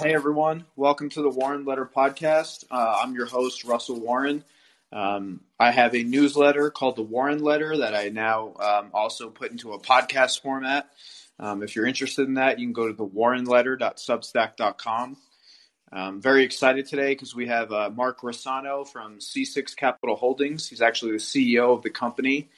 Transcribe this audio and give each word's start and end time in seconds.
Hey 0.00 0.14
everyone, 0.14 0.64
welcome 0.76 1.08
to 1.08 1.22
the 1.22 1.28
Warren 1.28 1.64
Letter 1.64 1.84
Podcast. 1.84 2.64
Uh, 2.70 3.00
I'm 3.02 3.14
your 3.14 3.26
host, 3.26 3.64
Russell 3.64 3.98
Warren. 3.98 4.44
Um, 4.92 5.40
I 5.58 5.72
have 5.72 5.92
a 5.92 6.04
newsletter 6.04 6.70
called 6.70 6.94
the 6.94 7.02
Warren 7.02 7.42
Letter 7.42 7.78
that 7.78 7.96
I 7.96 8.10
now 8.10 8.54
um, 8.60 8.90
also 8.94 9.28
put 9.28 9.50
into 9.50 9.72
a 9.72 9.80
podcast 9.80 10.40
format. 10.40 10.88
Um, 11.40 11.64
if 11.64 11.74
you're 11.74 11.84
interested 11.84 12.28
in 12.28 12.34
that, 12.34 12.60
you 12.60 12.66
can 12.66 12.72
go 12.72 12.86
to 12.86 12.94
the 12.94 13.08
warrenletter.substack.com. 13.08 15.16
I'm 15.90 16.22
very 16.22 16.44
excited 16.44 16.86
today 16.86 17.08
because 17.08 17.34
we 17.34 17.48
have 17.48 17.72
uh, 17.72 17.90
Mark 17.90 18.20
Rossano 18.20 18.86
from 18.86 19.18
C6 19.18 19.74
Capital 19.74 20.14
Holdings. 20.14 20.68
He's 20.68 20.80
actually 20.80 21.10
the 21.10 21.18
CEO 21.18 21.74
of 21.74 21.82
the 21.82 21.90
company. 21.90 22.50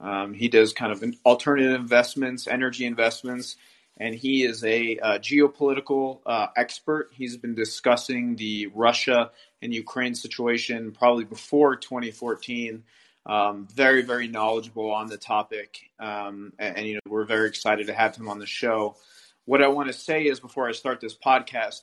Um, 0.00 0.34
he 0.34 0.48
does 0.48 0.72
kind 0.72 0.90
of 0.90 1.04
alternative 1.24 1.80
investments, 1.80 2.48
energy 2.48 2.86
investments, 2.86 3.54
and 3.98 4.14
he 4.14 4.44
is 4.44 4.64
a 4.64 4.98
uh, 4.98 5.18
geopolitical 5.18 6.20
uh, 6.24 6.46
expert. 6.56 7.10
He's 7.12 7.36
been 7.36 7.54
discussing 7.54 8.36
the 8.36 8.68
Russia 8.68 9.30
and 9.60 9.74
Ukraine 9.74 10.14
situation 10.14 10.92
probably 10.92 11.24
before 11.24 11.76
2014. 11.76 12.84
Um, 13.26 13.68
very, 13.74 14.02
very 14.02 14.28
knowledgeable 14.28 14.90
on 14.90 15.08
the 15.08 15.18
topic, 15.18 15.80
um, 16.00 16.54
and, 16.58 16.78
and, 16.78 16.86
you 16.86 16.94
know 16.94 17.00
we're 17.06 17.24
very 17.24 17.46
excited 17.48 17.88
to 17.88 17.92
have 17.92 18.16
him 18.16 18.26
on 18.26 18.38
the 18.38 18.46
show. 18.46 18.96
What 19.44 19.62
I 19.62 19.68
want 19.68 19.88
to 19.88 19.92
say 19.92 20.24
is 20.24 20.40
before 20.40 20.66
I 20.66 20.72
start 20.72 21.00
this 21.00 21.14
podcast, 21.14 21.82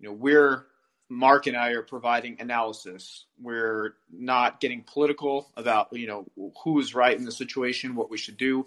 you 0.00 0.08
know, 0.08 0.14
we're 0.14 0.66
Mark 1.08 1.46
and 1.46 1.56
I 1.56 1.70
are 1.70 1.82
providing 1.82 2.36
analysis. 2.40 3.26
We're 3.40 3.94
not 4.12 4.60
getting 4.60 4.82
political 4.82 5.50
about 5.56 5.92
you 5.92 6.08
know 6.08 6.24
who 6.64 6.80
is 6.80 6.92
right 6.94 7.16
in 7.16 7.24
the 7.24 7.32
situation, 7.32 7.94
what 7.94 8.10
we 8.10 8.18
should 8.18 8.36
do, 8.36 8.66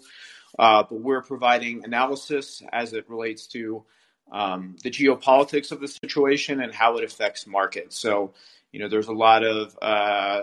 uh, 0.58 0.84
but 0.88 1.00
we're 1.00 1.22
providing 1.22 1.84
analysis 1.84 2.62
as 2.72 2.92
it 2.92 3.08
relates 3.08 3.46
to 3.48 3.84
um, 4.32 4.76
the 4.82 4.90
geopolitics 4.90 5.72
of 5.72 5.80
the 5.80 5.88
situation 5.88 6.60
and 6.60 6.72
how 6.72 6.96
it 6.96 7.04
affects 7.04 7.46
markets. 7.46 7.98
So 7.98 8.32
you 8.74 8.80
know, 8.80 8.88
there's 8.88 9.06
a 9.06 9.12
lot 9.12 9.44
of 9.44 9.78
uh, 9.80 10.42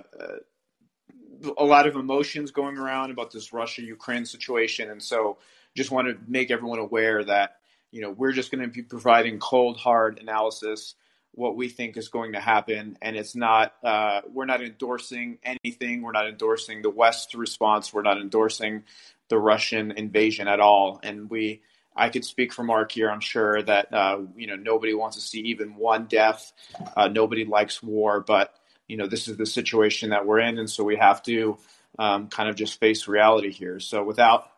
a 1.58 1.66
lot 1.66 1.86
of 1.86 1.98
emotions 1.98 2.52
going 2.52 2.78
around 2.78 3.12
about 3.12 3.30
this 3.30 3.52
Russia 3.52 3.82
Ukraine 3.82 4.26
situation, 4.26 4.90
and 4.90 5.04
so 5.04 5.38
just 5.76 5.92
want 5.92 6.08
to 6.08 6.18
make 6.32 6.50
everyone 6.50 6.80
aware 6.80 7.26
that 7.26 7.58
you 7.92 8.02
know 8.02 8.10
we're 8.10 8.32
just 8.32 8.50
going 8.50 8.64
to 8.64 8.70
be 8.70 8.84
providing 8.84 9.38
cold 9.40 9.76
hard 9.76 10.18
analysis 10.20 10.96
what 11.34 11.56
we 11.56 11.70
think 11.70 11.98
is 11.98 12.10
going 12.10 12.34
to 12.34 12.40
happen. 12.40 12.98
And 13.02 13.18
it's 13.18 13.36
not 13.36 13.74
uh, 13.84 14.22
we're 14.32 14.46
not 14.46 14.62
endorsing 14.62 15.40
anything. 15.44 16.02
We're 16.02 16.14
not 16.14 16.30
endorsing 16.30 16.82
the 16.82 16.90
west's 16.90 17.36
response. 17.36 17.94
We're 17.94 18.02
not 18.02 18.18
endorsing 18.18 18.84
the 19.32 19.40
russian 19.40 19.92
invasion 19.92 20.48
at 20.48 20.60
all. 20.60 21.00
And 21.02 21.30
we 21.30 21.62
i 21.96 22.10
could 22.10 22.24
speak 22.24 22.54
for 22.54 22.64
mark 22.64 22.90
here 22.92 23.10
i'm 23.12 23.20
sure 23.20 23.62
that 23.62 23.94
uh, 23.94 24.20
you 24.36 24.48
know 24.48 24.56
nobody 24.56 24.94
wants 24.94 25.16
to 25.16 25.22
see 25.22 25.40
even 25.40 25.76
one 25.76 26.06
death. 26.06 26.54
Uh, 26.96 27.08
nobody 27.08 27.46
likes 27.46 27.82
war 27.82 28.20
but 28.20 28.54
you 28.88 28.98
know 28.98 29.08
this 29.08 29.28
is 29.28 29.38
the 29.38 29.46
situation 29.46 30.12
that 30.12 30.26
we're 30.26 30.40
in 30.40 30.60
and 30.60 30.70
so 30.70 30.84
we 30.84 30.98
have 30.98 31.24
to 31.24 31.58
um, 32.00 32.28
kind 32.28 32.50
of 32.50 32.56
just 32.56 32.80
face 32.80 33.08
reality 33.08 33.52
here. 33.52 33.80
So 33.80 34.04
without 34.04 34.50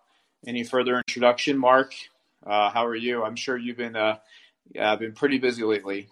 any 0.46 0.64
further 0.64 0.98
introduction 0.98 1.58
mark 1.58 1.94
uh, 2.46 2.70
how 2.72 2.86
are 2.86 2.96
you? 2.96 3.24
I'm 3.24 3.38
sure 3.38 3.56
you've 3.56 3.78
been 3.78 3.96
uh, 3.96 4.18
been 4.74 5.14
pretty 5.14 5.38
busy 5.38 5.64
lately 5.64 6.10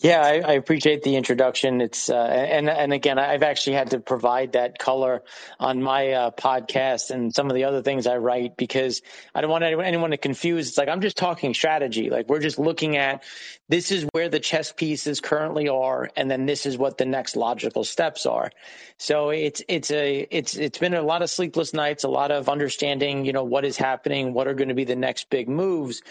yeah, 0.00 0.20
I, 0.20 0.34
I, 0.34 0.52
appreciate 0.52 1.02
the 1.02 1.16
introduction. 1.16 1.80
It's 1.80 2.08
uh, 2.08 2.14
and 2.14 2.70
and 2.70 2.92
again, 2.92 3.18
I've 3.18 3.42
actually 3.42 3.72
had 3.74 3.90
to 3.90 3.98
provide 3.98 4.52
that 4.52 4.78
color 4.78 5.24
on 5.58 5.82
my 5.82 6.12
uh, 6.12 6.30
podcast 6.30 7.10
and 7.10 7.34
some 7.34 7.50
of 7.50 7.56
the 7.56 7.64
other 7.64 7.82
things 7.82 8.06
I 8.06 8.18
write 8.18 8.56
because 8.56 9.02
I 9.34 9.40
don't 9.40 9.50
want 9.50 9.64
anyone, 9.64 9.86
anyone 9.86 10.10
to 10.10 10.16
confuse. 10.16 10.68
It's 10.68 10.78
like 10.78 10.88
I'm 10.88 11.00
just 11.00 11.16
talking 11.16 11.52
strategy. 11.52 12.10
Like 12.10 12.28
we're 12.28 12.38
just 12.38 12.60
looking 12.60 12.96
at 12.96 13.24
this 13.68 13.90
is 13.90 14.06
where 14.12 14.28
the 14.28 14.38
chess 14.38 14.70
pieces 14.70 15.20
currently 15.20 15.68
are, 15.68 16.08
and 16.16 16.30
then 16.30 16.46
this 16.46 16.64
is 16.64 16.78
what 16.78 16.96
the 16.96 17.04
next 17.04 17.34
logical 17.34 17.82
steps 17.82 18.24
are. 18.24 18.52
So 18.98 19.30
it's 19.30 19.62
it's 19.66 19.90
a 19.90 20.28
it's 20.30 20.56
it's 20.56 20.78
been 20.78 20.94
a 20.94 21.02
lot 21.02 21.22
of 21.22 21.30
sleepless 21.30 21.74
nights, 21.74 22.04
a 22.04 22.08
lot 22.08 22.30
of 22.30 22.48
understanding. 22.48 23.24
You 23.24 23.32
know 23.32 23.42
what 23.42 23.64
is 23.64 23.76
happening, 23.76 24.32
what 24.32 24.46
are 24.46 24.54
going 24.54 24.68
to 24.68 24.74
be 24.74 24.84
the 24.84 24.94
next 24.94 25.28
big 25.28 25.48
moves. 25.48 26.02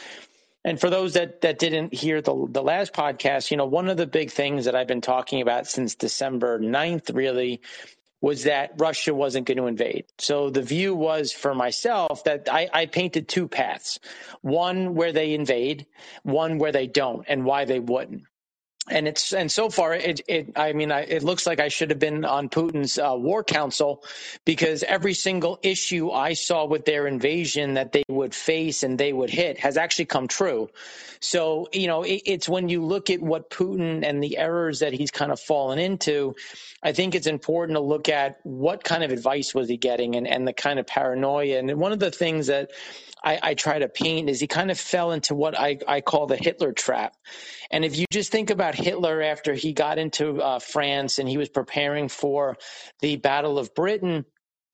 And 0.67 0.77
for 0.77 0.89
those 0.89 1.13
that, 1.13 1.39
that 1.41 1.59
didn't 1.59 1.93
hear 1.93 2.21
the, 2.21 2.45
the 2.49 2.61
last 2.61 2.91
podcast, 2.91 3.51
you 3.51 3.55
know, 3.55 3.65
one 3.65 3.87
of 3.87 3.95
the 3.95 4.05
big 4.05 4.31
things 4.31 4.65
that 4.65 4.75
I've 4.75 4.85
been 4.85 4.99
talking 4.99 5.41
about 5.41 5.65
since 5.65 5.95
December 5.95 6.59
9th 6.59 7.15
really 7.15 7.61
was 8.19 8.43
that 8.43 8.73
Russia 8.77 9.15
wasn't 9.15 9.47
going 9.47 9.59
to 9.59 9.67
invade. 9.67 10.03
So 10.17 10.49
the 10.49 10.61
view 10.61 10.93
was 10.93 11.31
for 11.31 11.55
myself 11.55 12.25
that 12.25 12.49
I, 12.51 12.67
I, 12.73 12.85
painted 12.85 13.29
two 13.29 13.47
paths 13.47 13.97
one 14.41 14.93
where 14.93 15.13
they 15.13 15.33
invade, 15.33 15.85
one 16.23 16.57
where 16.57 16.73
they 16.73 16.87
don't, 16.87 17.23
and 17.29 17.45
why 17.45 17.63
they 17.63 17.79
wouldn't 17.79 18.23
and 18.89 19.07
it's 19.07 19.33
and 19.33 19.51
so 19.51 19.69
far 19.69 19.93
it 19.93 20.21
it 20.27 20.53
I 20.55 20.73
mean 20.73 20.91
I, 20.91 21.01
it 21.01 21.23
looks 21.23 21.45
like 21.45 21.59
I 21.59 21.67
should 21.67 21.89
have 21.89 21.99
been 21.99 22.25
on 22.25 22.49
Putin's 22.49 22.97
uh, 22.97 23.15
war 23.17 23.43
council 23.43 24.03
because 24.45 24.83
every 24.83 25.13
single 25.13 25.59
issue 25.61 26.11
I 26.11 26.33
saw 26.33 26.65
with 26.65 26.85
their 26.85 27.07
invasion 27.07 27.75
that 27.75 27.91
they 27.91 28.03
would 28.07 28.33
face 28.33 28.83
and 28.83 28.97
they 28.97 29.11
would 29.11 29.29
hit 29.29 29.59
has 29.59 29.77
actually 29.77 30.05
come 30.05 30.27
true. 30.27 30.69
So 31.19 31.67
you 31.73 31.87
know 31.87 32.03
it, 32.03 32.21
it's 32.25 32.47
when 32.47 32.69
you 32.69 32.83
look 32.85 33.09
at 33.09 33.21
what 33.21 33.49
Putin 33.49 34.07
and 34.07 34.23
the 34.23 34.37
errors 34.37 34.79
that 34.79 34.93
he's 34.93 35.11
kind 35.11 35.31
of 35.31 35.39
fallen 35.39 35.79
into, 35.79 36.35
I 36.81 36.93
think 36.93 37.15
it's 37.15 37.27
important 37.27 37.75
to 37.75 37.81
look 37.81 38.09
at 38.09 38.39
what 38.43 38.83
kind 38.83 39.03
of 39.03 39.11
advice 39.11 39.53
was 39.53 39.67
he 39.67 39.77
getting 39.77 40.15
and 40.15 40.27
and 40.27 40.47
the 40.47 40.53
kind 40.53 40.79
of 40.79 40.87
paranoia 40.87 41.57
and 41.57 41.75
one 41.79 41.91
of 41.91 41.99
the 41.99 42.11
things 42.11 42.47
that 42.47 42.71
I, 43.23 43.39
I 43.41 43.53
try 43.53 43.79
to 43.79 43.89
paint 43.89 44.29
is 44.29 44.39
he 44.39 44.47
kind 44.47 44.71
of 44.71 44.79
fell 44.79 45.11
into 45.11 45.35
what 45.35 45.57
I, 45.59 45.79
I 45.87 46.01
call 46.01 46.27
the 46.27 46.37
Hitler 46.37 46.71
trap. 46.71 47.15
And 47.71 47.83
if 47.83 47.97
you 47.97 48.05
just 48.11 48.31
think 48.31 48.49
about 48.49 48.75
Hitler 48.75 49.21
after 49.21 49.53
he 49.53 49.73
got 49.73 49.97
into 49.97 50.41
uh, 50.41 50.59
France 50.59 51.19
and 51.19 51.27
he 51.27 51.37
was 51.37 51.49
preparing 51.49 52.09
for 52.09 52.57
the 53.01 53.17
Battle 53.17 53.59
of 53.59 53.75
Britain, 53.75 54.25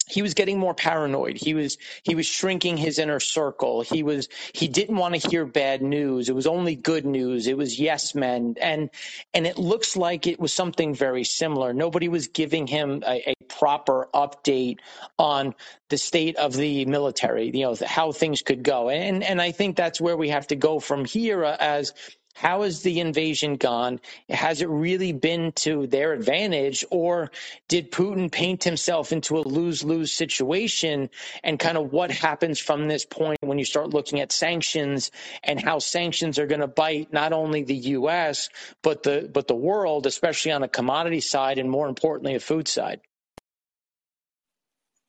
he 0.08 0.22
was 0.22 0.34
getting 0.34 0.60
more 0.60 0.74
paranoid. 0.74 1.38
He 1.38 1.54
was 1.54 1.78
he 2.04 2.16
was 2.16 2.26
shrinking 2.26 2.78
his 2.78 3.00
inner 3.00 3.20
circle. 3.20 3.82
He 3.82 4.04
was 4.04 4.30
he 4.54 4.68
didn't 4.68 4.98
want 4.98 5.16
to 5.16 5.30
hear 5.30 5.46
bad 5.46 5.82
news. 5.82 6.30
It 6.30 6.36
was 6.36 6.48
only 6.48 6.76
good 6.76 7.06
news. 7.06 7.48
It 7.48 7.58
was 7.58 7.80
yes 7.80 8.16
men. 8.16 8.56
And 8.62 8.90
and 9.34 9.48
it 9.48 9.58
looks 9.58 9.96
like 9.96 10.28
it 10.28 10.40
was 10.40 10.54
something 10.54 10.94
very 10.94 11.24
similar. 11.24 11.74
Nobody 11.74 12.08
was 12.10 12.28
giving 12.28 12.68
him 12.68 13.04
a, 13.08 13.32
a 13.32 13.34
proper 13.48 14.10
update 14.14 14.80
on 15.20 15.56
the 15.90 15.98
state 15.98 16.36
of 16.38 16.54
the 16.54 16.86
military 16.86 17.52
you 17.56 17.64
know 17.64 17.76
how 17.86 18.12
things 18.12 18.42
could 18.42 18.64
go. 18.64 18.90
And 18.90 19.24
and 19.24 19.42
i 19.42 19.52
think 19.52 19.76
that's 19.76 20.02
where 20.02 20.18
we 20.18 20.30
have 20.30 20.48
to 20.48 20.56
go 20.56 20.80
from 20.80 21.06
here 21.06 21.46
uh, 21.46 21.58
as 21.60 21.94
how 22.34 22.64
has 22.64 22.82
the 22.82 23.00
invasion 23.00 23.56
gone? 23.56 24.00
Has 24.30 24.62
it 24.62 24.70
really 24.70 25.14
been 25.14 25.52
to 25.58 25.88
their 25.88 26.14
advantage, 26.14 26.84
or 26.90 27.32
did 27.68 27.92
Putin 27.92 28.32
paint 28.32 28.64
himself 28.64 29.12
into 29.12 29.38
a 29.38 29.42
lose 29.42 29.84
lose 29.84 30.12
situation? 30.12 31.10
And 31.44 31.60
kind 31.60 31.78
of 31.78 31.94
what 31.94 32.12
happens 32.12 32.60
from 32.60 32.88
this 32.88 33.06
point 33.06 33.38
when 33.42 33.60
you 33.60 33.66
start 33.66 33.90
looking 33.90 34.20
at 34.20 34.32
sanctions 34.32 35.12
and 35.44 35.62
how 35.62 35.80
sanctions 35.80 36.40
are 36.40 36.48
going 36.48 36.62
to 36.62 36.68
bite 36.68 37.14
not 37.14 37.34
only 37.34 37.64
the 37.64 37.76
U.S. 37.76 38.50
but 38.82 39.04
the 39.04 39.30
but 39.32 39.48
the 39.48 39.56
world, 39.56 40.08
especially 40.08 40.52
on 40.52 40.64
a 40.64 40.68
commodity 40.68 41.22
side, 41.22 41.60
and 41.60 41.70
more 41.70 41.88
importantly, 41.88 42.36
a 42.36 42.40
food 42.40 42.68
side. 42.68 43.02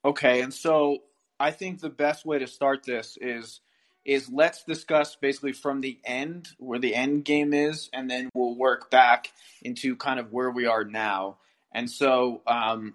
Okay, 0.04 0.42
and 0.42 0.52
so 0.52 0.98
I 1.40 1.50
think 1.50 1.80
the 1.80 1.88
best 1.88 2.26
way 2.26 2.38
to 2.38 2.46
start 2.46 2.84
this 2.84 3.16
is 3.20 3.60
is 4.04 4.28
let's 4.30 4.64
discuss 4.64 5.16
basically 5.16 5.52
from 5.52 5.80
the 5.80 5.98
end 6.04 6.48
where 6.58 6.78
the 6.78 6.94
end 6.94 7.24
game 7.24 7.54
is, 7.54 7.88
and 7.92 8.10
then 8.10 8.28
we'll 8.34 8.54
work 8.54 8.90
back 8.90 9.32
into 9.62 9.96
kind 9.96 10.20
of 10.20 10.32
where 10.32 10.50
we 10.50 10.66
are 10.66 10.84
now. 10.84 11.38
And 11.72 11.90
so 11.90 12.42
um, 12.46 12.94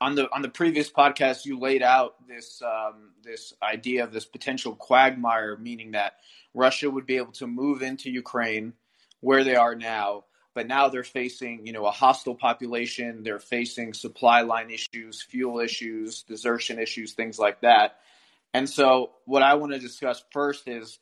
on 0.00 0.14
the 0.14 0.32
on 0.34 0.42
the 0.42 0.48
previous 0.48 0.90
podcast, 0.90 1.44
you 1.44 1.58
laid 1.58 1.82
out 1.82 2.14
this 2.26 2.60
um, 2.62 3.12
this 3.22 3.54
idea 3.62 4.04
of 4.04 4.12
this 4.12 4.24
potential 4.24 4.74
quagmire, 4.74 5.56
meaning 5.56 5.92
that 5.92 6.14
Russia 6.54 6.90
would 6.90 7.06
be 7.06 7.16
able 7.16 7.32
to 7.32 7.46
move 7.46 7.82
into 7.82 8.10
Ukraine 8.10 8.74
where 9.20 9.44
they 9.44 9.56
are 9.56 9.74
now, 9.74 10.24
but 10.54 10.68
now 10.68 10.88
they're 10.88 11.04
facing 11.04 11.66
you 11.66 11.72
know 11.72 11.86
a 11.86 11.90
hostile 11.90 12.34
population. 12.34 13.22
They're 13.22 13.38
facing 13.38 13.94
supply 13.94 14.42
line 14.42 14.70
issues, 14.70 15.22
fuel 15.22 15.60
issues, 15.60 16.22
desertion 16.22 16.78
issues, 16.78 17.14
things 17.14 17.38
like 17.38 17.60
that. 17.62 17.98
And 18.54 18.68
so, 18.68 19.12
what 19.24 19.42
I 19.42 19.54
want 19.54 19.72
to 19.72 19.78
discuss 19.78 20.22
first 20.32 20.68
is 20.68 20.98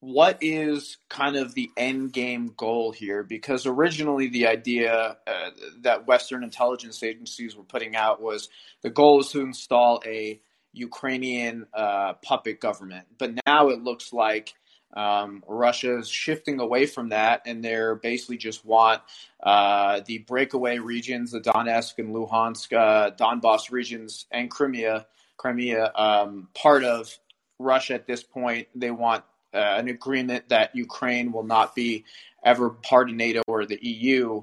what 0.00 0.38
is 0.40 0.96
kind 1.08 1.36
of 1.36 1.54
the 1.54 1.70
end 1.76 2.12
game 2.12 2.52
goal 2.56 2.90
here? 2.92 3.22
Because 3.22 3.66
originally, 3.66 4.28
the 4.28 4.46
idea 4.46 5.18
uh, 5.26 5.50
that 5.82 6.06
Western 6.06 6.42
intelligence 6.42 7.02
agencies 7.02 7.56
were 7.56 7.64
putting 7.64 7.96
out 7.96 8.20
was 8.20 8.48
the 8.82 8.90
goal 8.90 9.20
is 9.20 9.28
to 9.30 9.40
install 9.40 10.02
a 10.06 10.40
Ukrainian 10.72 11.66
uh, 11.74 12.14
puppet 12.22 12.60
government. 12.60 13.06
But 13.18 13.32
now 13.46 13.68
it 13.68 13.82
looks 13.82 14.12
like 14.12 14.54
um, 14.94 15.44
Russia 15.46 15.98
is 15.98 16.08
shifting 16.08 16.60
away 16.60 16.86
from 16.86 17.10
that, 17.10 17.42
and 17.46 17.62
they're 17.62 17.94
basically 17.94 18.38
just 18.38 18.64
want 18.64 19.02
uh, 19.42 20.00
the 20.06 20.18
breakaway 20.18 20.78
regions, 20.78 21.32
the 21.32 21.40
Donetsk 21.40 21.98
and 21.98 22.14
Luhansk, 22.14 22.72
uh, 22.72 23.10
Donbass 23.12 23.70
regions, 23.70 24.26
and 24.30 24.50
Crimea 24.50 25.06
Crimea 25.40 25.90
um, 25.94 26.48
part 26.54 26.84
of 26.84 27.18
Russia 27.58 27.94
at 27.94 28.06
this 28.06 28.22
point. 28.22 28.68
They 28.74 28.90
want 28.90 29.24
uh, 29.54 29.56
an 29.56 29.88
agreement 29.88 30.50
that 30.50 30.76
Ukraine 30.76 31.32
will 31.32 31.44
not 31.44 31.74
be 31.74 32.04
ever 32.44 32.68
part 32.68 33.08
of 33.08 33.16
NATO 33.16 33.40
or 33.46 33.64
the 33.64 33.78
EU. 33.80 34.42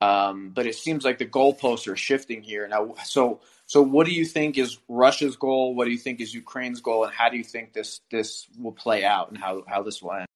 Um, 0.00 0.50
but 0.50 0.66
it 0.66 0.76
seems 0.76 1.04
like 1.04 1.18
the 1.18 1.26
goalposts 1.26 1.90
are 1.90 1.96
shifting 1.96 2.42
here 2.42 2.68
now. 2.68 2.94
So, 3.04 3.40
so 3.66 3.82
what 3.82 4.06
do 4.06 4.12
you 4.12 4.24
think 4.24 4.56
is 4.56 4.78
Russia's 4.88 5.34
goal? 5.36 5.74
What 5.74 5.86
do 5.86 5.90
you 5.90 5.98
think 5.98 6.20
is 6.20 6.32
Ukraine's 6.32 6.80
goal, 6.80 7.04
and 7.04 7.12
how 7.12 7.28
do 7.28 7.36
you 7.38 7.44
think 7.44 7.72
this 7.72 8.00
this 8.10 8.46
will 8.60 8.72
play 8.72 9.04
out, 9.04 9.30
and 9.30 9.38
how 9.38 9.64
how 9.66 9.82
this 9.82 10.00
will 10.00 10.12
end? 10.12 10.26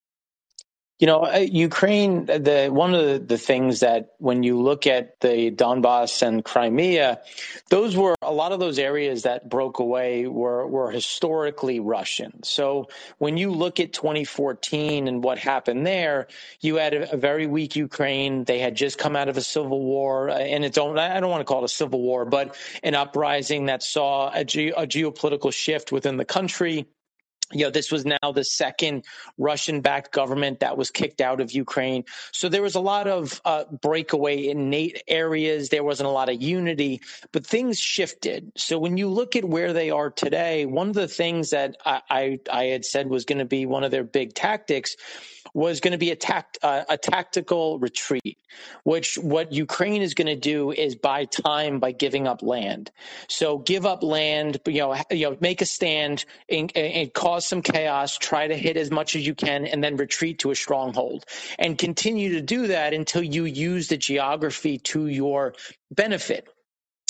You 1.00 1.06
know, 1.06 1.24
uh, 1.24 1.38
Ukraine, 1.38 2.26
the 2.26 2.68
one 2.70 2.92
of 2.92 3.06
the, 3.06 3.18
the, 3.18 3.38
things 3.38 3.80
that 3.80 4.12
when 4.18 4.42
you 4.42 4.60
look 4.60 4.86
at 4.86 5.18
the 5.20 5.50
Donbass 5.50 6.20
and 6.20 6.44
Crimea, 6.44 7.22
those 7.70 7.96
were 7.96 8.14
a 8.20 8.30
lot 8.30 8.52
of 8.52 8.60
those 8.60 8.78
areas 8.78 9.22
that 9.22 9.48
broke 9.48 9.78
away 9.78 10.26
were, 10.26 10.66
were 10.66 10.90
historically 10.90 11.80
Russian. 11.80 12.42
So 12.42 12.88
when 13.16 13.38
you 13.38 13.50
look 13.50 13.80
at 13.80 13.94
2014 13.94 15.08
and 15.08 15.24
what 15.24 15.38
happened 15.38 15.86
there, 15.86 16.28
you 16.60 16.76
had 16.76 16.92
a, 16.92 17.14
a 17.14 17.16
very 17.16 17.46
weak 17.46 17.76
Ukraine. 17.76 18.44
They 18.44 18.58
had 18.58 18.74
just 18.74 18.98
come 18.98 19.16
out 19.16 19.30
of 19.30 19.38
a 19.38 19.42
civil 19.42 19.82
war 19.82 20.28
uh, 20.28 20.34
and 20.34 20.66
its 20.66 20.76
own, 20.76 20.98
I 20.98 21.18
don't 21.18 21.30
want 21.30 21.40
to 21.40 21.46
call 21.46 21.62
it 21.62 21.64
a 21.64 21.68
civil 21.68 22.02
war, 22.02 22.26
but 22.26 22.54
an 22.82 22.94
uprising 22.94 23.66
that 23.66 23.82
saw 23.82 24.30
a, 24.34 24.44
ge- 24.44 24.74
a 24.76 24.86
geopolitical 24.86 25.50
shift 25.50 25.92
within 25.92 26.18
the 26.18 26.26
country 26.26 26.86
you 27.52 27.64
know, 27.64 27.70
this 27.70 27.90
was 27.90 28.04
now 28.04 28.32
the 28.32 28.44
second 28.44 29.04
Russian 29.38 29.80
backed 29.80 30.12
government 30.12 30.60
that 30.60 30.76
was 30.76 30.90
kicked 30.90 31.20
out 31.20 31.40
of 31.40 31.52
Ukraine. 31.52 32.04
So 32.32 32.48
there 32.48 32.62
was 32.62 32.74
a 32.74 32.80
lot 32.80 33.08
of 33.08 33.40
uh, 33.44 33.64
breakaway 33.64 34.48
in 34.48 34.70
Nate 34.70 35.02
areas. 35.08 35.68
There 35.68 35.84
wasn't 35.84 36.08
a 36.08 36.12
lot 36.12 36.28
of 36.28 36.40
unity, 36.40 37.00
but 37.32 37.46
things 37.46 37.78
shifted. 37.78 38.52
So 38.56 38.78
when 38.78 38.96
you 38.96 39.08
look 39.08 39.36
at 39.36 39.44
where 39.44 39.72
they 39.72 39.90
are 39.90 40.10
today, 40.10 40.66
one 40.66 40.88
of 40.88 40.94
the 40.94 41.08
things 41.08 41.50
that 41.50 41.76
I, 41.84 42.02
I, 42.08 42.40
I 42.50 42.64
had 42.66 42.84
said 42.84 43.08
was 43.08 43.24
going 43.24 43.38
to 43.38 43.44
be 43.44 43.66
one 43.66 43.84
of 43.84 43.90
their 43.90 44.04
big 44.04 44.34
tactics 44.34 44.96
was 45.54 45.80
going 45.80 45.92
to 45.92 45.98
be 45.98 46.10
a, 46.10 46.16
tact, 46.16 46.58
uh, 46.62 46.84
a 46.88 46.96
tactical 46.96 47.78
retreat, 47.78 48.38
which 48.84 49.16
what 49.16 49.52
Ukraine 49.52 50.02
is 50.02 50.14
going 50.14 50.26
to 50.26 50.36
do 50.36 50.70
is 50.72 50.94
buy 50.94 51.24
time 51.24 51.80
by 51.80 51.92
giving 51.92 52.26
up 52.26 52.42
land. 52.42 52.90
So 53.28 53.58
give 53.58 53.86
up 53.86 54.02
land, 54.02 54.58
you 54.66 54.80
know, 54.80 54.96
you 55.10 55.30
know, 55.30 55.36
make 55.40 55.60
a 55.60 55.66
stand 55.66 56.24
and, 56.48 56.74
and 56.76 57.12
cause 57.12 57.46
some 57.46 57.62
chaos, 57.62 58.18
try 58.18 58.48
to 58.48 58.56
hit 58.56 58.76
as 58.76 58.90
much 58.90 59.16
as 59.16 59.26
you 59.26 59.34
can, 59.34 59.66
and 59.66 59.82
then 59.82 59.96
retreat 59.96 60.40
to 60.40 60.50
a 60.50 60.54
stronghold 60.54 61.24
and 61.58 61.78
continue 61.78 62.32
to 62.34 62.40
do 62.40 62.68
that 62.68 62.94
until 62.94 63.22
you 63.22 63.44
use 63.44 63.88
the 63.88 63.96
geography 63.96 64.78
to 64.78 65.06
your 65.06 65.54
benefit. 65.90 66.48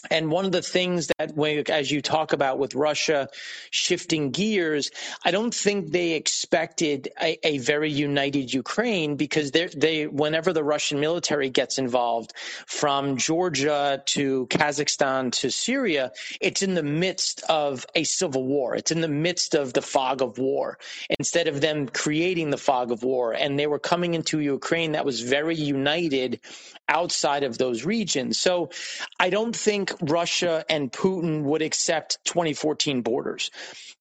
And 0.09 0.31
one 0.31 0.47
of 0.47 0.53
the 0.53 0.63
things 0.63 1.11
that, 1.19 1.39
as 1.69 1.91
you 1.91 2.01
talk 2.01 2.33
about 2.33 2.59
with 2.59 2.75
Russia 2.75 3.29
shifting 3.71 4.31
gears, 4.31 4.91
I 5.23 5.31
don't 5.31 5.55
think 5.55 5.91
they 5.91 6.13
expected 6.13 7.11
a, 7.21 7.39
a 7.47 7.59
very 7.59 7.91
united 7.91 8.55
Ukraine 8.55 9.17
because 9.17 9.51
they, 9.51 10.07
whenever 10.07 10.55
the 10.55 10.65
Russian 10.65 11.01
military 11.01 11.51
gets 11.51 11.77
involved, 11.77 12.33
from 12.67 13.19
Georgia 13.19 14.03
to 14.07 14.47
Kazakhstan 14.47 15.33
to 15.33 15.51
Syria, 15.51 16.13
it's 16.41 16.63
in 16.63 16.75
the 16.75 16.83
midst 16.83 17.43
of 17.51 17.85
a 17.95 18.05
civil 18.05 18.45
war. 18.45 18.75
It's 18.77 18.93
in 18.93 19.03
the 19.03 19.09
midst 19.09 19.55
of 19.55 19.75
the 19.75 19.83
fog 19.83 20.23
of 20.23 20.39
war 20.39 20.79
instead 21.19 21.47
of 21.47 21.61
them 21.61 21.87
creating 21.87 22.49
the 22.49 22.57
fog 22.57 22.91
of 22.91 23.03
war. 23.03 23.33
And 23.33 23.59
they 23.59 23.67
were 23.67 23.79
coming 23.79 24.15
into 24.15 24.41
Ukraine 24.41 24.93
that 24.93 25.05
was 25.05 25.21
very 25.21 25.57
united 25.57 26.41
outside 26.89 27.45
of 27.45 27.59
those 27.59 27.85
regions. 27.85 28.39
So 28.39 28.71
I 29.19 29.31
don't 29.31 29.55
think 29.55 29.90
Russia 30.01 30.65
and 30.69 30.93
Putin 30.93 31.43
would 31.43 31.63
accept 31.63 32.19
2014 32.25 33.03
borders 33.03 33.51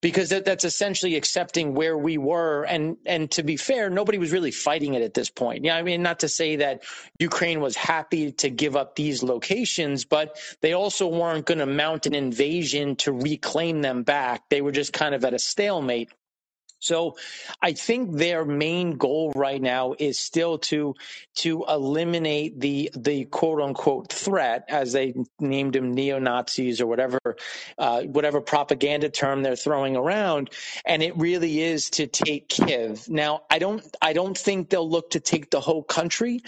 because 0.02 0.30
that, 0.30 0.46
that's 0.46 0.64
essentially 0.64 1.16
accepting 1.16 1.74
where 1.74 1.98
we 1.98 2.18
were. 2.18 2.64
And, 2.64 2.98
and 3.06 3.30
to 3.32 3.44
be 3.44 3.58
fair, 3.58 3.90
nobody 3.90 4.18
was 4.18 4.32
really 4.32 4.52
fighting 4.52 4.94
it 4.94 5.02
at 5.02 5.14
this 5.14 5.30
point. 5.30 5.66
Yeah, 5.66 5.76
I 5.76 5.84
mean, 5.84 6.02
not 6.02 6.20
to 6.22 6.30
say 6.30 6.58
that 6.58 6.84
Ukraine 7.20 7.60
was 7.60 7.76
happy 7.76 8.32
to 8.34 8.50
give 8.50 8.76
up 8.76 8.96
these 8.96 9.24
locations, 9.24 10.06
but 10.06 10.38
they 10.62 10.74
also 10.74 11.08
weren't 11.08 11.46
going 11.46 11.60
to 11.60 11.66
mount 11.66 12.06
an 12.06 12.16
invasion 12.16 12.96
to 12.98 13.12
reclaim 13.12 13.82
them 13.82 14.04
back. 14.04 14.44
They 14.50 14.62
were 14.62 14.72
just 14.72 14.94
kind 14.94 15.14
of 15.14 15.26
at 15.26 15.34
a 15.34 15.40
stalemate. 15.40 16.10
So 16.80 17.18
I 17.62 17.74
think 17.74 18.14
their 18.14 18.46
main 18.46 18.98
goal 18.98 19.32
right 19.36 19.62
now 19.62 19.96
is 19.98 20.20
still 20.20 20.60
to 20.60 20.96
to 21.36 21.66
eliminate 21.68 22.60
the 22.60 22.92
the 22.96 23.26
quote 23.26 23.62
unquote 23.62 24.12
threat, 24.12 24.66
as 24.70 24.94
they 24.94 25.14
named 25.40 25.74
them 25.74 25.94
neo 25.94 26.20
Nazis 26.20 26.82
or 26.82 26.88
whatever 26.88 27.20
uh, 27.78 28.04
whatever 28.04 28.42
propaganda 28.42 29.10
term 29.10 29.44
they're 29.44 29.56
throwing 29.56 29.96
around, 29.96 30.50
and 30.86 31.04
it 31.04 31.18
really 31.18 31.62
is 31.62 31.90
to 31.92 32.08
take 32.08 32.48
Kiev. 32.50 33.10
Now 33.10 33.44
I 33.50 33.60
don't 33.60 33.84
I 34.02 34.14
don't 34.14 34.38
think 34.38 34.70
they'll 34.70 34.90
look 34.90 35.12
to 35.12 35.20
take 35.20 35.50
the 35.52 35.60
whole 35.60 35.84
country. 35.84 36.42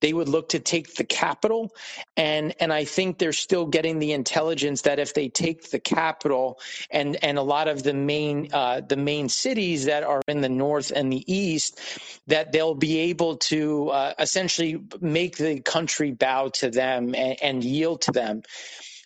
They 0.00 0.12
would 0.12 0.28
look 0.28 0.50
to 0.50 0.60
take 0.60 0.94
the 0.96 1.04
capital, 1.04 1.74
and 2.16 2.54
and 2.60 2.72
I 2.72 2.84
think 2.84 3.18
they're 3.18 3.32
still 3.32 3.66
getting 3.66 3.98
the 3.98 4.12
intelligence 4.12 4.82
that 4.82 4.98
if 5.00 5.14
they 5.14 5.28
take 5.28 5.70
the 5.70 5.80
capital 5.80 6.60
and 6.90 7.22
and 7.24 7.38
a 7.38 7.42
lot 7.42 7.68
of 7.68 7.82
the 7.82 7.94
main 7.94 8.50
uh, 8.52 8.82
the 8.82 8.96
main 8.96 9.28
cities 9.28 9.86
that 9.86 10.04
are 10.04 10.22
in 10.28 10.40
the 10.42 10.48
north 10.50 10.92
and 10.92 11.12
the 11.12 11.24
east, 11.32 11.80
that 12.28 12.52
they'll 12.52 12.74
be 12.76 12.98
able 12.98 13.38
to 13.38 13.90
uh, 13.90 14.14
essentially 14.18 14.82
make 15.00 15.36
the 15.38 15.60
country 15.60 16.12
bow 16.12 16.48
to 16.48 16.70
them 16.70 17.14
and, 17.14 17.42
and 17.42 17.64
yield 17.64 18.02
to 18.02 18.12
them. 18.12 18.42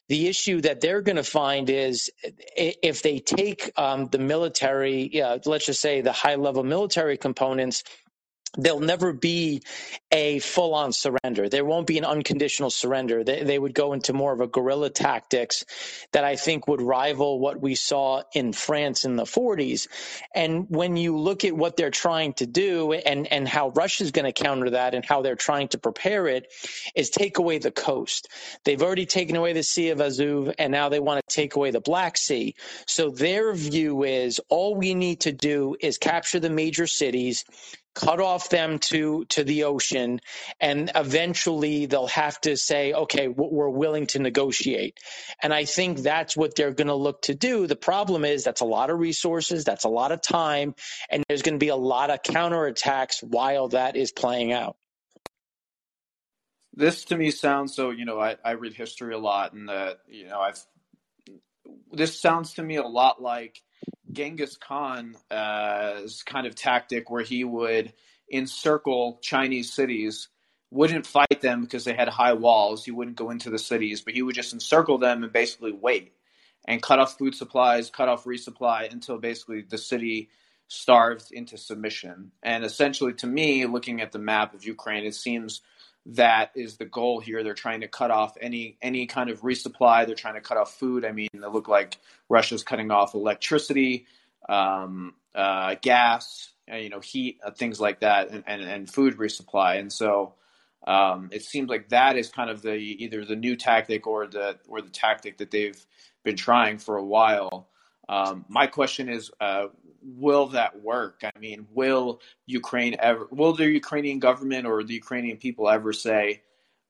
The 0.09 0.29
issue 0.29 0.61
that 0.63 0.83
they're 0.83 1.03
going 1.03 1.17
to 1.17 1.25
find 1.25 1.71
is 1.71 2.11
if 2.85 3.03
they 3.03 3.21
take 3.21 3.73
um, 3.79 4.07
the 4.09 4.19
military, 4.19 5.11
let's 5.47 5.67
just 5.67 5.81
say 5.81 6.03
the 6.03 6.13
high 6.13 6.37
level 6.37 6.63
military 6.65 7.17
components 7.19 7.85
there'll 8.57 8.81
never 8.81 9.13
be 9.13 9.63
a 10.11 10.39
full 10.39 10.75
on 10.75 10.93
surrender. 10.93 11.49
There 11.49 11.65
won't 11.65 11.87
be 11.87 11.99
an 11.99 12.05
unconditional 12.05 12.71
surrender. 12.71 13.25
They, 13.25 13.43
they, 13.43 13.59
would 13.59 13.75
go 13.75 13.93
into 13.93 14.13
more 14.13 14.33
of 14.33 14.41
a 14.41 14.47
guerrilla 14.47 14.91
tactics 14.91 15.65
that 16.13 16.25
I 16.25 16.37
think 16.37 16.69
would 16.69 16.81
rival 16.81 17.41
what 17.41 17.61
we 17.61 17.75
saw 17.75 18.23
in 18.33 18.53
France 18.53 19.05
in 19.05 19.17
the 19.17 19.25
40s. 19.25 19.89
And 20.35 20.67
when 20.69 20.97
you 20.97 21.17
look 21.17 21.45
at 21.45 21.57
what 21.57 21.77
they're 21.77 21.91
trying 21.91 22.35
to 22.35 22.47
do 22.47 22.93
and, 22.93 23.27
and 23.33 23.49
how 23.49 23.71
Russia's 23.71 24.13
going 24.13 24.33
to 24.33 24.33
counter 24.33 24.71
that 24.71 24.95
and 24.95 25.05
how 25.05 25.23
they're 25.23 25.35
trying 25.35 25.69
to 25.69 25.79
prepare 25.79 26.29
it 26.29 26.53
is 26.95 27.11
take 27.11 27.39
away 27.39 27.59
the 27.59 27.73
coast. 27.73 28.29
They've 28.65 28.83
already 28.83 29.07
taken 29.07 29.37
away 29.37 29.53
the 29.53 29.63
Sea 29.63 29.91
of 29.91 30.01
Azov 30.01 30.53
and 30.59 30.71
now 30.71 30.89
they 30.89 31.01
want 31.01 31.21
to 31.27 31.35
take 31.35 31.57
away 31.57 31.71
the 31.71 31.81
Black 31.81 32.17
Sea. 32.17 32.55
So 32.87 33.11
their 33.11 33.53
view 33.55 34.05
is 34.05 34.41
all 34.49 34.75
we 34.75 34.95
need 34.95 35.21
to 35.21 35.33
do 35.33 35.77
is 35.81 35.99
capture 35.99 36.39
the 36.39 36.51
major 36.51 36.87
cities 36.87 37.45
cut 37.95 38.21
off 38.21 38.49
them 38.49 38.79
to 38.79 39.25
to 39.27 39.45
the 39.45 39.65
ocean 39.65 40.21
and 40.61 40.91
eventually 40.95 41.87
they'll 41.87 42.09
have 42.09 42.41
to 42.41 42.57
say 42.57 42.93
okay 42.93 43.29
we're 43.29 43.69
willing 43.69 44.07
to 44.07 44.19
negotiate. 44.19 44.99
And 45.43 45.55
i 45.55 45.65
think 45.65 45.99
that's 45.99 46.37
what 46.37 46.57
they're 46.57 46.73
going 46.73 46.89
to 46.89 46.95
look 46.95 47.23
to 47.23 47.35
do. 47.35 47.67
The 47.67 47.77
problem 47.77 48.25
is 48.25 48.45
that's 48.45 48.61
a 48.61 48.67
lot 48.67 48.91
of 48.91 48.99
resources 48.99 49.65
that's 49.65 49.85
a 49.85 49.89
lot 49.89 50.13
of 50.13 50.21
time 50.21 50.75
and 51.11 51.25
there's 51.29 51.43
going 51.43 51.55
to 51.55 51.65
be 51.65 51.69
a 51.69 51.77
lot 51.77 52.11
of 52.11 52.23
counterattacks 52.23 53.23
while 53.23 53.69
that 53.69 53.97
is 53.97 54.13
playing 54.13 54.53
out. 54.53 54.77
This 56.77 57.05
to 57.07 57.17
me 57.17 57.31
sounds 57.31 57.75
so 57.75 57.91
you 57.91 58.05
know 58.05 58.19
i, 58.19 58.37
I 58.45 58.53
read 58.53 58.75
history 58.75 59.15
a 59.15 59.19
lot 59.19 59.53
and 59.53 59.69
that 59.69 60.01
you 60.09 60.27
know 60.27 60.41
i've 60.41 60.59
this 61.93 62.21
sounds 62.21 62.55
to 62.55 62.63
me 62.63 62.77
a 62.77 62.83
lot 62.87 63.23
like 63.23 63.63
Genghis 64.13 64.57
Khan's 64.57 65.17
uh, 65.31 66.01
kind 66.27 66.47
of 66.47 66.55
tactic 66.55 67.11
where 67.11 67.23
he 67.23 67.45
would 67.45 67.93
encircle 68.31 69.19
Chinese 69.23 69.73
cities, 69.73 70.29
wouldn't 70.71 71.07
fight 71.07 71.41
them 71.41 71.63
because 71.63 71.85
they 71.85 71.95
had 71.95 72.09
high 72.09 72.33
walls. 72.33 72.85
He 72.85 72.91
wouldn't 72.91 73.17
go 73.17 73.31
into 73.31 73.51
the 73.51 73.59
cities, 73.59 74.01
but 74.01 74.15
he 74.15 74.23
would 74.23 74.35
just 74.35 74.53
encircle 74.53 74.99
them 74.99 75.23
and 75.23 75.33
basically 75.33 75.73
wait 75.73 76.13
and 76.67 76.83
cut 76.83 76.99
off 76.99 77.19
food 77.19 77.35
supplies, 77.35 77.91
cut 77.91 78.09
off 78.09 78.25
resupply 78.25 78.91
until 78.93 79.19
basically 79.19 79.63
the 79.63 79.79
city 79.79 80.31
starved 80.69 81.31
into 81.31 81.59
submission. 81.59 82.33
And 82.43 82.65
essentially, 82.65 83.13
to 83.15 83.27
me, 83.27 83.67
looking 83.67 84.01
at 84.01 84.13
the 84.13 84.19
map 84.19 84.55
of 84.55 84.65
Ukraine, 84.65 85.05
it 85.05 85.15
seems 85.15 85.61
that 86.07 86.51
is 86.55 86.77
the 86.77 86.85
goal 86.85 87.21
here. 87.21 87.43
They're 87.43 87.55
trying 87.55 87.81
to 87.81 87.89
cut 87.89 88.11
off 88.11 88.37
any 88.41 88.77
any 88.83 89.07
kind 89.07 89.31
of 89.31 89.41
resupply. 89.41 90.07
They're 90.07 90.15
trying 90.15 90.35
to 90.35 90.41
cut 90.41 90.57
off 90.57 90.75
food. 90.75 91.05
I 91.05 91.13
mean, 91.13 91.29
they 91.33 91.47
look 91.47 91.69
like 91.69 91.99
Russia's 92.29 92.63
cutting 92.63 92.91
off 92.91 93.15
electricity, 93.15 94.07
um, 94.49 95.15
uh, 95.35 95.77
gas, 95.81 96.51
uh, 96.71 96.77
you 96.77 96.91
know, 96.91 97.01
heat, 97.01 97.39
uh, 97.45 97.51
things 97.51 97.81
like 97.81 98.01
that, 98.01 98.31
and, 98.31 98.45
and, 98.47 98.63
and 98.63 98.91
food 98.91 99.17
resupply. 99.17 99.79
And 99.79 99.93
so 99.93 100.35
um, 100.87 101.31
it 101.33 101.43
seems 101.43 101.69
like 101.71 101.89
that 101.89 102.17
is 102.17 102.29
kind 102.29 102.51
of 102.51 102.63
the 102.63 102.75
either 102.75 103.25
the 103.25 103.37
new 103.37 103.57
tactic 103.57 104.07
or 104.07 104.27
the 104.27 104.59
or 104.69 104.83
the 104.83 104.91
tactic 104.91 105.39
that 105.39 105.51
they've 105.51 105.85
been 106.23 106.37
trying 106.37 106.79
for 106.79 106.97
a 106.97 107.05
while. 107.05 107.69
Um, 108.09 108.45
my 108.49 108.67
question 108.67 109.09
is, 109.09 109.31
uh, 109.41 109.69
will 110.05 110.47
that 110.49 110.83
work? 110.83 111.23
I 111.25 111.39
mean, 111.39 111.67
will 111.73 112.21
Ukraine 112.47 112.97
ever, 112.99 113.27
will 113.31 113.55
the 113.55 113.69
Ukrainian 113.69 114.19
government 114.19 114.67
or 114.67 114.83
the 114.83 114.95
Ukrainian 114.95 115.37
people 115.39 115.69
ever 115.69 115.93
say, 115.93 116.43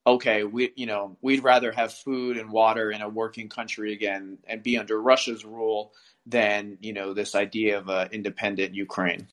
okay, 0.06 0.44
we, 0.44 0.72
you 0.76 0.86
know, 0.86 1.16
we'd 1.22 1.42
rather 1.42 1.72
have 1.72 1.92
food 1.92 2.36
and 2.36 2.50
water 2.50 2.90
in 2.90 3.00
a 3.00 3.08
working 3.08 3.48
country 3.48 3.92
again 3.92 4.38
and 4.46 4.62
be 4.62 4.76
under 4.76 5.00
Russia's 5.00 5.44
rule 5.44 5.92
than, 6.26 6.76
you 6.80 6.92
know, 6.92 7.14
this 7.14 7.34
idea 7.34 7.78
of 7.78 7.88
an 7.88 8.08
independent 8.12 8.74
Ukraine? 8.74 9.28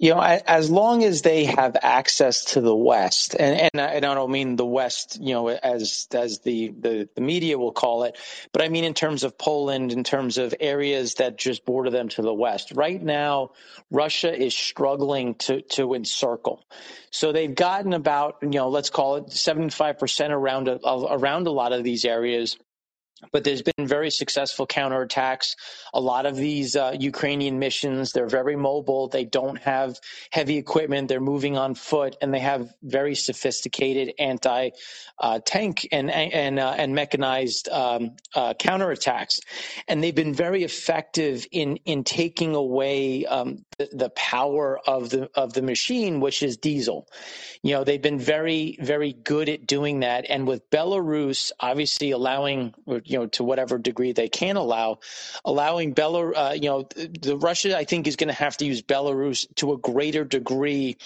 You 0.00 0.14
know, 0.14 0.20
as 0.22 0.70
long 0.70 1.04
as 1.04 1.20
they 1.20 1.44
have 1.44 1.76
access 1.82 2.46
to 2.46 2.62
the 2.62 2.74
West, 2.74 3.36
and, 3.38 3.70
and, 3.74 3.80
I, 3.82 4.00
don't 4.00 4.30
mean 4.30 4.56
the 4.56 4.64
West, 4.64 5.18
you 5.20 5.34
know, 5.34 5.48
as 5.48 6.08
as 6.10 6.38
the, 6.38 6.68
the, 6.68 7.08
the 7.14 7.20
media 7.20 7.58
will 7.58 7.72
call 7.72 8.04
it, 8.04 8.16
but 8.50 8.62
I 8.62 8.70
mean 8.70 8.84
in 8.84 8.94
terms 8.94 9.24
of 9.24 9.36
Poland, 9.36 9.92
in 9.92 10.02
terms 10.02 10.38
of 10.38 10.54
areas 10.58 11.16
that 11.16 11.36
just 11.36 11.66
border 11.66 11.90
them 11.90 12.08
to 12.10 12.22
the 12.22 12.32
West. 12.32 12.72
Right 12.74 13.00
now, 13.00 13.50
Russia 13.90 14.34
is 14.34 14.56
struggling 14.56 15.34
to 15.34 15.60
to 15.60 15.92
encircle, 15.92 16.64
so 17.10 17.32
they've 17.32 17.54
gotten 17.54 17.92
about, 17.92 18.38
you 18.40 18.48
know, 18.48 18.70
let's 18.70 18.88
call 18.88 19.16
it 19.16 19.30
seventy 19.30 19.68
five 19.68 19.98
percent 19.98 20.32
around 20.32 20.68
a, 20.68 20.80
around 20.82 21.46
a 21.46 21.52
lot 21.52 21.74
of 21.74 21.84
these 21.84 22.06
areas 22.06 22.56
but 23.32 23.44
there's 23.44 23.62
been 23.62 23.86
very 23.86 24.10
successful 24.10 24.66
counterattacks. 24.66 25.56
A 25.94 26.00
lot 26.00 26.26
of 26.26 26.36
these 26.36 26.76
uh, 26.76 26.96
Ukrainian 26.98 27.58
missions, 27.58 28.12
they're 28.12 28.26
very 28.26 28.56
mobile. 28.56 29.08
They 29.08 29.24
don't 29.24 29.58
have 29.62 29.98
heavy 30.30 30.56
equipment. 30.56 31.08
They're 31.08 31.20
moving 31.20 31.56
on 31.56 31.74
foot, 31.74 32.16
and 32.20 32.32
they 32.32 32.40
have 32.40 32.72
very 32.82 33.14
sophisticated 33.14 34.14
anti 34.18 34.70
uh, 35.18 35.40
and 35.92 36.10
and 36.10 36.58
uh, 36.58 36.74
and 36.76 36.94
mechanized 36.94 37.68
um, 37.68 38.16
uh, 38.34 38.54
counterattacks. 38.54 39.40
And 39.88 40.02
they've 40.02 40.14
been 40.14 40.34
very 40.34 40.64
effective 40.64 41.46
in 41.50 41.76
in 41.84 42.04
taking 42.04 42.54
away 42.54 43.26
um, 43.26 43.64
the, 43.78 43.88
the 43.92 44.10
power 44.10 44.78
of 44.86 45.10
the 45.10 45.30
of 45.34 45.52
the 45.52 45.62
machine, 45.62 46.20
which 46.20 46.42
is 46.42 46.56
diesel. 46.56 47.06
You 47.62 47.74
know, 47.74 47.84
they've 47.84 48.00
been 48.00 48.18
very 48.18 48.78
very 48.80 49.12
good 49.12 49.48
at 49.48 49.66
doing 49.66 50.00
that. 50.00 50.26
And 50.28 50.46
with 50.46 50.70
Belarus, 50.70 51.52
obviously 51.60 52.12
allowing 52.12 52.74
you 53.10 53.18
know, 53.18 53.26
to 53.26 53.44
whatever 53.44 53.76
degree 53.76 54.12
they 54.12 54.28
can 54.28 54.56
allow, 54.56 55.00
allowing 55.44 55.94
Belarus, 55.94 56.32
uh, 56.36 56.52
you 56.54 56.68
know, 56.68 56.88
the 56.94 57.36
Russia, 57.36 57.76
I 57.76 57.84
think, 57.84 58.06
is 58.06 58.16
going 58.16 58.28
to 58.28 58.34
have 58.34 58.56
to 58.58 58.64
use 58.64 58.82
Belarus 58.82 59.46
to 59.56 59.72
a 59.72 59.78
greater 59.78 60.24
degree 60.24 60.96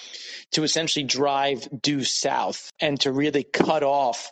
to 0.52 0.62
essentially 0.62 1.04
drive 1.04 1.66
due 1.80 2.04
south 2.04 2.70
and 2.78 3.00
to 3.00 3.12
really 3.12 3.42
cut 3.42 3.82
off 3.82 4.30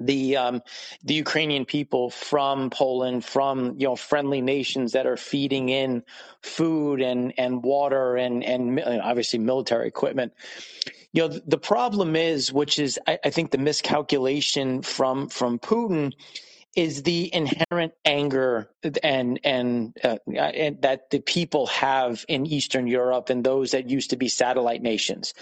the 0.00 0.36
um, 0.36 0.62
the 1.04 1.14
Ukrainian 1.14 1.64
people 1.64 2.10
from 2.10 2.70
Poland, 2.70 3.24
from 3.24 3.76
you 3.78 3.88
know 3.88 3.96
friendly 3.96 4.40
nations 4.40 4.92
that 4.92 5.06
are 5.06 5.16
feeding 5.16 5.68
in 5.68 6.02
food 6.42 7.00
and 7.00 7.34
and 7.38 7.62
water 7.62 8.16
and 8.16 8.44
and 8.44 8.80
obviously 8.80 9.38
military 9.38 9.88
equipment. 9.88 10.32
You 11.12 11.28
know 11.28 11.40
the 11.46 11.58
problem 11.58 12.16
is, 12.16 12.52
which 12.52 12.78
is 12.78 12.98
I, 13.06 13.18
I 13.24 13.30
think 13.30 13.50
the 13.50 13.58
miscalculation 13.58 14.82
from 14.82 15.28
from 15.28 15.58
Putin 15.58 16.12
is 16.76 17.02
the 17.02 17.34
inherent 17.34 17.94
anger 18.04 18.70
and 19.02 19.40
and, 19.42 19.96
uh, 20.04 20.18
and 20.28 20.82
that 20.82 21.10
the 21.10 21.20
people 21.20 21.66
have 21.68 22.24
in 22.28 22.46
Eastern 22.46 22.86
Europe 22.86 23.30
and 23.30 23.42
those 23.42 23.72
that 23.72 23.90
used 23.90 24.10
to 24.10 24.16
be 24.16 24.28
satellite 24.28 24.82
nations. 24.82 25.34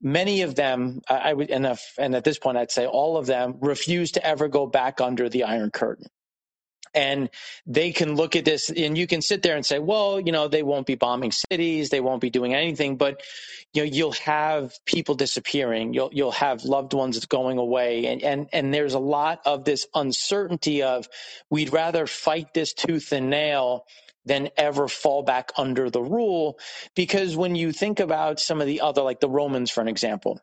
Many 0.00 0.42
of 0.42 0.54
them, 0.54 1.00
I 1.08 1.32
would, 1.32 1.50
and, 1.50 1.64
if, 1.64 1.94
and 1.98 2.14
at 2.14 2.24
this 2.24 2.38
point, 2.38 2.58
I'd 2.58 2.70
say 2.70 2.86
all 2.86 3.16
of 3.16 3.24
them 3.24 3.56
refuse 3.60 4.12
to 4.12 4.26
ever 4.26 4.48
go 4.48 4.66
back 4.66 5.00
under 5.00 5.30
the 5.30 5.44
Iron 5.44 5.70
Curtain 5.70 6.06
and 6.94 7.30
they 7.66 7.92
can 7.92 8.16
look 8.16 8.36
at 8.36 8.44
this 8.44 8.70
and 8.70 8.96
you 8.96 9.06
can 9.06 9.22
sit 9.22 9.42
there 9.42 9.56
and 9.56 9.66
say 9.66 9.78
well 9.78 10.20
you 10.20 10.32
know 10.32 10.48
they 10.48 10.62
won't 10.62 10.86
be 10.86 10.94
bombing 10.94 11.32
cities 11.32 11.90
they 11.90 12.00
won't 12.00 12.20
be 12.20 12.30
doing 12.30 12.54
anything 12.54 12.96
but 12.96 13.22
you 13.74 13.82
know 13.82 13.90
you'll 13.90 14.12
have 14.12 14.72
people 14.86 15.14
disappearing 15.14 15.94
you'll 15.94 16.10
you'll 16.12 16.32
have 16.32 16.64
loved 16.64 16.94
ones 16.94 17.24
going 17.26 17.58
away 17.58 18.06
and 18.06 18.22
and 18.22 18.48
and 18.52 18.74
there's 18.74 18.94
a 18.94 18.98
lot 18.98 19.40
of 19.46 19.64
this 19.64 19.86
uncertainty 19.94 20.82
of 20.82 21.08
we'd 21.50 21.72
rather 21.72 22.06
fight 22.06 22.54
this 22.54 22.74
tooth 22.74 23.12
and 23.12 23.30
nail 23.30 23.84
than 24.26 24.50
ever 24.56 24.88
fall 24.88 25.22
back 25.22 25.52
under 25.56 25.90
the 25.90 26.02
rule 26.02 26.58
because 26.94 27.36
when 27.36 27.54
you 27.54 27.72
think 27.72 28.00
about 28.00 28.40
some 28.40 28.60
of 28.60 28.66
the 28.66 28.80
other 28.82 29.02
like 29.02 29.20
the 29.20 29.28
Romans 29.28 29.70
for 29.70 29.80
an 29.80 29.88
example 29.88 30.40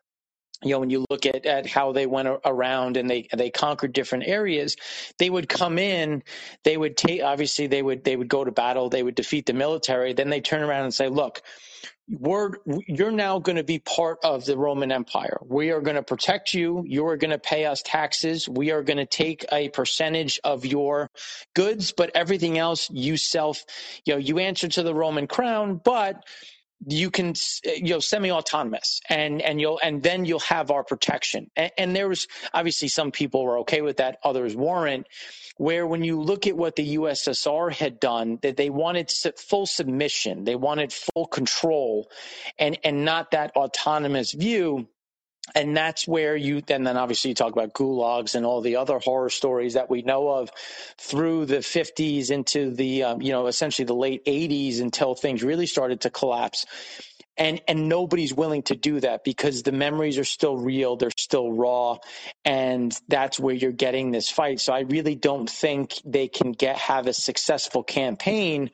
you 0.62 0.70
know, 0.70 0.80
when 0.80 0.90
you 0.90 1.04
look 1.10 1.26
at, 1.26 1.46
at 1.46 1.66
how 1.66 1.92
they 1.92 2.06
went 2.06 2.28
around 2.44 2.96
and 2.96 3.08
they 3.10 3.28
they 3.34 3.50
conquered 3.50 3.92
different 3.92 4.24
areas, 4.26 4.76
they 5.18 5.30
would 5.30 5.48
come 5.48 5.78
in, 5.78 6.22
they 6.64 6.76
would 6.76 6.96
take 6.96 7.22
obviously 7.22 7.66
they 7.66 7.82
would 7.82 8.04
they 8.04 8.16
would 8.16 8.28
go 8.28 8.44
to 8.44 8.52
battle, 8.52 8.88
they 8.88 9.02
would 9.02 9.14
defeat 9.14 9.46
the 9.46 9.52
military, 9.52 10.12
then 10.12 10.30
they 10.30 10.40
turn 10.40 10.62
around 10.62 10.84
and 10.84 10.94
say, 10.94 11.08
look, 11.08 11.42
we're 12.08 12.52
you're 12.86 13.12
now 13.12 13.38
going 13.38 13.56
to 13.56 13.64
be 13.64 13.78
part 13.78 14.18
of 14.24 14.44
the 14.44 14.56
Roman 14.58 14.92
Empire. 14.92 15.38
We 15.44 15.70
are 15.70 15.80
going 15.80 15.96
to 15.96 16.02
protect 16.02 16.52
you. 16.54 16.84
You 16.86 17.06
are 17.06 17.16
going 17.16 17.30
to 17.30 17.38
pay 17.38 17.64
us 17.64 17.82
taxes. 17.82 18.48
We 18.48 18.70
are 18.72 18.82
going 18.82 18.98
to 18.98 19.06
take 19.06 19.46
a 19.52 19.70
percentage 19.70 20.40
of 20.44 20.66
your 20.66 21.10
goods, 21.54 21.92
but 21.92 22.10
everything 22.14 22.58
else 22.58 22.90
you 22.90 23.16
self, 23.16 23.64
you 24.04 24.14
know, 24.14 24.18
you 24.18 24.38
answer 24.38 24.68
to 24.68 24.82
the 24.82 24.94
Roman 24.94 25.26
crown, 25.26 25.80
but 25.82 26.24
you 26.86 27.10
can 27.10 27.34
you 27.64 27.94
know 27.94 28.00
semi-autonomous 28.00 29.00
and 29.08 29.40
and 29.42 29.60
you'll 29.60 29.80
and 29.82 30.02
then 30.02 30.24
you'll 30.24 30.40
have 30.40 30.70
our 30.70 30.84
protection. 30.84 31.50
And, 31.56 31.72
and 31.78 31.96
there 31.96 32.08
was 32.08 32.26
obviously 32.52 32.88
some 32.88 33.10
people 33.10 33.44
were 33.44 33.58
okay 33.58 33.82
with 33.82 33.98
that 33.98 34.18
others 34.24 34.56
weren't 34.56 35.06
where 35.58 35.86
when 35.86 36.02
you 36.02 36.20
look 36.20 36.46
at 36.46 36.56
what 36.56 36.76
the 36.76 36.96
ussr 36.96 37.72
had 37.72 38.00
done 38.00 38.38
that 38.42 38.56
they 38.56 38.70
wanted 38.70 39.10
full 39.36 39.66
submission. 39.66 40.44
They 40.44 40.56
wanted 40.56 40.92
full 40.92 41.26
control 41.26 42.10
and 42.58 42.78
and 42.84 43.04
not 43.04 43.32
that 43.32 43.54
autonomous 43.56 44.32
view 44.32 44.88
and 45.54 45.76
that's 45.76 46.06
where 46.06 46.36
you 46.36 46.62
and 46.68 46.86
then 46.86 46.96
obviously 46.96 47.30
you 47.30 47.34
talk 47.34 47.52
about 47.52 47.72
gulags 47.72 48.34
and 48.34 48.46
all 48.46 48.60
the 48.60 48.76
other 48.76 48.98
horror 48.98 49.30
stories 49.30 49.74
that 49.74 49.90
we 49.90 50.02
know 50.02 50.28
of 50.28 50.50
through 50.98 51.46
the 51.46 51.58
50s 51.58 52.30
into 52.30 52.70
the 52.70 53.04
um, 53.04 53.22
you 53.22 53.32
know 53.32 53.46
essentially 53.46 53.84
the 53.86 53.94
late 53.94 54.24
80s 54.24 54.80
until 54.80 55.14
things 55.14 55.42
really 55.42 55.66
started 55.66 56.02
to 56.02 56.10
collapse 56.10 56.66
and 57.36 57.60
and 57.68 57.88
nobody's 57.88 58.34
willing 58.34 58.62
to 58.62 58.76
do 58.76 59.00
that 59.00 59.24
because 59.24 59.62
the 59.62 59.72
memories 59.72 60.18
are 60.18 60.24
still 60.24 60.56
real 60.56 60.96
they're 60.96 61.10
still 61.16 61.52
raw 61.52 61.96
and 62.44 62.98
that's 63.08 63.40
where 63.40 63.54
you're 63.54 63.72
getting 63.72 64.10
this 64.10 64.30
fight. 64.30 64.60
So 64.60 64.72
i 64.72 64.80
really 64.80 65.14
don't 65.14 65.48
think 65.48 65.94
they 66.04 66.28
can 66.28 66.52
get 66.52 66.76
have 66.76 67.06
a 67.06 67.12
successful 67.12 67.82
campaign 67.82 68.70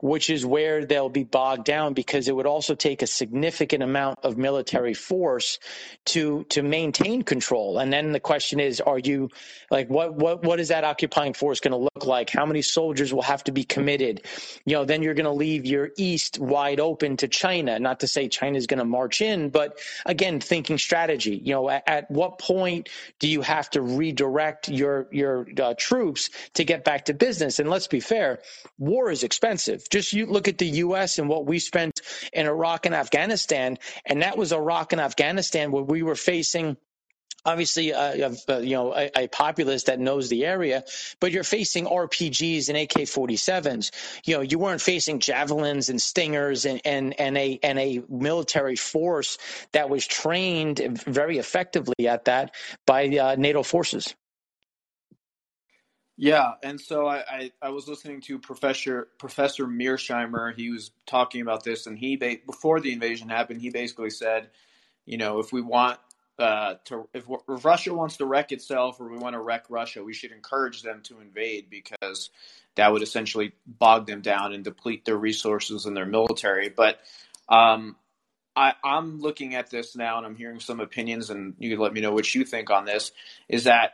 which 0.00 0.30
is 0.30 0.44
where 0.44 0.84
they'll 0.84 1.08
be 1.08 1.24
bogged 1.24 1.64
down 1.64 1.94
because 1.94 2.28
it 2.28 2.36
would 2.36 2.46
also 2.46 2.74
take 2.74 3.02
a 3.02 3.06
significant 3.06 3.82
amount 3.82 4.18
of 4.22 4.36
military 4.36 4.94
force 4.94 5.58
to 6.06 6.44
to 6.44 6.62
maintain 6.62 7.22
control. 7.22 7.78
And 7.78 7.92
then 7.92 8.12
the 8.12 8.20
question 8.20 8.60
is 8.60 8.80
are 8.80 8.98
you 8.98 9.30
like 9.70 9.88
what 9.88 10.14
what 10.14 10.44
what 10.44 10.60
is 10.60 10.68
that 10.68 10.84
occupying 10.84 11.32
force 11.34 11.60
going 11.60 11.72
to 11.72 11.78
look 11.78 12.06
like? 12.06 12.30
How 12.30 12.46
many 12.46 12.62
soldiers 12.62 13.12
will 13.12 13.22
have 13.22 13.44
to 13.44 13.52
be 13.52 13.64
committed? 13.64 14.22
You 14.64 14.76
know 14.76 14.84
then 14.84 15.02
you're 15.02 15.14
going 15.14 15.24
to 15.24 15.32
leave 15.32 15.66
your 15.66 15.90
east 15.96 16.38
wide 16.38 16.80
open 16.80 17.16
to 17.18 17.28
china 17.28 17.78
not 17.78 17.95
not 17.96 18.00
to 18.00 18.08
say 18.08 18.28
China's 18.28 18.66
going 18.66 18.78
to 18.78 18.84
march 18.84 19.22
in, 19.22 19.48
but 19.48 19.78
again, 20.04 20.38
thinking 20.38 20.76
strategy. 20.76 21.40
You 21.42 21.54
know, 21.54 21.70
at, 21.70 21.82
at 21.86 22.10
what 22.10 22.38
point 22.38 22.90
do 23.20 23.26
you 23.26 23.40
have 23.40 23.70
to 23.70 23.80
redirect 23.80 24.68
your 24.68 25.08
your 25.10 25.46
uh, 25.58 25.74
troops 25.78 26.28
to 26.54 26.64
get 26.64 26.84
back 26.84 27.06
to 27.06 27.14
business? 27.14 27.58
And 27.58 27.70
let's 27.70 27.86
be 27.86 28.00
fair, 28.00 28.40
war 28.78 29.10
is 29.10 29.22
expensive. 29.22 29.88
Just 29.90 30.12
you 30.12 30.26
look 30.26 30.46
at 30.46 30.58
the 30.58 30.66
U.S. 30.84 31.18
and 31.18 31.26
what 31.26 31.46
we 31.46 31.58
spent 31.58 32.02
in 32.34 32.46
Iraq 32.46 32.84
and 32.84 32.94
Afghanistan, 32.94 33.78
and 34.04 34.20
that 34.20 34.36
was 34.36 34.52
Iraq 34.52 34.92
and 34.92 35.00
Afghanistan 35.00 35.70
where 35.70 35.82
we 35.82 36.02
were 36.02 36.16
facing 36.16 36.76
obviously 37.46 37.94
uh, 37.94 38.30
uh, 38.48 38.58
you 38.58 38.74
know 38.74 38.94
a, 38.94 39.10
a, 39.16 39.28
populace 39.28 39.84
that 39.84 40.00
knows 40.00 40.28
the 40.28 40.44
area, 40.44 40.84
but 41.20 41.32
you're 41.32 41.44
facing 41.44 41.86
RPGs 41.86 42.68
and 42.68 42.76
AK-47s. 42.76 43.92
You 44.26 44.36
know, 44.36 44.40
you 44.42 44.58
weren't 44.58 44.80
facing 44.80 45.20
javelins 45.20 45.88
and 45.88 46.02
stingers 46.02 46.66
and 46.66 46.80
and 46.84 47.18
and 47.18 47.38
a 47.38 47.58
and 47.62 47.78
a 47.78 48.02
military 48.08 48.76
force 48.76 49.38
that 49.72 49.88
was 49.88 50.06
trained 50.06 50.80
very 51.06 51.38
effectively 51.38 52.08
at 52.08 52.26
that 52.26 52.54
by 52.84 53.06
uh, 53.06 53.36
NATO 53.38 53.62
forces. 53.62 54.14
Yeah, 56.18 56.54
and 56.62 56.80
so 56.80 57.06
I, 57.06 57.24
I, 57.28 57.52
I, 57.60 57.68
was 57.68 57.88
listening 57.88 58.22
to 58.22 58.38
Professor 58.38 59.08
Professor 59.18 59.66
Mearsheimer. 59.66 60.54
He 60.54 60.70
was 60.70 60.90
talking 61.04 61.42
about 61.42 61.62
this, 61.62 61.86
and 61.86 61.98
he 61.98 62.16
before 62.16 62.80
the 62.80 62.92
invasion 62.92 63.28
happened, 63.28 63.60
he 63.60 63.68
basically 63.68 64.08
said, 64.08 64.48
you 65.04 65.18
know, 65.18 65.40
if 65.40 65.52
we 65.52 65.60
want 65.60 65.98
uh, 66.38 66.74
to 66.84 67.08
if, 67.14 67.24
if, 67.48 67.64
Russia 67.64 67.94
wants 67.94 68.18
to 68.18 68.26
wreck 68.26 68.52
itself 68.52 69.00
or 69.00 69.08
we 69.08 69.18
want 69.18 69.34
to 69.34 69.40
wreck 69.40 69.64
Russia, 69.68 70.04
we 70.04 70.12
should 70.12 70.32
encourage 70.32 70.82
them 70.82 71.00
to 71.04 71.20
invade 71.20 71.70
because 71.70 72.30
that 72.74 72.92
would 72.92 73.02
essentially 73.02 73.52
bog 73.66 74.06
them 74.06 74.20
down 74.20 74.52
and 74.52 74.62
deplete 74.62 75.04
their 75.04 75.16
resources 75.16 75.86
and 75.86 75.96
their 75.96 76.06
military. 76.06 76.68
But 76.68 77.00
um, 77.48 77.96
I, 78.54 78.74
am 78.84 79.20
looking 79.20 79.54
at 79.54 79.70
this 79.70 79.96
now 79.96 80.18
and 80.18 80.26
I'm 80.26 80.36
hearing 80.36 80.60
some 80.60 80.80
opinions, 80.80 81.30
and 81.30 81.54
you 81.58 81.70
can 81.70 81.78
let 81.78 81.92
me 81.92 82.00
know 82.00 82.12
what 82.12 82.34
you 82.34 82.44
think 82.44 82.70
on 82.70 82.84
this. 82.84 83.12
Is 83.48 83.64
that 83.64 83.92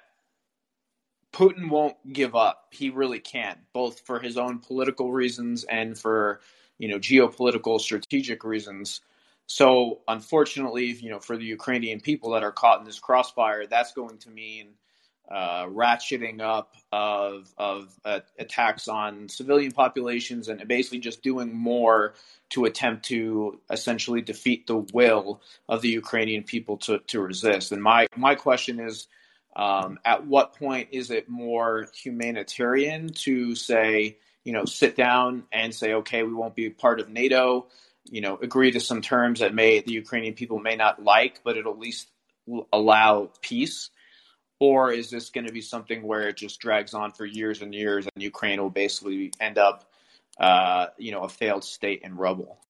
Putin 1.32 1.70
won't 1.70 1.96
give 2.12 2.34
up? 2.34 2.68
He 2.70 2.90
really 2.90 3.20
can't, 3.20 3.58
both 3.72 4.00
for 4.00 4.20
his 4.20 4.36
own 4.36 4.58
political 4.58 5.12
reasons 5.12 5.64
and 5.64 5.98
for 5.98 6.40
you 6.78 6.88
know 6.88 6.98
geopolitical 6.98 7.80
strategic 7.80 8.44
reasons. 8.44 9.00
So 9.46 10.00
unfortunately, 10.08 10.86
you 10.92 11.10
know, 11.10 11.20
for 11.20 11.36
the 11.36 11.44
Ukrainian 11.44 12.00
people 12.00 12.30
that 12.32 12.42
are 12.42 12.52
caught 12.52 12.80
in 12.80 12.86
this 12.86 12.98
crossfire, 12.98 13.66
that's 13.66 13.92
going 13.92 14.18
to 14.18 14.30
mean 14.30 14.68
uh, 15.30 15.64
ratcheting 15.66 16.40
up 16.40 16.74
of 16.90 17.52
of 17.56 17.94
uh, 18.04 18.20
attacks 18.38 18.88
on 18.88 19.28
civilian 19.28 19.72
populations 19.72 20.48
and 20.48 20.66
basically 20.68 20.98
just 20.98 21.22
doing 21.22 21.54
more 21.54 22.14
to 22.50 22.64
attempt 22.66 23.06
to 23.06 23.58
essentially 23.70 24.20
defeat 24.20 24.66
the 24.66 24.76
will 24.92 25.40
of 25.68 25.80
the 25.80 25.88
Ukrainian 25.88 26.42
people 26.42 26.76
to, 26.78 26.98
to 27.06 27.20
resist. 27.20 27.72
And 27.72 27.82
my 27.82 28.08
my 28.16 28.34
question 28.34 28.78
is, 28.78 29.06
um, 29.56 29.98
at 30.04 30.26
what 30.26 30.54
point 30.54 30.88
is 30.92 31.10
it 31.10 31.28
more 31.28 31.86
humanitarian 31.94 33.08
to 33.10 33.54
say, 33.54 34.18
you 34.44 34.52
know, 34.52 34.64
sit 34.64 34.96
down 34.96 35.44
and 35.52 35.74
say, 35.74 35.94
okay, 35.94 36.22
we 36.24 36.34
won't 36.34 36.54
be 36.54 36.68
part 36.68 37.00
of 37.00 37.08
NATO, 37.08 37.68
you 38.04 38.20
know, 38.20 38.38
agree 38.40 38.70
to 38.72 38.80
some 38.80 39.02
terms 39.02 39.40
that 39.40 39.54
may 39.54 39.80
the 39.80 39.92
Ukrainian 39.92 40.34
people 40.34 40.58
may 40.58 40.76
not 40.76 41.02
like, 41.02 41.40
but 41.44 41.56
it'll 41.56 41.72
at 41.72 41.78
least 41.78 42.08
allow 42.72 43.30
peace 43.40 43.90
or 44.62 44.92
is 44.92 45.10
this 45.10 45.30
going 45.30 45.48
to 45.48 45.52
be 45.52 45.60
something 45.60 46.04
where 46.04 46.28
it 46.28 46.36
just 46.36 46.60
drags 46.60 46.94
on 46.94 47.10
for 47.10 47.26
years 47.26 47.62
and 47.62 47.74
years, 47.74 48.06
and 48.14 48.22
Ukraine 48.22 48.62
will 48.62 48.70
basically 48.70 49.32
end 49.40 49.58
up, 49.58 49.90
uh, 50.38 50.86
you 50.98 51.10
know, 51.10 51.24
a 51.24 51.28
failed 51.28 51.64
state 51.64 52.02
in 52.04 52.14
rubble? 52.14 52.60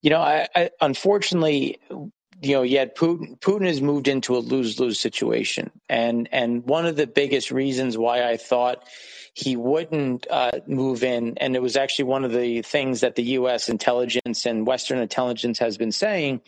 You 0.00 0.10
know, 0.10 0.20
I, 0.20 0.46
I 0.54 0.70
unfortunately, 0.80 1.80
you 1.90 2.54
know, 2.54 2.62
yet 2.62 2.96
Putin 2.96 3.36
Putin 3.40 3.66
has 3.66 3.82
moved 3.82 4.06
into 4.06 4.36
a 4.36 4.38
lose 4.38 4.78
lose 4.78 5.00
situation, 5.00 5.72
and 5.88 6.28
and 6.30 6.64
one 6.64 6.86
of 6.86 6.94
the 6.94 7.08
biggest 7.08 7.50
reasons 7.50 7.98
why 7.98 8.30
I 8.30 8.36
thought 8.36 8.86
he 9.34 9.56
wouldn't 9.56 10.26
uh, 10.30 10.52
move 10.66 11.02
in, 11.02 11.38
and 11.38 11.56
it 11.56 11.62
was 11.62 11.76
actually 11.76 12.06
one 12.06 12.24
of 12.24 12.32
the 12.32 12.62
things 12.62 13.00
that 13.00 13.14
the 13.14 13.22
U.S. 13.22 13.68
intelligence 13.68 14.46
and 14.46 14.66
Western 14.66 14.98
intelligence 14.98 15.58
has 15.58 15.78
been 15.78 15.92
saying 15.92 16.40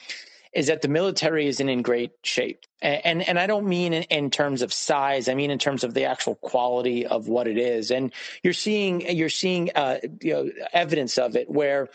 is 0.53 0.67
that 0.67 0.83
the 0.83 0.89
military 0.89 1.47
isn't 1.47 1.69
in 1.69 1.81
great 1.81 2.13
shape. 2.23 2.67
And, 2.83 3.27
and 3.27 3.39
I 3.39 3.47
don't 3.47 3.67
mean 3.67 3.95
in, 3.95 4.03
in, 4.05 4.31
terms 4.31 4.61
of 4.61 4.73
size. 4.73 5.29
I 5.29 5.35
mean 5.35 5.51
in 5.51 5.59
terms 5.59 5.83
of 5.83 5.95
the 5.95 6.05
actual 6.05 6.35
quality 6.35 7.07
of 7.07 7.27
what 7.29 7.47
it 7.47 7.57
is. 7.57 7.91
And 7.91 8.13
you're 8.43 8.53
seeing 8.53 9.01
you're 9.17 9.31
seeing 9.31 9.71
uh, 9.75 9.99
you 10.21 10.33
know, 10.33 10.51
evidence 10.73 11.17
of 11.17 11.37
it 11.37 11.49
where 11.49 11.89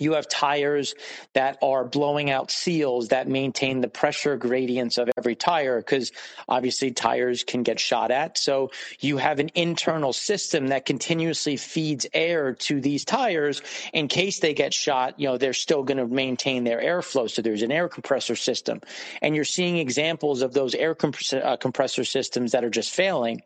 you 0.00 0.14
have 0.14 0.28
tires 0.28 0.94
that 1.34 1.58
are 1.62 1.84
blowing 1.84 2.30
out 2.30 2.50
seals 2.50 3.08
that 3.08 3.28
maintain 3.28 3.80
the 3.80 3.88
pressure 3.88 4.36
gradients 4.36 4.98
of 4.98 5.10
every 5.16 5.34
tire 5.34 5.78
because 5.80 6.12
obviously 6.48 6.90
tires 6.90 7.44
can 7.44 7.62
get 7.62 7.78
shot 7.78 8.10
at. 8.10 8.38
So 8.38 8.70
you 9.00 9.18
have 9.18 9.38
an 9.38 9.50
internal 9.54 10.12
system 10.12 10.68
that 10.68 10.86
continuously 10.86 11.56
feeds 11.56 12.06
air 12.12 12.54
to 12.54 12.80
these 12.80 13.04
tires 13.04 13.62
in 13.92 14.08
case 14.08 14.40
they 14.40 14.54
get 14.54 14.72
shot. 14.72 15.20
You 15.20 15.28
know, 15.28 15.38
they're 15.38 15.52
still 15.52 15.82
going 15.82 15.98
to 15.98 16.06
maintain 16.06 16.64
their 16.64 16.80
airflow. 16.80 17.30
So 17.30 17.42
there's 17.42 17.62
an 17.62 17.72
air 17.72 17.88
compressor 17.88 18.36
system. 18.36 18.80
And 19.22 19.34
you're 19.34 19.44
seeing 19.44 19.78
examples 19.78 20.42
of 20.42 20.52
those 20.52 20.74
air 20.74 20.94
compressor, 20.94 21.42
uh, 21.44 21.56
compressor 21.56 22.04
systems 22.04 22.52
that 22.52 22.64
are 22.64 22.70
just 22.70 22.90
failing 22.90 23.42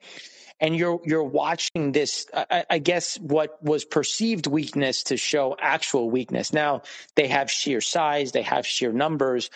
and 0.61 0.77
you're 0.77 1.01
you're 1.05 1.25
watching 1.25 1.93
this 1.93 2.27
I, 2.33 2.65
I, 2.71 2.79
guess 2.79 3.19
what 3.19 3.63
was 3.63 3.85
perceived 3.85 4.47
weakness 4.47 5.05
to 5.05 5.17
show 5.17 5.57
actual 5.61 6.11
weakness. 6.11 6.53
Now 6.53 6.83
they 7.17 7.29
have 7.29 7.51
sheer 7.51 7.81
size 7.81 8.33
they 8.33 8.43
have 8.43 8.67
sheer 8.67 8.93
numbers 8.93 9.51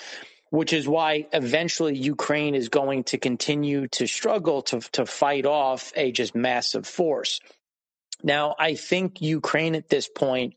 which 0.50 0.73
is 0.73 0.88
why 0.88 1.26
eventually 1.33 1.97
Ukraine 1.97 2.55
is 2.55 2.71
going 2.71 3.05
to 3.05 3.19
continue 3.19 3.87
to 3.88 4.07
struggle 4.07 4.62
to 4.62 4.81
to 4.93 5.07
fight 5.07 5.47
off 5.47 5.93
a 5.95 6.11
just 6.11 6.35
massive 6.35 6.87
force. 6.87 7.40
Now 8.23 8.55
I 8.59 8.75
think 8.75 9.21
Ukraine 9.21 9.75
at 9.75 9.88
this 9.88 10.09
point 10.09 10.55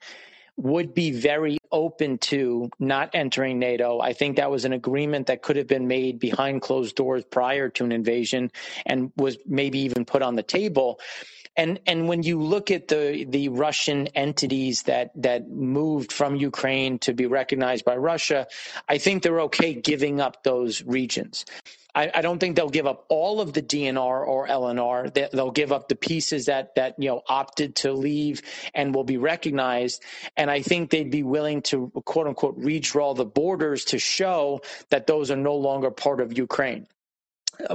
would 0.62 0.94
be 0.94 1.12
very 1.12 1.58
open 1.72 2.20
to 2.20 2.70
not 2.80 3.10
entering 3.14 3.58
NATO. 3.58 4.00
I 4.00 4.14
think 4.14 4.38
that 4.38 4.52
was 4.52 4.64
an 4.66 4.74
agreement 4.74 5.28
that 5.28 5.42
could 5.42 5.56
have 5.56 5.68
been 5.68 5.88
made 5.88 6.20
behind 6.20 6.62
closed 6.62 6.96
doors 6.96 7.24
prior 7.24 7.70
to 7.70 7.84
an 7.84 7.92
invasion 7.92 8.52
and 8.86 9.12
was 9.16 9.38
maybe 9.46 9.80
even 9.80 10.06
put 10.06 10.22
on 10.22 10.36
the 10.36 10.44
table. 10.44 11.00
And 11.58 11.80
and 11.86 12.08
when 12.08 12.24
you 12.24 12.42
look 12.42 12.72
at 12.72 12.88
the 12.88 13.26
the 13.28 13.50
Russian 13.50 14.08
entities 14.08 14.84
that 14.84 15.12
that 15.16 15.50
moved 15.50 16.14
from 16.14 16.36
Ukraine 16.36 17.00
to 17.00 17.14
be 17.14 17.26
recognized 17.26 17.84
by 17.84 17.98
Russia, 17.98 18.48
I 18.88 19.00
think 19.00 19.24
they're 19.24 19.42
okay 19.42 19.74
giving 19.74 20.22
up 20.22 20.44
those 20.44 20.82
regions. 20.84 21.46
I, 21.94 22.12
I, 22.14 22.22
don't 22.22 22.40
think 22.40 22.56
they'll 22.56 22.70
give 22.70 22.88
up 22.88 23.06
all 23.10 23.42
of 23.42 23.54
the 23.54 23.62
DNR 23.62 24.26
or 24.26 24.48
LNR. 24.48 25.14
They, 25.14 25.28
they'll 25.32 25.52
give 25.52 25.72
up 25.72 25.90
the 25.90 25.96
pieces 25.96 26.46
that 26.46 26.76
that 26.76 26.96
you 26.98 27.10
know 27.10 27.22
opted 27.28 27.76
to 27.78 27.94
leave 27.94 28.42
and 28.74 28.96
will 28.96 29.04
be 29.04 29.18
recognized. 29.18 30.04
And 30.38 30.50
I 30.50 30.62
think 30.62 30.90
they'd 30.90 31.12
be 31.12 31.24
willing 31.24 31.62
to 31.64 31.92
quote 32.06 32.28
unquote 32.28 32.60
redraw 32.60 33.16
the 33.16 33.26
borders 33.26 33.86
to 33.86 34.00
show 34.00 34.62
that 34.90 35.08
those 35.08 35.32
are 35.32 35.38
no 35.38 35.56
longer 35.56 35.92
part 35.92 36.22
of 36.22 36.38
Ukraine 36.38 36.88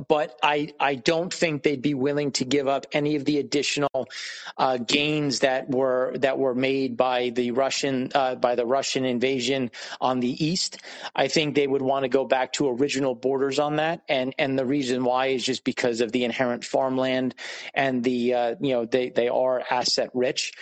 but 0.09 0.39
I, 0.43 0.73
I 0.79 0.95
don't 0.95 1.33
think 1.33 1.63
they'd 1.63 1.83
be 1.83 1.95
willing 1.95 2.33
to 2.33 2.45
give 2.45 2.69
up 2.69 2.87
any 2.93 3.17
of 3.17 3.25
the 3.25 3.39
additional 3.39 4.09
uh, 4.57 4.79
gains 4.79 5.41
that 5.41 5.71
were 5.71 6.15
that 6.19 6.39
were 6.39 6.55
made 6.55 6.97
by 6.97 7.31
the 7.31 7.51
Russian 7.53 8.11
uh, 8.15 8.35
by 8.35 8.55
the 8.55 8.67
Russian 8.67 9.05
invasion 9.05 9.71
on 10.01 10.21
the 10.21 10.45
east. 10.45 10.79
I 11.15 11.29
think 11.29 11.55
they 11.55 11.67
would 11.67 11.83
want 11.83 12.05
to 12.05 12.09
go 12.09 12.25
back 12.25 12.53
to 12.55 12.69
original 12.69 13.15
borders 13.15 13.59
on 13.59 13.77
that, 13.77 14.03
and 14.09 14.35
and 14.39 14.59
the 14.59 14.67
reason 14.67 15.05
why 15.05 15.27
is 15.29 15.45
just 15.45 15.65
because 15.65 16.01
of 16.01 16.13
the 16.13 16.25
inherent 16.25 16.65
farmland 16.65 17.35
and 17.75 18.03
the 18.03 18.35
uh, 18.35 18.55
you 18.61 18.73
know 18.73 18.85
they 18.85 19.11
they 19.11 19.29
are 19.29 19.63
asset 19.71 20.11
rich. 20.15 20.53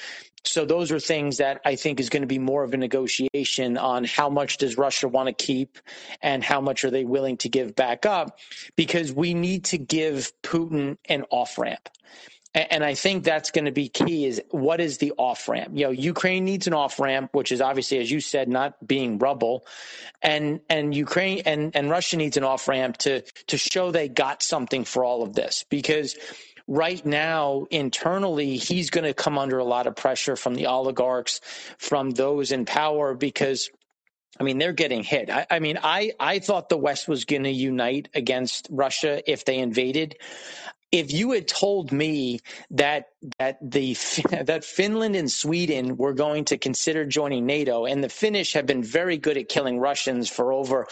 So 0.45 0.65
those 0.65 0.93
are 0.93 1.01
things 1.01 1.39
that 1.39 1.61
I 1.65 1.77
think 1.77 2.01
is 2.01 2.11
going 2.11 2.23
to 2.23 2.27
be 2.29 2.39
more 2.39 2.65
of 2.65 2.75
a 2.75 2.77
negotiation 2.77 3.79
on 3.79 4.05
how 4.05 4.29
much 4.29 4.59
does 4.59 4.77
Russia 4.77 5.09
want 5.09 5.27
to 5.27 5.33
keep 5.33 5.79
and 6.23 6.45
how 6.45 6.61
much 6.61 6.85
are 6.85 6.91
they 6.91 7.05
willing 7.05 7.39
to 7.39 7.49
give 7.49 7.75
back 7.75 8.05
up 8.05 8.39
because 8.77 9.13
we 9.13 9.35
need 9.35 9.65
to 9.67 9.79
give 9.79 10.33
Putin 10.43 10.99
an 11.09 11.25
off 11.31 11.59
ramp. 11.59 11.89
And 12.55 12.85
I 12.85 12.95
think 12.95 13.25
that's 13.25 13.51
going 13.51 13.65
to 13.65 13.73
be 13.73 13.89
key 13.89 14.27
is 14.27 14.41
what 14.51 14.81
is 14.81 14.99
the 14.99 15.13
off 15.19 15.49
ramp? 15.49 15.71
You 15.75 15.87
know, 15.87 15.91
Ukraine 15.91 16.45
needs 16.45 16.69
an 16.69 16.73
off 16.73 17.01
ramp, 17.01 17.31
which 17.33 17.51
is 17.51 17.61
obviously, 17.61 17.99
as 17.99 18.09
you 18.09 18.21
said, 18.21 18.49
not 18.49 18.75
being 18.87 19.19
rubble. 19.19 19.67
And, 20.23 20.61
and 20.71 20.95
Ukraine 20.95 21.43
and, 21.47 21.75
and 21.75 21.91
Russia 21.91 22.17
needs 22.17 22.37
an 22.37 22.45
off 22.45 22.69
ramp 22.69 22.99
to, 22.99 23.23
to 23.49 23.59
show 23.59 23.91
they 23.91 24.09
got 24.09 24.41
something 24.41 24.85
for 24.85 25.05
all 25.05 25.25
of 25.25 25.35
this 25.35 25.65
because 25.69 26.15
right 26.66 27.05
now 27.05 27.66
internally 27.70 28.57
he's 28.57 28.90
going 28.90 29.05
to 29.05 29.14
come 29.14 29.38
under 29.38 29.59
a 29.59 29.64
lot 29.64 29.87
of 29.87 29.96
pressure 29.96 30.37
from 30.37 30.55
the 30.55 30.66
oligarchs 30.66 31.40
from 31.79 32.11
those 32.11 32.53
in 32.53 32.64
power 32.64 33.14
because 33.14 33.70
I 34.38 34.42
mean, 34.42 34.59
they're 34.59 34.72
getting 34.72 35.05
hit. 35.05 35.31
I, 35.31 35.46
I, 35.48 35.59
mean, 35.61 35.79
I, 35.81 36.11
I 36.18 36.40
thought 36.40 36.68
the 36.68 36.77
West 36.77 37.07
was 37.07 37.24
going 37.24 37.44
to 37.44 37.53
unite 37.53 38.09
against 38.14 38.66
Russia 38.68 39.22
if 39.31 39.44
they 39.44 39.59
invaded 39.59 40.16
if 40.94 41.12
you 41.12 41.33
had 41.33 41.48
told 41.48 41.90
me 41.90 42.38
that 42.70 43.07
that 43.39 43.59
the 43.63 43.95
that 44.45 44.65
Finland 44.65 45.17
and 45.17 45.31
Sweden 45.31 45.97
were 45.97 46.13
going 46.13 46.45
to 46.47 46.59
consider 46.59 47.05
joining 47.05 47.47
NATO, 47.47 47.87
and 47.87 48.03
the 48.03 48.09
Finnish 48.09 48.53
have 48.53 48.67
been 48.67 48.83
very 48.83 49.17
good 49.17 49.37
at 49.37 49.49
killing 49.49 49.79
Russians 49.79 50.29
for 50.29 50.53
over, 50.53 50.87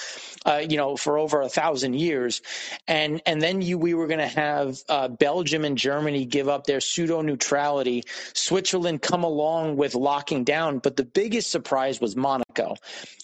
uh, 0.46 0.62
you 0.68 0.76
know, 0.76 0.96
for 0.96 1.18
over 1.18 1.42
a 1.42 1.48
thousand 1.48 1.94
years, 1.94 2.42
and 2.88 3.20
and 3.26 3.40
then 3.40 3.62
you 3.62 3.78
we 3.78 3.94
were 3.94 4.06
going 4.06 4.20
to 4.20 4.26
have 4.26 4.78
uh, 4.88 5.08
Belgium 5.08 5.64
and 5.64 5.76
Germany 5.76 6.24
give 6.24 6.48
up 6.48 6.64
their 6.64 6.80
pseudo 6.80 7.20
neutrality, 7.22 8.04
Switzerland 8.34 9.02
come 9.02 9.24
along 9.24 9.76
with 9.76 9.94
locking 9.94 10.44
down, 10.44 10.78
but 10.78 10.96
the 10.96 11.04
biggest 11.04 11.50
surprise 11.50 12.00
was 12.00 12.16
Monaco, 12.16 12.76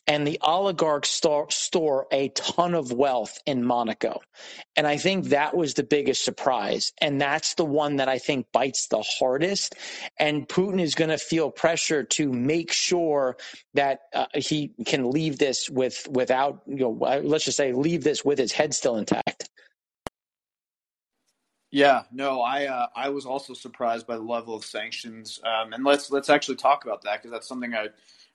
and 0.06 0.26
the 0.26 0.38
oligarchs 0.42 1.10
store, 1.10 1.50
store 1.50 2.06
a 2.12 2.28
ton 2.30 2.74
of 2.74 2.92
wealth 2.92 3.38
in 3.46 3.64
Monaco, 3.64 4.20
and 4.76 4.86
I 4.86 4.98
think 4.98 5.26
that 5.26 5.56
was 5.56 5.74
the 5.74 5.82
biggest 5.82 6.24
surprise, 6.24 6.92
and 7.00 7.20
that's 7.20 7.54
the 7.54 7.64
one 7.64 7.96
that 7.96 8.08
I 8.08 8.18
think 8.18 8.52
bites 8.52 8.88
the 8.88 8.97
the 8.98 9.06
hardest. 9.18 9.74
And 10.18 10.48
Putin 10.48 10.80
is 10.80 10.94
going 10.94 11.10
to 11.10 11.18
feel 11.18 11.50
pressure 11.50 12.04
to 12.04 12.32
make 12.32 12.72
sure 12.72 13.36
that 13.74 14.00
uh, 14.14 14.26
he 14.34 14.72
can 14.86 15.10
leave 15.10 15.38
this 15.38 15.70
with 15.70 16.06
without, 16.10 16.62
you 16.66 16.76
know, 16.76 16.98
uh, 17.00 17.20
let's 17.22 17.44
just 17.44 17.56
say, 17.56 17.72
leave 17.72 18.04
this 18.04 18.24
with 18.24 18.38
his 18.38 18.52
head 18.52 18.74
still 18.74 18.96
intact. 18.96 19.48
Yeah, 21.70 22.04
no, 22.10 22.40
I 22.40 22.66
uh, 22.66 22.86
I 22.96 23.10
was 23.10 23.26
also 23.26 23.52
surprised 23.52 24.06
by 24.06 24.16
the 24.16 24.22
level 24.22 24.54
of 24.54 24.64
sanctions, 24.64 25.38
um, 25.44 25.74
and 25.74 25.84
let's 25.84 26.10
let's 26.10 26.30
actually 26.30 26.56
talk 26.56 26.86
about 26.86 27.02
that 27.02 27.18
because 27.18 27.30
that's 27.30 27.46
something 27.46 27.74
I 27.74 27.88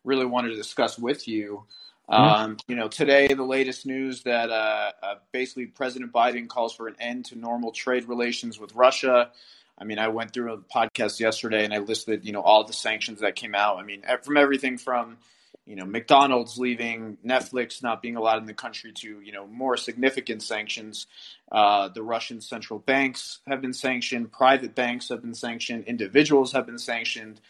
really 0.03 0.25
wanted 0.27 0.49
to 0.49 0.55
discuss 0.55 0.99
with 0.99 1.27
you. 1.27 1.65
Mm-hmm. 2.09 2.21
Um, 2.21 2.57
you 2.67 2.75
know, 2.75 2.87
today 2.89 3.27
the 3.27 3.43
latest 3.43 3.85
news 3.85 4.23
that 4.23 4.49
uh, 4.49 4.91
uh, 5.01 5.15
basically 5.31 5.65
President 5.65 6.11
Biden 6.11 6.47
calls 6.47 6.75
for 6.75 6.87
an 6.87 6.95
end 6.99 7.25
to 7.25 7.35
normal 7.35 7.71
trade 7.71 8.07
relations 8.07 8.59
with 8.59 8.75
Russia. 8.75 9.31
I 9.77 9.85
mean, 9.85 9.99
I 9.99 10.09
went 10.09 10.33
through 10.33 10.53
a 10.53 10.57
podcast 10.57 11.19
yesterday 11.19 11.65
and 11.65 11.73
I 11.73 11.79
listed, 11.79 12.25
you 12.25 12.31
know, 12.31 12.41
all 12.41 12.63
the 12.63 12.73
sanctions 12.73 13.21
that 13.21 13.35
came 13.35 13.55
out. 13.55 13.77
I 13.77 13.83
mean, 13.83 14.03
from 14.23 14.37
everything 14.37 14.77
from, 14.77 15.17
you 15.65 15.75
know, 15.75 15.85
McDonald's 15.85 16.57
leaving, 16.57 17.17
Netflix 17.25 17.81
not 17.81 18.01
being 18.01 18.15
allowed 18.15 18.37
in 18.37 18.45
the 18.45 18.53
country 18.53 18.91
to, 18.91 19.21
you 19.21 19.31
know, 19.31 19.47
more 19.47 19.77
significant 19.77 20.43
sanctions. 20.43 21.07
Uh, 21.51 21.87
the 21.89 22.03
Russian 22.03 22.41
central 22.41 22.79
banks 22.79 23.39
have 23.47 23.61
been 23.61 23.73
sanctioned, 23.73 24.31
private 24.31 24.75
banks 24.75 25.09
have 25.09 25.21
been 25.21 25.35
sanctioned, 25.35 25.85
individuals 25.85 26.51
have 26.51 26.65
been 26.65 26.79
sanctioned. 26.79 27.41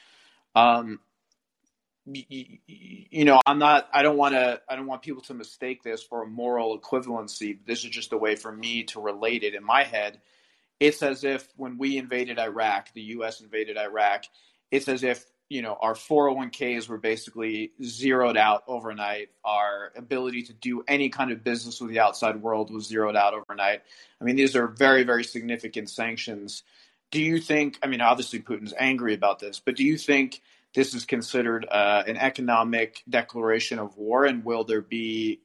Um, 0.56 1.00
you 2.06 3.24
know, 3.26 3.40
I'm 3.46 3.60
not. 3.60 3.88
I 3.94 4.04
don't 4.04 4.18
want 4.18 4.36
to. 4.36 4.62
I 4.68 4.76
don't 4.76 4.88
want 4.88 5.04
people 5.04 5.22
to 5.24 5.34
mistake 5.34 5.84
this 5.84 6.04
for 6.04 6.24
a 6.24 6.28
moral 6.28 6.78
equivalency. 6.78 7.60
This 7.66 7.86
is 7.86 7.92
just 7.92 8.12
a 8.12 8.18
way 8.18 8.36
for 8.36 8.52
me 8.52 8.84
to 8.86 9.00
relate 9.00 9.44
it 9.44 9.56
in 9.56 9.64
my 9.64 9.84
head. 9.84 10.20
It's 10.80 11.02
as 11.02 11.24
if 11.24 11.48
when 11.56 11.78
we 11.78 11.98
invaded 11.98 12.40
Iraq, 12.40 12.94
the 12.94 13.02
U.S. 13.02 13.42
invaded 13.42 13.78
Iraq. 13.78 14.26
It's 14.72 14.88
as 14.88 15.04
if 15.04 15.26
you 15.50 15.62
know 15.62 15.78
our 15.80 15.94
401ks 15.94 16.90
were 16.90 16.98
basically 16.98 17.72
zeroed 17.84 18.38
out 18.38 18.64
overnight. 18.68 19.30
Our 19.46 19.92
ability 19.96 20.44
to 20.44 20.54
do 20.54 20.84
any 20.88 21.10
kind 21.10 21.32
of 21.32 21.44
business 21.44 21.80
with 21.80 21.92
the 21.92 22.00
outside 22.00 22.42
world 22.42 22.72
was 22.72 22.88
zeroed 22.88 23.16
out 23.16 23.34
overnight. 23.34 23.82
I 24.20 24.24
mean, 24.24 24.36
these 24.36 24.56
are 24.56 24.68
very, 24.68 25.04
very 25.04 25.24
significant 25.24 25.90
sanctions. 25.90 26.64
Do 27.12 27.22
you 27.22 27.40
think? 27.40 27.78
I 27.84 27.88
mean, 27.88 28.02
obviously 28.02 28.40
Putin's 28.40 28.74
angry 28.78 29.14
about 29.14 29.40
this, 29.40 29.60
but 29.60 29.76
do 29.76 29.84
you 29.84 29.98
think? 29.98 30.42
this 30.74 30.94
is 30.96 31.06
considered 31.06 31.68
uh, 31.70 32.04
an 32.08 32.18
economic 32.18 33.04
declaration 33.08 33.80
of 33.80 33.98
war, 33.98 34.26
and 34.26 34.44
will 34.44 34.64
there 34.64 34.82
be 34.82 35.42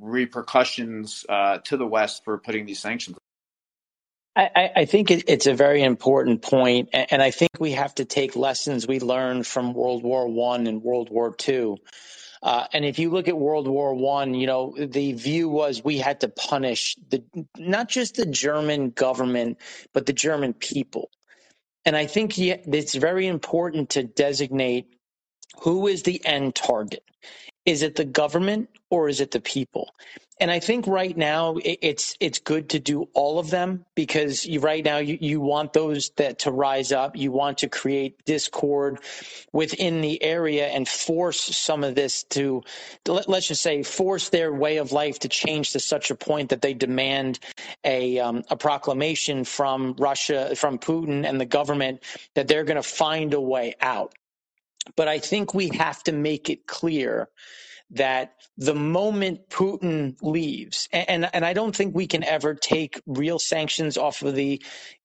repercussions 0.00 1.24
uh, 1.28 1.58
to 1.58 1.76
the 1.76 1.86
West 1.86 2.24
for 2.24 2.38
putting 2.38 2.66
these 2.66 2.80
sanctions? 2.80 3.16
I, 4.36 4.70
I 4.76 4.84
think 4.86 5.10
it's 5.12 5.46
a 5.46 5.54
very 5.54 5.82
important 5.82 6.42
point, 6.42 6.88
and 6.92 7.22
I 7.22 7.30
think 7.30 7.52
we 7.60 7.72
have 7.72 7.94
to 7.96 8.04
take 8.04 8.34
lessons 8.34 8.86
we 8.86 8.98
learned 9.00 9.46
from 9.46 9.74
World 9.74 10.02
War 10.02 10.26
One 10.28 10.66
and 10.66 10.82
World 10.82 11.10
War 11.10 11.34
Two. 11.34 11.78
Uh, 12.42 12.66
and 12.72 12.84
if 12.84 12.98
you 12.98 13.10
look 13.10 13.28
at 13.28 13.38
World 13.38 13.68
War 13.68 13.94
One, 13.94 14.34
you 14.34 14.46
know 14.48 14.74
the 14.76 15.12
view 15.12 15.48
was 15.48 15.84
we 15.84 15.98
had 15.98 16.20
to 16.22 16.28
punish 16.28 16.96
the 17.10 17.24
not 17.58 17.88
just 17.88 18.16
the 18.16 18.26
German 18.26 18.90
government, 18.90 19.58
but 19.92 20.06
the 20.06 20.12
German 20.12 20.52
people. 20.52 21.10
And 21.86 21.96
I 21.96 22.06
think 22.06 22.38
it's 22.38 22.94
very 22.94 23.26
important 23.28 23.90
to 23.90 24.02
designate 24.02 24.86
who 25.62 25.86
is 25.86 26.02
the 26.02 26.24
end 26.24 26.54
target. 26.54 27.04
Is 27.66 27.82
it 27.82 27.96
the 27.96 28.04
government 28.04 28.68
or 28.90 29.08
is 29.08 29.20
it 29.20 29.30
the 29.30 29.40
people? 29.40 29.94
And 30.40 30.50
I 30.50 30.58
think 30.58 30.88
right 30.88 31.16
now 31.16 31.56
it's 31.64 32.16
it's 32.18 32.40
good 32.40 32.70
to 32.70 32.80
do 32.80 33.08
all 33.14 33.38
of 33.38 33.50
them 33.50 33.84
because 33.94 34.44
you, 34.44 34.58
right 34.58 34.84
now 34.84 34.98
you, 34.98 35.16
you 35.20 35.40
want 35.40 35.72
those 35.72 36.10
that 36.16 36.40
to 36.40 36.50
rise 36.50 36.90
up. 36.90 37.16
You 37.16 37.30
want 37.30 37.58
to 37.58 37.68
create 37.68 38.24
discord 38.24 38.98
within 39.52 40.00
the 40.00 40.20
area 40.22 40.66
and 40.66 40.88
force 40.88 41.40
some 41.40 41.84
of 41.84 41.94
this 41.94 42.24
to 42.30 42.62
let's 43.06 43.46
just 43.46 43.62
say 43.62 43.84
force 43.84 44.30
their 44.30 44.52
way 44.52 44.78
of 44.78 44.90
life 44.90 45.20
to 45.20 45.28
change 45.28 45.72
to 45.72 45.80
such 45.80 46.10
a 46.10 46.16
point 46.16 46.50
that 46.50 46.62
they 46.62 46.74
demand 46.74 47.38
a 47.84 48.18
um, 48.18 48.42
a 48.50 48.56
proclamation 48.56 49.44
from 49.44 49.94
Russia 49.98 50.56
from 50.56 50.78
Putin 50.78 51.24
and 51.28 51.40
the 51.40 51.46
government 51.46 52.02
that 52.34 52.48
they're 52.48 52.64
going 52.64 52.76
to 52.76 52.82
find 52.82 53.34
a 53.34 53.40
way 53.40 53.76
out. 53.80 54.14
But 54.96 55.08
I 55.08 55.18
think 55.18 55.54
we 55.54 55.68
have 55.70 56.02
to 56.04 56.12
make 56.12 56.50
it 56.50 56.66
clear 56.66 57.28
that 57.92 58.34
the 58.58 58.74
moment 58.74 59.48
Putin 59.50 60.16
leaves, 60.22 60.88
and, 60.92 61.28
and 61.34 61.44
I 61.44 61.54
don't 61.54 61.76
think 61.76 61.94
we 61.94 62.06
can 62.08 62.24
ever 62.24 62.54
take 62.54 63.00
real 63.06 63.38
sanctions 63.38 63.98
off 63.98 64.22
of 64.22 64.34
the 64.34 64.62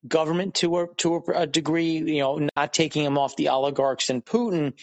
government 0.08 0.56
to 0.56 0.78
a, 0.80 0.88
to 0.98 1.24
a 1.36 1.48
degree, 1.48 1.98
you 2.00 2.20
know, 2.22 2.48
not 2.56 2.74
taking 2.74 3.04
them 3.04 3.18
off 3.18 3.36
the 3.38 3.50
oligarchs 3.50 4.10
and 4.10 4.26
Putin, 4.26 4.74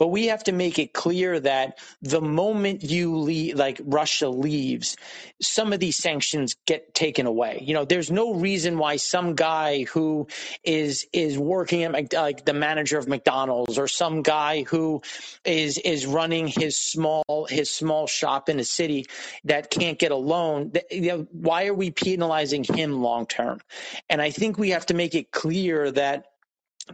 but 0.00 0.08
we 0.08 0.28
have 0.28 0.42
to 0.44 0.52
make 0.52 0.78
it 0.78 0.94
clear 0.94 1.38
that 1.38 1.78
the 2.00 2.22
moment 2.22 2.82
you 2.82 3.18
leave, 3.18 3.56
like 3.56 3.78
Russia 3.84 4.30
leaves, 4.30 4.96
some 5.42 5.74
of 5.74 5.78
these 5.78 5.98
sanctions 5.98 6.56
get 6.66 6.94
taken 6.94 7.26
away. 7.26 7.62
You 7.62 7.74
know, 7.74 7.84
there's 7.84 8.10
no 8.10 8.32
reason 8.32 8.78
why 8.78 8.96
some 8.96 9.34
guy 9.34 9.84
who 9.84 10.26
is 10.64 11.06
is 11.12 11.38
working 11.38 11.84
at 11.84 12.14
like 12.14 12.46
the 12.46 12.54
manager 12.54 12.96
of 12.96 13.08
McDonald's 13.08 13.76
or 13.76 13.88
some 13.88 14.22
guy 14.22 14.62
who 14.62 15.02
is 15.44 15.76
is 15.76 16.06
running 16.06 16.46
his 16.46 16.78
small 16.78 17.46
his 17.50 17.70
small 17.70 18.06
shop 18.06 18.48
in 18.48 18.58
a 18.58 18.64
city 18.64 19.04
that 19.44 19.70
can't 19.70 19.98
get 19.98 20.12
a 20.12 20.16
loan. 20.16 20.72
You 20.90 21.00
know, 21.02 21.26
why 21.30 21.66
are 21.66 21.74
we 21.74 21.90
penalizing 21.90 22.64
him 22.64 23.02
long 23.02 23.26
term? 23.26 23.60
And 24.08 24.22
I 24.22 24.30
think 24.30 24.56
we 24.56 24.70
have 24.70 24.86
to 24.86 24.94
make 24.94 25.14
it 25.14 25.30
clear 25.30 25.90
that 25.90 26.24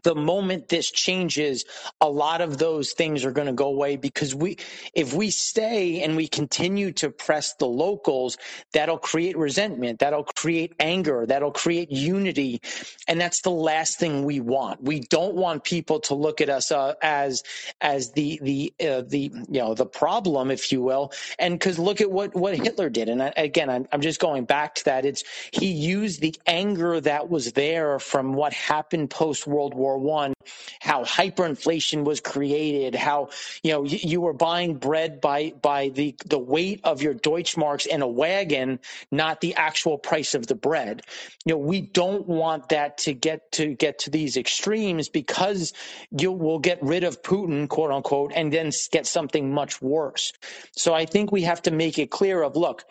the 0.05 0.15
moment 0.15 0.69
this 0.69 0.91
changes, 0.91 1.65
a 2.01 2.09
lot 2.11 2.41
of 2.41 2.59
those 2.59 2.93
things 2.93 3.25
are 3.25 3.33
going 3.33 3.49
to 3.49 3.53
go 3.55 3.69
away 3.69 3.97
because 3.97 4.35
we, 4.35 4.59
if 4.95 5.15
we 5.15 5.31
stay 5.31 6.03
and 6.03 6.17
we 6.17 6.29
continue 6.29 6.93
to 6.95 7.11
press 7.11 7.55
the 7.57 7.67
locals, 7.67 8.39
that'll 8.73 8.99
create 8.99 9.37
resentment, 9.39 10.01
that'll 10.01 10.25
create 10.25 10.75
anger, 10.81 11.27
that'll 11.27 11.53
create 11.53 11.91
unity, 11.91 12.61
and 13.09 13.21
that's 13.21 13.43
the 13.43 13.51
last 13.51 13.99
thing 13.99 14.25
we 14.25 14.41
want. 14.41 14.83
We 14.83 15.01
don't 15.01 15.35
want 15.35 15.65
people 15.65 16.01
to 16.01 16.15
look 16.15 16.41
at 16.41 16.49
us 16.51 16.73
uh, 16.73 16.95
as 17.03 17.43
as 17.81 18.13
the 18.13 18.41
the 18.43 18.75
uh, 18.81 19.03
the 19.07 19.31
you 19.51 19.61
know 19.61 19.75
the 19.75 19.87
problem, 19.87 20.51
if 20.51 20.73
you 20.73 20.83
will, 20.83 21.13
and 21.39 21.59
because 21.59 21.79
look 21.79 22.01
at 22.01 22.11
what 22.11 22.35
what 22.35 22.57
Hitler 22.57 22.91
did, 22.91 23.09
and 23.09 23.23
I, 23.23 23.33
again, 23.37 23.71
I'm, 23.71 23.87
I'm 23.93 24.01
just 24.01 24.21
going 24.21 24.45
back 24.45 24.77
to 24.77 24.85
that. 24.87 25.05
It's 25.07 25.25
he 25.53 25.73
used 25.73 26.21
the 26.21 26.35
anger 26.47 27.01
that 27.01 27.29
was 27.31 27.53
there 27.53 27.99
from 27.99 28.35
what 28.35 28.53
happened 28.53 29.11
post 29.11 29.47
World 29.47 29.75
War 29.75 29.86
War 29.87 29.99
One, 29.99 30.35
how 30.81 31.05
hyperinflation 31.05 32.03
was 32.03 32.20
created, 32.20 32.96
how 32.96 33.29
you 33.62 33.70
know 33.70 33.85
you, 33.85 33.99
you, 34.03 34.20
were 34.20 34.33
buying 34.33 34.75
bread 34.75 35.20
by 35.20 35.53
by 35.62 35.90
the 35.90 36.16
the 36.27 36.40
weight 36.40 36.81
of 36.83 37.03
your 37.03 37.14
Deutschmarks 37.14 37.87
in 37.87 38.03
a 38.03 38.09
wagon, 38.09 38.81
not 39.12 39.40
the 39.40 39.55
actual 39.55 39.96
price 39.96 40.35
of 40.35 40.49
the 40.49 40.57
bread. 40.57 41.03
You 41.44 41.55
know, 41.55 41.59
we 41.59 41.83
don't 41.83 42.27
want 42.27 42.70
that 42.70 42.99
to 42.99 43.14
get 43.14 43.53
to 43.53 43.75
get 43.75 44.01
to 44.01 44.11
these 44.11 44.37
extremes 44.37 45.09
because 45.09 45.72
you 46.11 46.33
will 46.33 46.59
get 46.59 46.83
rid 46.83 47.05
of 47.05 47.22
Putin, 47.22 47.68
quote 47.68 47.92
unquote, 47.92 48.33
and 48.35 48.53
then 48.53 48.72
get 48.90 49.07
something 49.07 49.55
much 49.55 49.81
worse. 49.81 50.33
So 50.72 50.94
I 50.94 51.07
think 51.07 51.31
we 51.31 51.42
have 51.42 51.62
to 51.62 51.70
make 51.70 52.01
it 52.01 52.11
clear 52.11 52.42
of 52.42 52.57
look, 52.57 52.83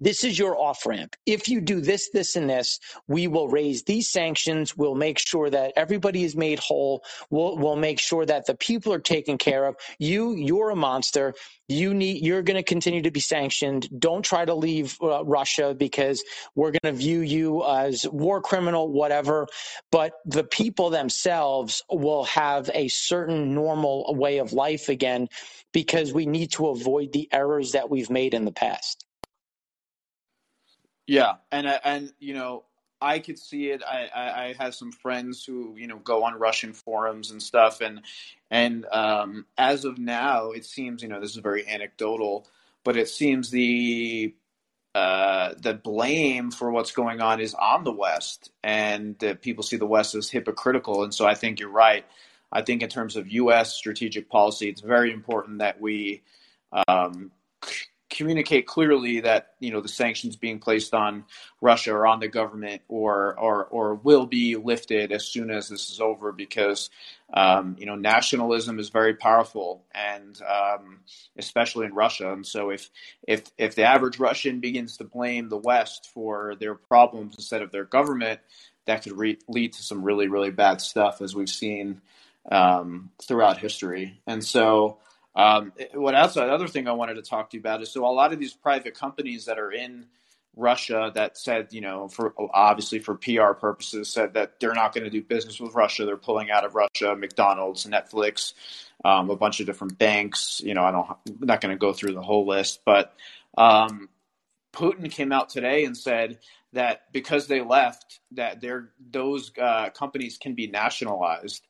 this 0.00 0.24
is 0.24 0.38
your 0.38 0.58
off 0.58 0.86
ramp. 0.86 1.16
If 1.26 1.48
you 1.48 1.60
do 1.60 1.80
this, 1.80 2.10
this, 2.10 2.36
and 2.36 2.50
this, 2.50 2.80
we 3.08 3.28
will 3.28 3.48
raise 3.48 3.84
these 3.84 4.08
sanctions. 4.08 4.76
We'll 4.76 4.94
make 4.94 5.18
sure 5.18 5.50
that 5.50 5.72
everybody 5.76 6.24
is 6.24 6.36
made 6.36 6.58
whole. 6.58 7.04
We'll, 7.30 7.56
we'll 7.56 7.76
make 7.76 8.00
sure 8.00 8.26
that 8.26 8.46
the 8.46 8.54
people 8.54 8.92
are 8.92 9.00
taken 9.00 9.38
care 9.38 9.66
of. 9.66 9.76
You, 9.98 10.34
you're 10.34 10.70
a 10.70 10.76
monster. 10.76 11.34
You 11.68 11.94
need, 11.94 12.24
you're 12.24 12.42
going 12.42 12.56
to 12.56 12.62
continue 12.62 13.02
to 13.02 13.10
be 13.10 13.20
sanctioned. 13.20 13.88
Don't 13.98 14.24
try 14.24 14.44
to 14.44 14.54
leave 14.54 14.96
uh, 15.02 15.24
Russia 15.24 15.74
because 15.76 16.22
we're 16.54 16.72
going 16.72 16.94
to 16.94 16.98
view 16.98 17.20
you 17.20 17.64
as 17.64 18.06
war 18.08 18.40
criminal, 18.40 18.92
whatever. 18.92 19.48
But 19.90 20.14
the 20.26 20.44
people 20.44 20.90
themselves 20.90 21.82
will 21.90 22.24
have 22.24 22.70
a 22.74 22.88
certain 22.88 23.54
normal 23.54 24.14
way 24.16 24.38
of 24.38 24.52
life 24.52 24.88
again 24.88 25.28
because 25.72 26.12
we 26.12 26.26
need 26.26 26.52
to 26.52 26.68
avoid 26.68 27.12
the 27.12 27.28
errors 27.32 27.72
that 27.72 27.90
we've 27.90 28.10
made 28.10 28.34
in 28.34 28.44
the 28.44 28.52
past. 28.52 29.05
Yeah, 31.06 31.34
and 31.52 31.66
and 31.66 32.12
you 32.18 32.34
know, 32.34 32.64
I 33.00 33.18
could 33.20 33.38
see 33.38 33.70
it. 33.70 33.82
I, 33.82 34.08
I, 34.14 34.44
I 34.44 34.54
have 34.58 34.74
some 34.74 34.92
friends 34.92 35.44
who 35.44 35.76
you 35.76 35.86
know 35.86 35.98
go 35.98 36.24
on 36.24 36.34
Russian 36.34 36.72
forums 36.72 37.30
and 37.30 37.42
stuff, 37.42 37.80
and 37.80 38.00
and 38.50 38.86
um, 38.86 39.46
as 39.56 39.84
of 39.84 39.98
now, 39.98 40.50
it 40.50 40.64
seems 40.64 41.02
you 41.02 41.08
know 41.08 41.20
this 41.20 41.30
is 41.30 41.36
very 41.36 41.66
anecdotal, 41.68 42.46
but 42.84 42.96
it 42.96 43.08
seems 43.08 43.50
the 43.50 44.34
uh, 44.96 45.54
the 45.58 45.74
blame 45.74 46.50
for 46.50 46.70
what's 46.70 46.92
going 46.92 47.20
on 47.20 47.40
is 47.40 47.54
on 47.54 47.84
the 47.84 47.92
West, 47.92 48.50
and 48.64 49.22
uh, 49.22 49.34
people 49.34 49.62
see 49.62 49.76
the 49.76 49.86
West 49.86 50.14
as 50.14 50.30
hypocritical. 50.30 51.04
And 51.04 51.14
so 51.14 51.26
I 51.26 51.34
think 51.34 51.60
you're 51.60 51.68
right. 51.68 52.04
I 52.50 52.62
think 52.62 52.82
in 52.82 52.88
terms 52.88 53.16
of 53.16 53.28
U.S. 53.28 53.74
strategic 53.74 54.28
policy, 54.28 54.68
it's 54.70 54.80
very 54.80 55.12
important 55.12 55.58
that 55.58 55.80
we 55.80 56.22
um, 56.88 57.30
communicate 58.08 58.66
clearly 58.66 59.20
that 59.20 59.54
you 59.58 59.72
know 59.72 59.80
the 59.80 59.88
sanctions 59.88 60.36
being 60.36 60.58
placed 60.58 60.94
on 60.94 61.24
Russia 61.60 61.92
or 61.92 62.06
on 62.06 62.20
the 62.20 62.28
government 62.28 62.82
or 62.88 63.38
or 63.38 63.64
or 63.66 63.94
will 63.94 64.26
be 64.26 64.56
lifted 64.56 65.12
as 65.12 65.24
soon 65.24 65.50
as 65.50 65.68
this 65.68 65.90
is 65.90 66.00
over 66.00 66.30
because 66.32 66.90
um, 67.34 67.76
you 67.78 67.86
know 67.86 67.96
nationalism 67.96 68.78
is 68.78 68.90
very 68.90 69.14
powerful 69.14 69.84
and 69.92 70.40
um, 70.42 71.00
especially 71.36 71.86
in 71.86 71.94
Russia. 71.94 72.32
And 72.32 72.46
so 72.46 72.70
if 72.70 72.90
if 73.26 73.44
if 73.58 73.74
the 73.74 73.84
average 73.84 74.18
Russian 74.18 74.60
begins 74.60 74.98
to 74.98 75.04
blame 75.04 75.48
the 75.48 75.58
West 75.58 76.08
for 76.14 76.54
their 76.60 76.74
problems 76.74 77.34
instead 77.36 77.62
of 77.62 77.72
their 77.72 77.84
government 77.84 78.40
that 78.86 79.02
could 79.02 79.18
re- 79.18 79.38
lead 79.48 79.72
to 79.72 79.82
some 79.82 80.02
really 80.04 80.28
really 80.28 80.50
bad 80.50 80.80
stuff 80.80 81.20
as 81.20 81.34
we've 81.34 81.48
seen 81.48 82.00
um, 82.50 83.10
throughout 83.20 83.58
history. 83.58 84.20
And 84.26 84.44
so 84.44 84.98
um, 85.36 85.72
what 85.92 86.14
else? 86.14 86.34
The 86.34 86.42
other 86.42 86.66
thing 86.66 86.88
I 86.88 86.92
wanted 86.92 87.14
to 87.14 87.22
talk 87.22 87.50
to 87.50 87.56
you 87.56 87.60
about 87.60 87.82
is 87.82 87.90
so 87.90 88.06
a 88.06 88.08
lot 88.08 88.32
of 88.32 88.38
these 88.38 88.54
private 88.54 88.94
companies 88.94 89.44
that 89.44 89.58
are 89.58 89.70
in 89.70 90.06
Russia 90.56 91.12
that 91.14 91.36
said, 91.36 91.68
you 91.70 91.82
know, 91.82 92.08
for 92.08 92.32
obviously 92.54 92.98
for 92.98 93.14
PR 93.14 93.52
purposes, 93.52 94.10
said 94.10 94.32
that 94.34 94.58
they're 94.58 94.72
not 94.72 94.94
going 94.94 95.04
to 95.04 95.10
do 95.10 95.22
business 95.22 95.60
with 95.60 95.74
Russia. 95.74 96.06
They're 96.06 96.16
pulling 96.16 96.50
out 96.50 96.64
of 96.64 96.74
Russia. 96.74 97.14
McDonald's, 97.14 97.84
Netflix, 97.84 98.54
um, 99.04 99.28
a 99.28 99.36
bunch 99.36 99.60
of 99.60 99.66
different 99.66 99.98
banks. 99.98 100.62
You 100.64 100.72
know, 100.72 100.82
I 100.82 100.90
don't, 100.90 101.06
I'm 101.10 101.46
not 101.46 101.60
going 101.60 101.74
to 101.74 101.78
go 101.78 101.92
through 101.92 102.14
the 102.14 102.22
whole 102.22 102.46
list, 102.46 102.80
but 102.86 103.14
um, 103.58 104.08
Putin 104.72 105.10
came 105.10 105.32
out 105.32 105.50
today 105.50 105.84
and 105.84 105.94
said 105.94 106.38
that 106.72 107.12
because 107.12 107.46
they 107.46 107.60
left, 107.60 108.20
that 108.32 108.64
those 109.10 109.52
uh, 109.60 109.90
companies 109.90 110.38
can 110.38 110.54
be 110.54 110.66
nationalized 110.66 111.65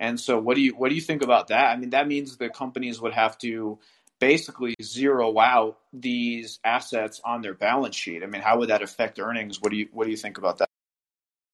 And 0.00 0.18
so, 0.18 0.40
what 0.40 0.56
do 0.56 0.62
you 0.62 0.72
what 0.72 0.88
do 0.88 0.94
you 0.94 1.00
think 1.02 1.22
about 1.22 1.48
that? 1.48 1.66
I 1.66 1.76
mean, 1.76 1.90
that 1.90 2.08
means 2.08 2.38
the 2.38 2.48
companies 2.48 3.00
would 3.00 3.12
have 3.12 3.36
to 3.38 3.78
basically 4.18 4.74
zero 4.82 5.38
out 5.38 5.78
these 5.92 6.58
assets 6.64 7.20
on 7.22 7.42
their 7.42 7.54
balance 7.54 7.96
sheet. 7.96 8.22
I 8.22 8.26
mean, 8.26 8.40
how 8.40 8.58
would 8.58 8.70
that 8.70 8.82
affect 8.82 9.20
earnings? 9.20 9.60
What 9.60 9.70
do 9.70 9.76
you 9.76 9.88
what 9.92 10.04
do 10.04 10.10
you 10.10 10.16
think 10.16 10.38
about 10.38 10.58
that? 10.58 10.70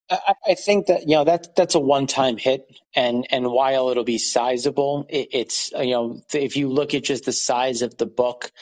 I, 0.08 0.54
think 0.54 0.86
that 0.86 1.08
you 1.08 1.16
know 1.16 1.24
that 1.24 1.56
that's 1.56 1.74
a 1.74 1.80
one-time 1.80 2.36
hit, 2.36 2.70
and 2.94 3.26
and 3.30 3.50
while 3.50 3.88
it'll 3.88 4.04
be 4.04 4.18
sizable, 4.18 5.06
it, 5.08 5.30
it's 5.32 5.72
you 5.72 5.90
know 5.90 6.22
if 6.32 6.56
you 6.56 6.68
look 6.68 6.94
at 6.94 7.02
just 7.02 7.24
the 7.24 7.32
size 7.32 7.82
of 7.82 7.96
the 7.96 8.06
book 8.06 8.52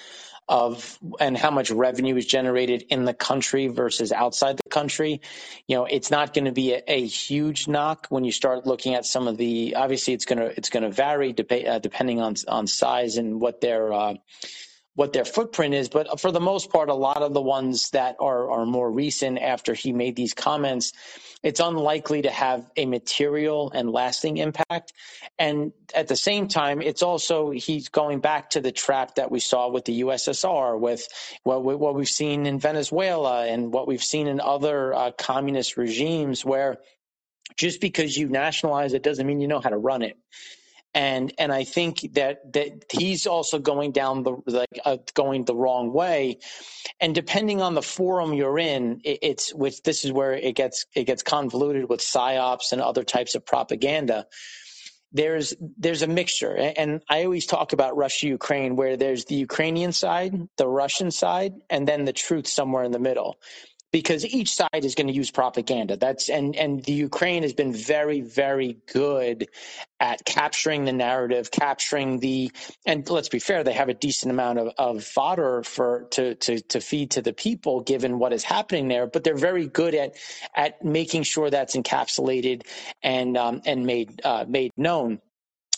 of 0.48 0.98
and 1.20 1.36
how 1.36 1.50
much 1.50 1.70
revenue 1.70 2.16
is 2.16 2.26
generated 2.26 2.84
in 2.90 3.04
the 3.04 3.14
country 3.14 3.68
versus 3.68 4.12
outside 4.12 4.56
the 4.56 4.70
country, 4.70 5.20
you 5.66 5.76
know 5.76 5.84
it's 5.84 6.10
not 6.10 6.34
going 6.34 6.44
to 6.44 6.52
be 6.52 6.74
a, 6.74 6.82
a, 6.86 7.06
huge 7.06 7.66
knock 7.66 8.06
when 8.10 8.24
you 8.24 8.32
start 8.32 8.66
looking 8.66 8.94
at 8.94 9.06
some 9.06 9.26
of 9.28 9.36
the. 9.36 9.76
Obviously, 9.76 10.12
it's 10.12 10.26
gonna 10.26 10.46
it's 10.46 10.70
gonna 10.70 10.90
vary 10.90 11.32
dep- 11.32 11.66
uh, 11.66 11.78
depending 11.78 12.20
on 12.20 12.34
on 12.48 12.66
size 12.66 13.16
and 13.16 13.40
what 13.40 13.60
their 13.60 13.92
uh, 13.92 14.14
what 14.94 15.12
their 15.12 15.24
footprint 15.24 15.74
is. 15.74 15.88
But 15.88 16.20
for 16.20 16.30
the 16.30 16.40
most 16.40 16.70
part, 16.70 16.88
a 16.88 16.94
lot 16.94 17.22
of 17.22 17.34
the 17.34 17.40
ones 17.40 17.90
that 17.90 18.16
are, 18.20 18.50
are 18.50 18.66
more 18.66 18.90
recent 18.90 19.38
after 19.40 19.74
he 19.74 19.92
made 19.92 20.14
these 20.14 20.34
comments, 20.34 20.92
it's 21.42 21.60
unlikely 21.60 22.22
to 22.22 22.30
have 22.30 22.70
a 22.76 22.86
material 22.86 23.72
and 23.74 23.90
lasting 23.90 24.36
impact. 24.36 24.92
And 25.38 25.72
at 25.94 26.08
the 26.08 26.16
same 26.16 26.48
time, 26.48 26.80
it's 26.80 27.02
also 27.02 27.50
he's 27.50 27.88
going 27.88 28.20
back 28.20 28.50
to 28.50 28.60
the 28.60 28.72
trap 28.72 29.16
that 29.16 29.30
we 29.30 29.40
saw 29.40 29.68
with 29.68 29.84
the 29.84 30.02
USSR, 30.02 30.78
with 30.78 31.08
what, 31.42 31.62
what 31.62 31.94
we've 31.94 32.08
seen 32.08 32.46
in 32.46 32.60
Venezuela 32.60 33.46
and 33.46 33.72
what 33.72 33.88
we've 33.88 34.02
seen 34.02 34.28
in 34.28 34.40
other 34.40 34.94
uh, 34.94 35.10
communist 35.10 35.76
regimes 35.76 36.44
where 36.44 36.78
just 37.56 37.80
because 37.80 38.16
you 38.16 38.28
nationalize 38.28 38.94
it 38.94 39.02
doesn't 39.02 39.26
mean 39.26 39.40
you 39.40 39.48
know 39.48 39.60
how 39.60 39.70
to 39.70 39.76
run 39.76 40.02
it 40.02 40.16
and 40.94 41.32
and 41.38 41.52
I 41.52 41.64
think 41.64 42.14
that 42.14 42.52
that 42.54 42.84
he's 42.92 43.26
also 43.26 43.58
going 43.58 43.92
down 43.92 44.22
the 44.22 44.36
like 44.46 44.80
uh, 44.84 44.98
going 45.14 45.44
the 45.44 45.54
wrong 45.56 45.92
way, 45.92 46.38
and 47.00 47.14
depending 47.14 47.62
on 47.62 47.74
the 47.74 47.82
forum 47.82 48.34
you're 48.34 48.58
in, 48.58 49.00
it, 49.04 49.18
it's 49.22 49.54
which 49.54 49.82
this 49.82 50.04
is 50.04 50.12
where 50.12 50.32
it 50.34 50.54
gets 50.54 50.86
it 50.94 51.04
gets 51.04 51.22
convoluted 51.22 51.88
with 51.88 52.00
psyops 52.00 52.72
and 52.72 52.80
other 52.80 53.04
types 53.04 53.34
of 53.34 53.44
propaganda. 53.44 54.26
There's 55.12 55.54
there's 55.78 56.02
a 56.02 56.08
mixture, 56.08 56.56
and 56.56 57.02
I 57.08 57.24
always 57.24 57.46
talk 57.46 57.72
about 57.72 57.96
Russia 57.96 58.28
Ukraine, 58.28 58.76
where 58.76 58.96
there's 58.96 59.26
the 59.26 59.36
Ukrainian 59.36 59.92
side, 59.92 60.34
the 60.58 60.68
Russian 60.68 61.10
side, 61.10 61.54
and 61.70 61.86
then 61.88 62.04
the 62.04 62.12
truth 62.12 62.48
somewhere 62.48 62.84
in 62.84 62.92
the 62.92 62.98
middle 62.98 63.38
because 63.94 64.26
each 64.26 64.52
side 64.52 64.84
is 64.84 64.96
going 64.96 65.06
to 65.06 65.12
use 65.12 65.30
propaganda. 65.30 65.96
That's 65.96 66.28
and 66.28 66.56
and 66.56 66.82
the 66.82 66.94
Ukraine 66.94 67.44
has 67.44 67.52
been 67.52 67.72
very 67.72 68.22
very 68.22 68.76
good 68.92 69.46
at 70.00 70.24
capturing 70.24 70.84
the 70.84 70.92
narrative, 70.92 71.52
capturing 71.52 72.18
the 72.18 72.50
and 72.84 73.08
let's 73.08 73.28
be 73.28 73.38
fair, 73.38 73.62
they 73.62 73.72
have 73.72 73.88
a 73.88 73.94
decent 73.94 74.32
amount 74.32 74.58
of, 74.58 74.72
of 74.78 75.04
fodder 75.04 75.62
for 75.62 76.08
to, 76.10 76.34
to 76.34 76.60
to 76.62 76.80
feed 76.80 77.12
to 77.12 77.22
the 77.22 77.32
people 77.32 77.82
given 77.82 78.18
what 78.18 78.32
is 78.32 78.42
happening 78.42 78.88
there. 78.88 79.06
But 79.06 79.22
they're 79.22 79.36
very 79.36 79.68
good 79.68 79.94
at 79.94 80.16
at 80.56 80.84
making 80.84 81.22
sure 81.22 81.48
that's 81.48 81.76
encapsulated 81.76 82.62
and 83.00 83.36
um, 83.36 83.62
and 83.64 83.86
made 83.86 84.20
uh, 84.24 84.44
made 84.48 84.72
known 84.76 85.20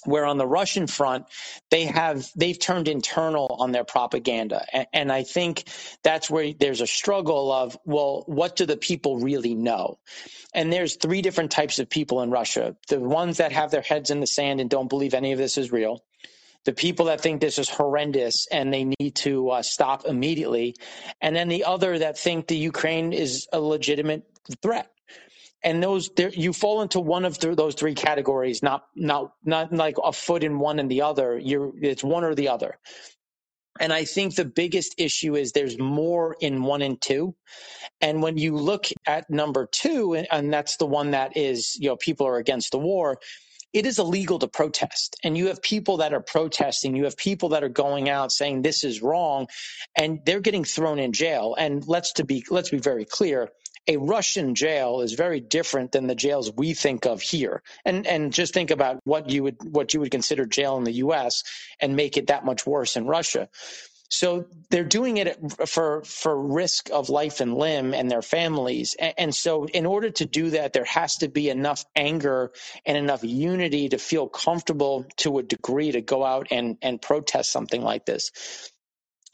where 0.06 0.24
on 0.24 0.38
the 0.38 0.46
Russian 0.46 0.86
front 0.86 1.26
they 1.70 1.84
have 1.84 2.28
they've 2.36 2.58
turned 2.58 2.88
internal 2.88 3.56
on 3.58 3.72
their 3.72 3.84
propaganda. 3.84 4.64
And, 4.72 4.86
and, 4.92 5.12
I 5.12 5.22
think 5.22 5.64
that's 6.02 6.28
where 6.30 6.52
there's 6.52 6.80
a 6.80 6.86
struggle 6.86 7.52
of 7.52 7.78
well 7.84 8.24
what 8.26 8.56
do 8.56 8.66
the 8.66 8.76
people 8.76 9.18
really 9.18 9.54
know? 9.54 9.98
And 10.54 10.72
there's 10.72 10.96
three 10.96 11.22
different 11.22 11.50
types 11.50 11.78
of 11.78 11.88
people 11.88 12.22
in 12.22 12.30
Russia. 12.30 12.76
The 12.88 13.00
ones 13.00 13.38
that 13.38 13.52
have 13.52 13.70
their 13.70 13.82
heads 13.82 14.10
in 14.10 14.20
the 14.20 14.26
sand 14.26 14.60
and 14.60 14.70
don't 14.70 14.88
believe 14.88 15.14
any 15.14 15.32
of 15.32 15.38
this 15.38 15.58
is 15.58 15.70
real. 15.70 16.02
The 16.64 16.72
people 16.72 17.06
that 17.06 17.20
think 17.20 17.40
this 17.40 17.58
is 17.58 17.68
horrendous 17.68 18.48
and 18.50 18.74
they 18.74 18.84
need 18.98 19.14
to 19.16 19.50
uh, 19.50 19.62
stop 19.62 20.04
immediately. 20.04 20.74
And 21.20 21.36
then 21.36 21.48
the 21.48 21.64
other 21.64 21.98
that 22.00 22.18
think 22.18 22.48
the 22.48 22.56
Ukraine 22.56 23.12
is 23.12 23.46
a 23.52 23.60
legitimate 23.60 24.24
threat 24.62 24.90
and 25.64 25.82
those 25.82 26.10
there, 26.16 26.30
you 26.30 26.54
fall 26.54 26.82
into 26.82 27.00
one 27.00 27.26
of 27.26 27.38
th- 27.38 27.56
those 27.56 27.76
three 27.76 27.94
categories 27.96 28.62
not 28.62 28.86
not 28.96 29.32
not 29.44 29.72
like 29.72 29.96
a 30.04 30.12
foot 30.12 30.44
in 30.44 30.60
one 30.60 30.80
and 30.80 30.90
the 30.90 31.02
other 31.02 31.38
you're 31.38 31.72
it's 31.82 32.04
one 32.04 32.24
or 32.24 32.34
the 32.34 32.48
other 32.50 32.78
and 33.80 33.92
i 33.92 34.04
think 34.04 34.34
the 34.36 34.44
biggest 34.46 34.96
issue 34.98 35.36
is 35.36 35.52
there's 35.52 35.78
more 35.78 36.36
in 36.40 36.62
one 36.62 36.82
and 36.82 37.00
two 37.02 37.34
and 38.00 38.22
when 38.22 38.38
you 38.38 38.56
look 38.56 38.86
at 39.06 39.30
number 39.30 39.68
two 39.72 40.14
and, 40.14 40.28
and 40.32 40.52
that's 40.52 40.78
the 40.78 40.86
one 40.86 41.12
that 41.12 41.36
is 41.36 41.76
you 41.80 41.88
know 41.88 41.96
people 41.96 42.26
are 42.26 42.38
against 42.38 42.72
the 42.72 42.80
war 42.80 43.16
it 43.72 43.86
is 43.86 44.00
illegal 44.00 44.40
to 44.40 44.48
protest. 44.48 45.16
And 45.24 45.38
you 45.38 45.48
have 45.48 45.62
people 45.62 45.98
that 45.98 46.14
are 46.14 46.20
protesting. 46.22 46.96
You 46.96 47.04
have 47.04 47.18
people 47.18 47.50
that 47.50 47.64
are 47.64 47.70
going 47.70 48.10
out 48.10 48.32
saying 48.32 48.62
this 48.62 48.84
is 48.84 49.02
wrong 49.02 49.48
and 49.96 50.20
they're 50.26 50.40
getting 50.40 50.64
thrown 50.64 50.98
in 50.98 51.14
jail. 51.14 51.56
And 51.58 51.86
let's 51.88 52.14
to 52.14 52.24
be, 52.26 52.44
let's 52.50 52.70
be 52.70 52.80
very 52.80 53.06
clear. 53.06 53.50
A 53.88 53.96
Russian 53.96 54.54
jail 54.54 55.00
is 55.00 55.12
very 55.12 55.40
different 55.40 55.92
than 55.92 56.06
the 56.06 56.14
jails 56.14 56.52
we 56.52 56.74
think 56.74 57.06
of 57.06 57.20
here. 57.20 57.62
And, 57.84 58.06
and 58.06 58.32
just 58.32 58.54
think 58.54 58.70
about 58.70 59.00
what 59.04 59.30
you 59.30 59.44
would, 59.44 59.56
what 59.62 59.94
you 59.94 60.00
would 60.00 60.10
consider 60.10 60.46
jail 60.46 60.76
in 60.76 60.84
the 60.84 60.92
U.S. 60.92 61.44
and 61.80 61.96
make 61.96 62.16
it 62.16 62.28
that 62.28 62.44
much 62.44 62.66
worse 62.66 62.96
in 62.96 63.06
Russia. 63.06 63.48
So 64.08 64.46
they're 64.70 64.84
doing 64.84 65.16
it 65.16 65.38
for 65.66 66.02
for 66.04 66.40
risk 66.40 66.90
of 66.92 67.08
life 67.08 67.40
and 67.40 67.54
limb 67.54 67.92
and 67.94 68.10
their 68.10 68.22
families. 68.22 68.94
And, 68.98 69.14
and, 69.18 69.34
so 69.34 69.66
in 69.66 69.84
order 69.86 70.10
to 70.10 70.26
do 70.26 70.50
that, 70.50 70.72
there 70.72 70.84
has 70.84 71.16
to 71.16 71.28
be 71.28 71.50
enough 71.50 71.84
anger 71.96 72.52
and 72.84 72.96
enough 72.96 73.24
unity 73.24 73.88
to 73.88 73.98
feel 73.98 74.28
comfortable 74.28 75.06
to 75.18 75.38
a 75.38 75.42
degree 75.42 75.92
to 75.92 76.00
go 76.00 76.24
out 76.24 76.48
and 76.50 76.78
and 76.82 77.02
protest 77.02 77.50
something 77.50 77.82
like 77.82 78.06
this. 78.06 78.30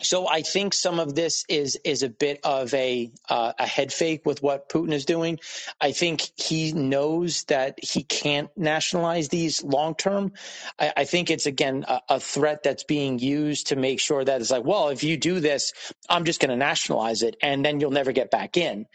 So 0.02 0.28
I 0.28 0.42
think 0.42 0.74
some 0.74 0.98
of 0.98 1.14
this 1.14 1.44
is 1.48 1.78
is 1.84 2.02
a 2.02 2.08
bit 2.08 2.40
of 2.44 2.72
a 2.74 3.10
uh, 3.28 3.52
a 3.58 3.66
head 3.66 3.92
fake 3.92 4.26
with 4.26 4.42
what 4.42 4.68
Putin 4.68 4.92
is 4.92 5.04
doing. 5.04 5.38
I 5.80 5.92
think 5.92 6.30
he 6.36 6.72
knows 6.72 7.44
that 7.44 7.78
he 7.82 8.02
can't 8.02 8.50
nationalize 8.56 9.28
these 9.28 9.62
long 9.62 9.94
term. 9.94 10.32
I, 10.78 10.92
I, 10.98 11.04
think 11.04 11.30
it's 11.30 11.46
again 11.46 11.84
a, 11.88 12.00
a, 12.08 12.20
threat 12.20 12.62
that's 12.62 12.84
being 12.84 13.18
used 13.18 13.68
to 13.68 13.76
make 13.76 14.00
sure 14.00 14.24
that 14.24 14.40
it's 14.40 14.50
like, 14.50 14.64
well, 14.64 14.88
if 14.88 15.04
you 15.04 15.16
do 15.16 15.40
this, 15.40 15.72
I'm 16.08 16.24
just 16.24 16.40
going 16.40 16.50
to 16.50 16.56
nationalize 16.56 17.22
it, 17.22 17.36
and 17.42 17.64
then 17.64 17.80
you'll 17.80 17.90
never 17.90 18.12
get 18.12 18.30
back 18.30 18.56
in. 18.56 18.86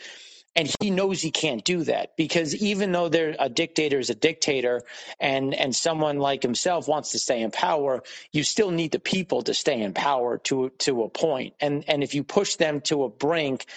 And 0.57 0.73
he 0.81 0.89
knows 0.89 1.21
he 1.21 1.29
can't 1.29 1.63
do 1.63 1.83
that 1.83 2.17
because 2.17 2.55
even 2.55 2.91
though 2.91 3.09
they're 3.09 3.35
a 3.39 3.47
dictator 3.47 3.99
is 3.99 4.09
a 4.09 4.15
dictator 4.15 4.81
and, 5.19 5.53
and 5.53 5.75
someone 5.75 6.17
like 6.17 6.41
himself 6.41 6.87
wants 6.87 7.11
to 7.11 7.19
stay 7.19 7.41
in 7.43 7.51
power, 7.51 8.01
you 8.31 8.43
still 8.43 8.71
need 8.71 8.91
the 8.91 8.99
people 8.99 9.43
to 9.43 9.53
stay 9.53 9.79
in 9.79 9.93
power 9.93 10.39
to, 10.39 10.71
to 10.79 11.03
a 11.03 11.09
point. 11.09 11.53
And, 11.61 11.85
and 11.87 12.03
if 12.03 12.15
you 12.15 12.23
push 12.23 12.55
them 12.55 12.81
to 12.81 13.03
a 13.03 13.09
brink, 13.09 13.67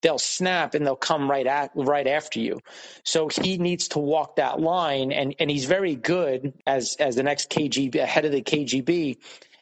they'll 0.00 0.18
snap 0.18 0.74
and 0.74 0.86
they'll 0.86 0.96
come 0.96 1.30
right 1.30 1.46
at 1.46 1.72
right 1.74 2.06
after 2.06 2.40
you. 2.40 2.60
So 3.04 3.28
he 3.28 3.58
needs 3.58 3.88
to 3.88 3.98
walk 3.98 4.36
that 4.36 4.60
line, 4.60 5.12
and 5.12 5.34
and 5.38 5.50
he's 5.50 5.66
very 5.66 5.94
good 5.94 6.54
as 6.66 6.96
as 6.98 7.16
the 7.16 7.22
next 7.22 7.50
KGB 7.50 8.02
head 8.04 8.24
of 8.24 8.32
the 8.32 8.42
KGB 8.42 9.18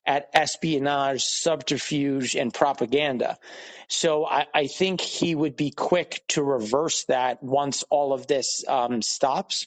at 0.08 0.30
espionage, 0.32 1.22
subterfuge, 1.22 2.34
and 2.34 2.52
propaganda. 2.52 3.38
So 3.88 4.26
I, 4.26 4.46
I, 4.54 4.66
think 4.66 5.02
he 5.02 5.34
would 5.34 5.54
be 5.54 5.70
quick 5.70 6.24
to 6.28 6.42
reverse 6.42 7.04
that 7.04 7.42
once 7.42 7.84
all 7.90 8.14
of 8.14 8.26
this 8.26 8.64
um, 8.66 9.02
stops. 9.02 9.66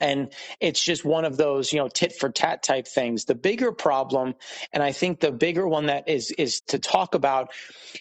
And 0.00 0.32
it's 0.60 0.82
just 0.82 1.04
one 1.04 1.24
of 1.24 1.36
those, 1.36 1.72
you 1.72 1.78
know, 1.78 1.88
tit 1.88 2.12
for 2.12 2.30
tat 2.30 2.62
type 2.62 2.86
things. 2.86 3.24
The 3.24 3.34
bigger 3.34 3.72
problem, 3.72 4.34
and 4.72 4.82
I 4.82 4.92
think 4.92 5.20
the 5.20 5.32
bigger 5.32 5.66
one 5.66 5.86
that 5.86 6.08
is 6.08 6.30
is 6.32 6.60
to 6.68 6.78
talk 6.78 7.14
about, 7.14 7.50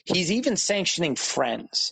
he's 0.06 0.32
even 0.32 0.58
sanctioning 0.58 1.16
friends 1.16 1.92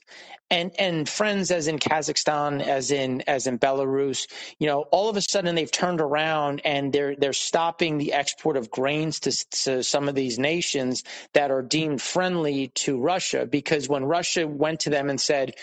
and 0.53 0.71
and 0.77 1.09
friends 1.09 1.51
as 1.51 1.67
in 1.67 1.79
Kazakhstan, 1.79 2.61
as 2.61 2.91
in 2.91 3.21
as 3.27 3.47
in 3.47 3.57
Belarus, 3.57 4.27
you 4.59 4.67
know, 4.67 4.81
all 4.91 5.09
of 5.09 5.17
a 5.17 5.21
sudden 5.21 5.55
they've 5.55 5.71
turned 5.71 5.99
around 5.99 6.61
and 6.63 6.93
they're 6.93 7.15
they're 7.15 7.33
stopping 7.33 7.97
the 7.97 8.13
export 8.13 8.55
of 8.55 8.69
grains 8.69 9.21
to, 9.21 9.31
to 9.63 9.83
some 9.83 10.07
of 10.07 10.15
these 10.15 10.37
nations 10.37 11.03
that 11.33 11.49
are 11.49 11.63
deemed 11.63 12.01
friendly 12.01 12.67
to 12.69 12.99
Russia 12.99 13.45
because 13.45 13.89
when 13.89 14.05
Russia 14.05 14.47
went 14.47 14.81
to 14.81 14.91
them 14.91 15.09
and 15.09 15.19
said, 15.19 15.55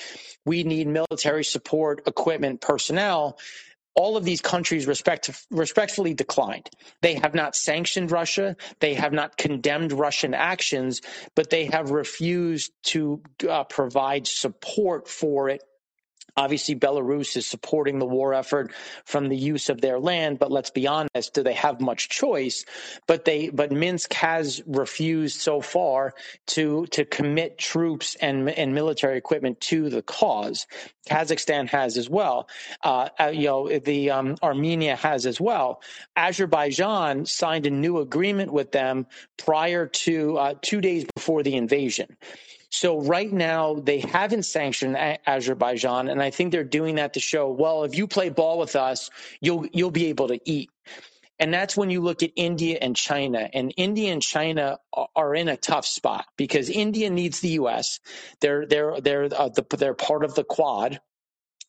"We 0.45 0.65
need 0.65 0.89
military 0.89 1.45
support, 1.45 2.03
equipment, 2.09 2.61
personnel," 2.61 3.39
all 3.95 4.17
of 4.17 4.25
these 4.25 4.41
countries 4.41 4.87
respect, 4.87 5.31
respectfully 5.51 6.15
declined. 6.15 6.71
They 7.03 7.15
have 7.15 7.35
not 7.35 7.57
sanctioned 7.57 8.11
Russia. 8.11 8.57
They 8.79 8.95
have 8.95 9.13
not 9.13 9.37
condemned 9.37 9.93
Russian 9.93 10.35
actions, 10.35 11.01
but 11.35 11.51
they 11.51 11.67
have 11.67 11.91
refused 11.91 12.73
to 12.85 13.23
uh, 13.49 13.65
provide 13.65 14.27
support 14.27 15.09
for 15.09 15.49
it 15.49 15.63
Obviously, 16.37 16.75
Belarus 16.75 17.37
is 17.37 17.47
supporting 17.47 17.99
the 17.99 18.07
war 18.07 18.35
effort 18.35 18.73
from 19.05 19.29
the 19.29 19.37
use 19.37 19.69
of 19.69 19.81
their 19.81 19.99
land, 19.99 20.39
but 20.39 20.51
let's 20.51 20.71
be 20.71 20.87
honest, 20.87 21.35
do 21.35 21.43
they 21.43 21.55
have 21.55 21.81
much 21.81 22.09
choice? 22.09 22.65
But 23.07 23.25
they, 23.25 23.51
but 23.51 23.73
Minsk 23.73 24.13
has 24.15 24.63
refused 24.67 25.41
so 25.41 25.61
far 25.61 26.15
to 26.49 26.87
to 26.87 27.05
commit 27.05 27.59
troops 27.59 28.17
and 28.17 28.49
and 28.51 28.75
military 28.75 29.19
equipment 29.19 29.61
to 29.63 29.91
the 29.91 30.03
cause. 30.03 30.67
Kazakhstan 31.09 31.69
has 31.69 31.97
as 31.97 32.09
well. 32.09 32.49
Uh, 32.83 33.09
uh 33.19 33.27
you 33.27 33.47
know, 33.47 33.79
the 33.79 34.11
um, 34.11 34.37
Armenia 34.43 34.97
has 34.97 35.27
as 35.27 35.41
well. 35.41 35.83
Azerbaijan 36.17 37.27
signed 37.27 37.67
a 37.67 37.71
new 37.71 37.99
agreement 37.99 38.53
with 38.53 38.73
them 38.73 39.07
prior 39.37 39.87
to 39.87 40.39
uh, 40.39 40.55
two 40.63 40.81
days 40.81 41.05
before 41.15 41.43
the 41.43 41.57
invasion. 41.57 42.17
So 42.71 43.01
right 43.01 43.33
now 43.33 43.75
they 43.77 44.01
haven't 44.01 44.45
sanctioned 44.45 44.97
Azerbaijan, 45.27 46.09
and 46.09 46.23
I 46.23 46.31
think 46.31 46.53
they're 46.53 46.65
doing 46.65 46.97
that 46.97 47.15
to 47.15 47.21
show, 47.21 47.51
well, 47.51 47.85
if 47.85 47.97
you 47.97 48.07
play 48.07 48.31
ball 48.31 48.59
with 48.59 48.77
us, 48.77 49.11
you'll 49.41 49.67
you'll 49.73 49.91
be 49.91 50.07
able 50.07 50.29
to 50.29 50.41
eat. 50.45 50.71
And 51.39 51.55
that's 51.55 51.77
when 51.77 51.91
you 51.91 52.03
look 52.03 52.23
at 52.23 52.33
India 52.37 52.79
and 52.81 52.97
China. 52.97 53.49
And 53.53 53.73
India 53.77 54.13
and 54.13 54.23
China 54.23 54.79
are 55.17 55.35
in 55.35 55.49
a 55.49 55.57
tough 55.57 55.87
spot 55.87 56.27
because 56.37 56.71
India 56.71 57.11
needs 57.11 57.41
the 57.41 57.51
U.S. 57.51 58.01
They're 58.41 58.67
they're 58.67 59.01
they're 59.01 59.25
uh, 59.25 59.49
the, 59.49 59.65
they're 59.77 59.95
part 59.95 60.25
of 60.25 60.35
the 60.35 60.45
Quad, 60.45 61.01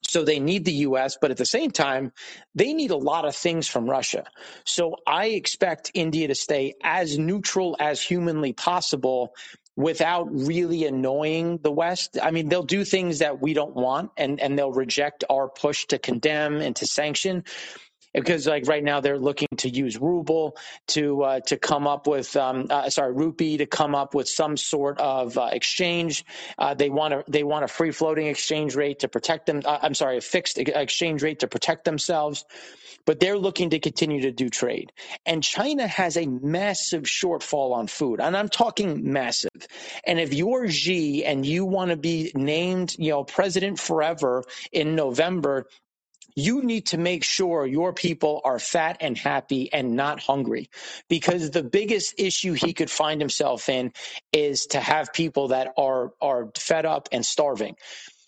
so 0.04 0.24
they 0.24 0.40
need 0.40 0.66
the 0.66 0.74
US, 0.88 1.18
but 1.22 1.32
at 1.32 1.38
the 1.38 1.46
same 1.46 1.72
time, 1.72 2.12
they 2.56 2.74
need 2.74 2.92
a 2.92 2.98
lot 2.98 3.26
of 3.26 3.36
things 3.36 3.68
from 3.68 3.90
Russia. 3.90 4.26
So 4.66 4.98
I 5.08 5.28
expect 5.28 5.92
India 5.94 6.28
to 6.28 6.36
stay 6.36 6.74
as 6.84 7.18
neutral 7.18 7.78
as 7.80 8.02
humanly 8.02 8.54
possible 8.54 9.34
without 9.82 10.28
really 10.32 10.86
annoying 10.86 11.60
the 11.62 11.72
West. 11.72 12.18
I 12.22 12.32
mean, 12.32 12.50
they'll 12.50 12.64
do 12.64 12.84
things 12.86 13.20
that 13.20 13.42
we 13.42 13.54
don't 13.54 13.76
want 13.76 14.12
and, 14.18 14.40
and 14.40 14.58
they'll 14.58 14.72
reject 14.72 15.24
our 15.30 15.50
push 15.50 15.86
to 15.88 15.98
condemn 15.98 16.62
and 16.62 16.76
to 16.78 16.86
sanction 16.86 17.44
because 18.14 18.46
like 18.46 18.68
right 18.68 18.84
now 18.84 19.00
they're 19.00 19.20
looking 19.20 19.48
to 19.58 19.70
use 19.70 19.98
ruble 19.98 20.58
to 20.88 21.24
uh, 21.24 21.40
to 21.42 21.58
come 21.58 21.88
up 21.88 22.08
with 22.08 22.36
um, 22.36 22.68
uh, 22.70 22.90
sorry 22.90 23.14
rupee 23.14 23.58
to 23.58 23.66
come 23.66 23.96
up 23.96 24.14
with 24.14 24.28
some 24.28 24.58
sort 24.58 25.00
of 25.00 25.38
uh, 25.38 25.50
exchange. 25.52 26.26
Uh, 26.58 26.74
they 26.74 26.90
want 26.90 27.14
a 27.14 27.24
they 27.28 27.44
want 27.44 27.64
a 27.64 27.68
free 27.68 27.92
floating 27.92 28.28
exchange 28.28 28.76
rate 28.76 29.00
to 29.00 29.08
protect 29.08 29.46
them. 29.46 29.62
Uh, 29.64 29.80
I'm 29.82 29.94
sorry, 29.94 30.18
a 30.18 30.22
fixed 30.22 30.58
exchange 30.58 31.24
rate 31.24 31.40
to 31.40 31.48
protect 31.48 31.86
themselves. 31.86 32.46
But 33.06 33.20
they're 33.20 33.38
looking 33.38 33.72
to 33.72 33.80
continue 33.80 34.22
to 34.22 34.32
do 34.32 34.50
trade. 34.50 34.92
And 35.26 35.44
China 35.44 35.88
has 35.88 36.18
a 36.18 36.26
massive 36.26 37.04
shortfall 37.04 37.74
on 37.74 37.88
food. 37.88 38.20
And 38.20 38.36
I'm 38.38 38.50
talking 38.50 39.12
massive. 39.12 39.52
And 40.06 40.20
if 40.20 40.34
you're 40.34 40.70
Xi 40.70 41.26
and 41.26 41.46
you 41.46 41.66
want 41.66 41.92
to 41.92 41.98
be 41.98 42.32
named, 42.36 42.96
you 42.98 43.12
know, 43.12 43.24
president 43.24 43.80
forever 43.80 44.44
in 44.72 44.96
November, 44.96 45.68
you 46.36 46.62
need 46.64 46.88
to 46.88 46.98
make 46.98 47.24
sure 47.24 47.66
your 47.66 47.94
people 47.94 48.42
are 48.44 48.60
fat 48.60 48.98
and 49.02 49.18
happy 49.18 49.72
and 49.74 49.96
not 49.96 50.22
hungry 50.22 50.70
because 51.10 51.52
the 51.52 51.64
biggest 51.64 52.16
issue 52.20 52.54
he 52.54 52.74
could 52.74 52.90
find 52.90 53.20
himself 53.20 53.70
in 53.70 53.92
is 54.32 54.68
to 54.68 54.80
have 54.80 55.14
people 55.14 55.50
that 55.50 55.74
are 55.78 56.14
are 56.22 56.50
fed 56.58 56.86
up 56.86 57.10
and 57.12 57.26
starving 57.26 57.76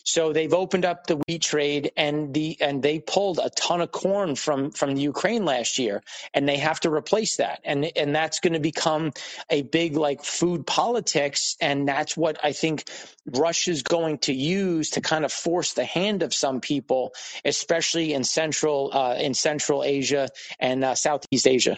so 0.04 0.34
they've 0.34 0.54
opened 0.54 0.84
up 0.84 1.08
the 1.08 1.16
wheat 1.28 1.42
trade 1.42 1.92
and 1.96 2.34
the 2.34 2.58
and 2.60 2.84
they 2.84 3.00
pulled 3.00 3.40
a 3.40 3.50
ton 3.50 3.82
of 3.82 3.92
corn 3.92 4.36
from 4.36 4.72
from 4.72 4.96
the 4.96 5.02
Ukraine 5.02 5.46
last 5.46 5.80
year 5.80 6.04
and 6.34 6.48
they 6.48 6.58
have 6.58 6.80
to 6.82 6.92
replace 6.92 7.38
that. 7.38 7.62
And 7.64 7.90
and 7.96 8.14
that's 8.14 8.42
going 8.42 8.54
to 8.54 8.60
become 8.60 9.14
a 9.50 9.62
big 9.62 9.96
like 9.96 10.24
food 10.24 10.68
politics 10.68 11.56
and 11.62 11.88
that's 11.88 12.18
what 12.18 12.38
I 12.44 12.52
think 12.52 12.84
Russia's 13.26 13.84
going 13.84 14.18
to 14.20 14.34
use 14.34 14.92
to 14.92 15.02
kind 15.02 15.24
of 15.24 15.32
force 15.32 15.74
the 15.74 15.86
hand 15.86 16.22
of 16.22 16.34
some 16.34 16.60
people, 16.60 17.14
especially 17.46 18.14
in 18.14 18.26
central 18.26 18.92
uh, 18.94 19.16
in 19.16 19.34
Central 19.34 19.84
Asia 19.84 20.28
and 20.60 20.84
uh, 20.84 20.96
Southeast 20.96 21.48
Asia. 21.48 21.78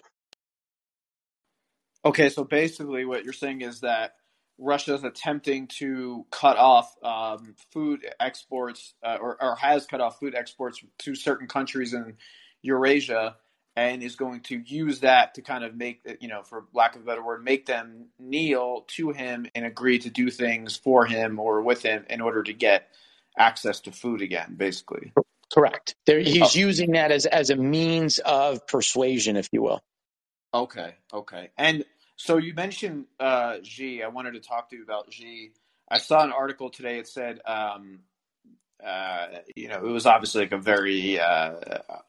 Okay, 2.04 2.30
so 2.30 2.44
basically 2.44 3.06
what 3.06 3.24
you're 3.24 3.34
saying 3.34 3.62
is 3.62 3.82
that 3.82 4.14
Russia 4.58 4.94
is 4.94 5.04
attempting 5.04 5.68
to 5.68 6.26
cut 6.32 6.58
off 6.58 6.96
um, 7.04 7.56
food 7.72 8.06
exports 8.20 8.94
uh, 9.04 9.18
or, 9.20 9.42
or, 9.42 9.56
has 9.56 9.86
cut 9.86 10.00
off 10.00 10.20
food 10.20 10.34
exports 10.34 10.82
to 11.00 11.14
certain 11.16 11.48
countries 11.48 11.94
in 11.94 12.16
Eurasia 12.62 13.36
and 13.76 14.02
is 14.02 14.16
going 14.16 14.40
to 14.40 14.62
use 14.66 15.02
that 15.02 15.34
to 15.36 15.42
kind 15.42 15.64
of 15.64 15.76
make, 15.76 16.02
you 16.22 16.30
know, 16.30 16.42
for 16.44 16.66
lack 16.74 16.96
of 16.96 17.02
a 17.02 17.06
better 17.06 17.24
word, 17.24 17.44
make 17.44 17.66
them 17.66 18.08
kneel 18.18 18.86
to 18.88 19.12
him 19.12 19.46
and 19.54 19.66
agree 19.66 20.00
to 20.00 20.10
do 20.10 20.30
things 20.30 20.78
for 20.78 21.06
him 21.06 21.40
or 21.40 21.62
with 21.62 21.82
him 21.84 22.06
in 22.10 22.22
order 22.22 22.42
to 22.42 22.54
get 22.54 22.88
access 23.38 23.82
to 23.82 23.92
food 23.92 24.22
again, 24.22 24.56
basically. 24.56 25.12
Correct. 25.54 25.96
There, 26.06 26.20
he's 26.20 26.56
oh. 26.56 26.60
using 26.60 26.94
that 26.94 27.12
as, 27.12 27.26
as 27.26 27.50
a 27.50 27.56
means 27.58 28.20
of 28.20 28.66
persuasion, 28.66 29.36
if 29.36 29.50
you 29.52 29.62
will. 29.62 29.84
Okay. 30.54 30.96
Okay. 31.14 31.50
And 31.58 31.84
so 32.16 32.38
you 32.38 32.54
mentioned 32.54 33.06
uh, 33.20 33.58
Xi. 33.64 34.04
I 34.04 34.08
wanted 34.08 34.34
to 34.34 34.40
talk 34.40 34.70
to 34.70 34.76
you 34.76 34.84
about 34.84 35.12
Xi. 35.12 35.52
I 35.90 36.00
saw 36.00 36.24
an 36.24 36.32
article 36.32 36.70
today. 36.70 36.98
It 36.98 37.08
said, 37.08 37.40
um, 37.46 38.00
uh, 38.86 39.28
you 39.56 39.68
know, 39.68 39.78
it 39.78 39.92
was 39.92 40.06
obviously 40.06 40.42
like 40.42 40.52
a 40.52 40.58
very, 40.58 41.20
uh, 41.20 41.54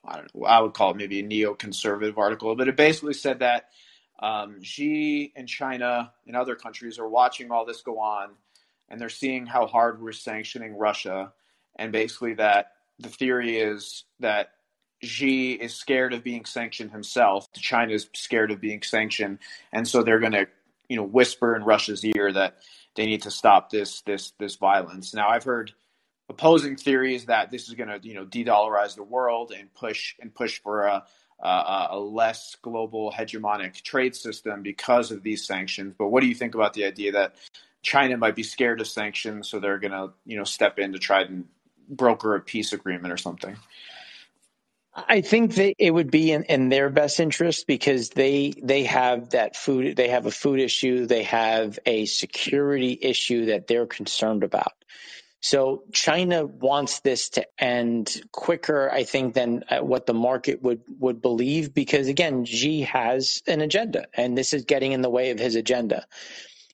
I 0.04 0.16
don't 0.16 0.34
know, 0.34 0.44
I 0.46 0.60
would 0.60 0.74
call 0.74 0.90
it 0.90 0.96
maybe 0.96 1.20
a 1.20 1.22
neoconservative 1.22 2.16
article, 2.18 2.54
but 2.56 2.68
it 2.68 2.76
basically 2.76 3.14
said 3.14 3.40
that 3.40 3.68
um, 4.20 4.62
Xi 4.62 5.32
and 5.36 5.48
China 5.48 6.12
and 6.26 6.36
other 6.36 6.54
countries 6.54 6.98
are 6.98 7.08
watching 7.08 7.50
all 7.50 7.64
this 7.66 7.82
go 7.82 7.98
on, 7.98 8.30
and 8.88 9.00
they're 9.00 9.08
seeing 9.08 9.46
how 9.46 9.66
hard 9.66 10.00
we're 10.00 10.12
sanctioning 10.12 10.76
Russia, 10.76 11.32
and 11.76 11.92
basically 11.92 12.34
that 12.34 12.72
the 12.98 13.08
theory 13.08 13.58
is 13.58 14.04
that 14.20 14.50
Xi 15.02 15.52
is 15.52 15.74
scared 15.74 16.14
of 16.14 16.24
being 16.24 16.44
sanctioned 16.44 16.90
himself. 16.90 17.52
China 17.52 17.92
is 17.92 18.08
scared 18.14 18.50
of 18.50 18.60
being 18.60 18.82
sanctioned, 18.82 19.38
and 19.72 19.86
so 19.86 20.02
they're 20.02 20.20
going 20.20 20.32
to, 20.32 20.46
you 20.88 20.96
know, 20.96 21.02
whisper 21.02 21.54
in 21.54 21.64
Russia's 21.64 22.04
ear 22.04 22.32
that 22.32 22.56
they 22.94 23.06
need 23.06 23.22
to 23.22 23.30
stop 23.30 23.70
this 23.70 24.00
this 24.02 24.32
this 24.38 24.56
violence. 24.56 25.12
Now, 25.14 25.28
I've 25.28 25.44
heard 25.44 25.72
opposing 26.28 26.76
theories 26.76 27.26
that 27.26 27.50
this 27.50 27.68
is 27.68 27.74
going 27.74 27.88
to, 27.88 28.00
you 28.06 28.14
know, 28.14 28.24
de-dollarize 28.24 28.96
the 28.96 29.02
world 29.02 29.52
and 29.56 29.72
push 29.74 30.14
and 30.18 30.34
push 30.34 30.60
for 30.60 30.86
a, 30.86 31.04
a, 31.40 31.88
a 31.90 31.98
less 31.98 32.56
global 32.62 33.12
hegemonic 33.12 33.82
trade 33.82 34.16
system 34.16 34.62
because 34.62 35.12
of 35.12 35.22
these 35.22 35.46
sanctions. 35.46 35.94
But 35.96 36.08
what 36.08 36.22
do 36.22 36.26
you 36.26 36.34
think 36.34 36.54
about 36.54 36.74
the 36.74 36.84
idea 36.84 37.12
that 37.12 37.36
China 37.82 38.16
might 38.16 38.34
be 38.34 38.42
scared 38.42 38.80
of 38.80 38.88
sanctions, 38.88 39.48
so 39.48 39.60
they're 39.60 39.78
going 39.78 39.92
to, 39.92 40.12
you 40.24 40.36
know, 40.36 40.44
step 40.44 40.78
in 40.78 40.94
to 40.94 40.98
try 40.98 41.22
and 41.22 41.44
broker 41.88 42.34
a 42.34 42.40
peace 42.40 42.72
agreement 42.72 43.12
or 43.12 43.18
something? 43.18 43.56
I 44.96 45.20
think 45.20 45.56
that 45.56 45.74
it 45.78 45.90
would 45.90 46.10
be 46.10 46.32
in, 46.32 46.44
in 46.44 46.70
their 46.70 46.90
best 46.90 47.20
interest 47.20 47.66
because 47.66 48.10
they 48.10 48.54
they 48.62 48.84
have 48.84 49.30
that 49.30 49.56
food 49.56 49.96
they 49.96 50.08
have 50.08 50.26
a 50.26 50.30
food 50.30 50.60
issue 50.60 51.06
they 51.06 51.24
have 51.24 51.78
a 51.86 52.06
security 52.06 52.98
issue 53.00 53.46
that 53.46 53.66
they're 53.66 53.86
concerned 53.86 54.44
about. 54.44 54.72
So 55.40 55.84
China 55.92 56.46
wants 56.46 57.00
this 57.00 57.30
to 57.30 57.46
end 57.58 58.20
quicker, 58.32 58.90
I 58.90 59.04
think, 59.04 59.34
than 59.34 59.64
uh, 59.70 59.78
what 59.80 60.06
the 60.06 60.14
market 60.14 60.62
would 60.62 60.82
would 60.98 61.22
believe 61.22 61.74
because 61.74 62.08
again, 62.08 62.44
Xi 62.46 62.82
has 62.82 63.42
an 63.46 63.60
agenda, 63.60 64.06
and 64.14 64.36
this 64.36 64.54
is 64.54 64.64
getting 64.64 64.92
in 64.92 65.02
the 65.02 65.10
way 65.10 65.30
of 65.30 65.38
his 65.38 65.56
agenda 65.56 66.06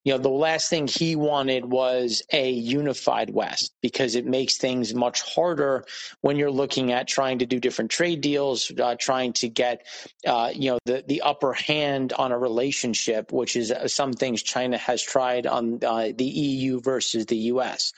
you 0.04 0.12
know, 0.12 0.18
the 0.18 0.28
last 0.28 0.68
thing 0.68 0.88
he 0.88 1.14
wanted 1.14 1.64
was 1.64 2.22
a 2.32 2.50
unified 2.50 3.30
West 3.30 3.72
because 3.80 4.16
it 4.16 4.26
makes 4.26 4.56
things 4.56 4.92
much 4.94 5.22
harder 5.22 5.84
when 6.20 6.36
you're 6.36 6.50
looking 6.50 6.90
at 6.90 7.06
trying 7.06 7.38
to 7.38 7.46
do 7.46 7.60
different 7.60 7.90
trade 7.92 8.20
deals, 8.20 8.72
uh, 8.80 8.96
trying 8.98 9.32
to 9.34 9.48
get, 9.48 9.86
uh, 10.26 10.50
you 10.52 10.72
know, 10.72 10.78
the, 10.86 11.04
the 11.06 11.22
upper 11.22 11.52
hand 11.52 12.12
on 12.12 12.32
a 12.32 12.38
relationship, 12.38 13.32
which 13.32 13.54
is 13.54 13.70
uh, 13.70 13.86
some 13.86 14.12
things 14.12 14.42
China 14.42 14.76
has 14.76 15.00
tried 15.00 15.46
on 15.46 15.78
uh, 15.84 16.10
the 16.16 16.24
EU 16.24 16.80
versus 16.80 17.26
the 17.26 17.36
US. 17.36 17.92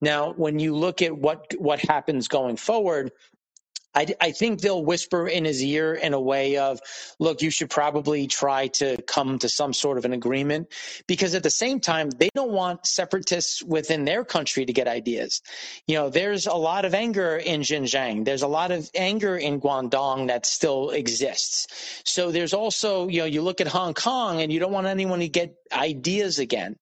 Now, 0.00 0.32
when 0.32 0.58
you 0.58 0.74
look 0.74 1.02
at 1.02 1.16
what 1.16 1.52
what 1.58 1.80
happens 1.80 2.28
going 2.28 2.56
forward, 2.56 3.12
I, 3.94 4.06
I, 4.20 4.30
think 4.30 4.60
they'll 4.60 4.84
whisper 4.84 5.26
in 5.26 5.44
his 5.44 5.62
ear 5.62 5.94
in 5.94 6.14
a 6.14 6.20
way 6.20 6.58
of, 6.58 6.80
look, 7.18 7.42
you 7.42 7.50
should 7.50 7.70
probably 7.70 8.28
try 8.28 8.68
to 8.68 9.02
come 9.02 9.38
to 9.40 9.48
some 9.48 9.72
sort 9.72 9.98
of 9.98 10.04
an 10.04 10.12
agreement 10.12 10.68
because 11.08 11.34
at 11.34 11.42
the 11.42 11.50
same 11.50 11.80
time, 11.80 12.10
they 12.10 12.28
don't 12.34 12.52
want 12.52 12.86
separatists 12.86 13.62
within 13.62 14.04
their 14.04 14.24
country 14.24 14.64
to 14.64 14.72
get 14.72 14.86
ideas. 14.86 15.42
You 15.88 15.96
know, 15.96 16.08
there's 16.08 16.46
a 16.46 16.54
lot 16.54 16.84
of 16.84 16.94
anger 16.94 17.36
in 17.36 17.62
Xinjiang. 17.62 18.24
There's 18.24 18.42
a 18.42 18.48
lot 18.48 18.70
of 18.70 18.88
anger 18.94 19.36
in 19.36 19.60
Guangdong 19.60 20.28
that 20.28 20.46
still 20.46 20.90
exists. 20.90 22.02
So 22.04 22.30
there's 22.30 22.54
also, 22.54 23.08
you 23.08 23.20
know, 23.20 23.26
you 23.26 23.42
look 23.42 23.60
at 23.60 23.66
Hong 23.66 23.94
Kong 23.94 24.40
and 24.40 24.52
you 24.52 24.60
don't 24.60 24.72
want 24.72 24.86
anyone 24.86 25.18
to 25.18 25.28
get 25.28 25.56
ideas 25.72 26.38
again. 26.38 26.76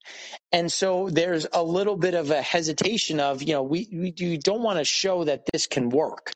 And 0.53 0.71
so 0.71 1.09
there's 1.11 1.47
a 1.53 1.63
little 1.63 1.97
bit 1.97 2.15
of 2.15 2.31
a 2.31 2.43
hesitation 2.43 3.21
of, 3.21 3.43
you 3.43 3.55
know, 3.55 3.63
we, 3.63 3.89
we, 3.93 4.15
we 4.19 4.37
don't 4.37 4.63
want 4.63 4.79
to 4.79 4.85
show 4.85 5.25
that 5.25 5.45
this 5.53 5.67
can 5.67 5.89
work. 5.89 6.33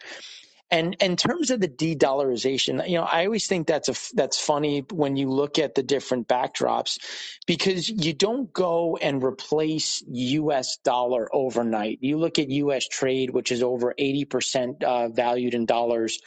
And 0.72 0.96
in 1.00 1.16
terms 1.16 1.50
of 1.50 1.60
the 1.60 1.68
de-dollarization, 1.68 2.88
you 2.88 2.96
know, 2.96 3.04
I 3.04 3.26
always 3.26 3.46
think 3.46 3.66
that's 3.66 3.90
a 3.90 4.14
that's 4.14 4.40
funny 4.40 4.86
when 4.90 5.16
you 5.16 5.28
look 5.30 5.58
at 5.58 5.74
the 5.74 5.82
different 5.82 6.28
backdrops, 6.28 6.98
because 7.46 7.90
you 7.90 8.14
don't 8.14 8.50
go 8.54 8.96
and 8.96 9.22
replace 9.22 10.02
U.S. 10.08 10.78
dollar 10.78 11.28
overnight. 11.32 11.98
You 12.00 12.16
look 12.16 12.38
at 12.38 12.48
U.S. 12.48 12.88
trade, 12.88 13.30
which 13.30 13.52
is 13.52 13.62
over 13.62 13.94
eighty 13.98 14.24
percent 14.24 14.82
uh, 14.82 15.08
valued 15.08 15.52
in 15.52 15.66
dollars. 15.66 16.20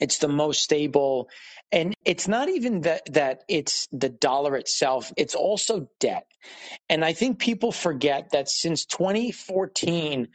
It's 0.00 0.18
the 0.18 0.28
most 0.28 0.62
stable, 0.62 1.28
and 1.72 1.92
it's 2.04 2.28
not 2.28 2.48
even 2.48 2.82
that 2.82 3.12
that 3.14 3.42
it's 3.48 3.88
the 3.90 4.10
dollar 4.10 4.56
itself. 4.56 5.12
It's 5.16 5.34
also 5.34 5.88
debt, 5.98 6.26
and 6.88 7.04
I 7.04 7.14
think 7.14 7.40
people 7.40 7.72
forget 7.72 8.30
that 8.30 8.48
since 8.48 8.86
2014 8.86 10.28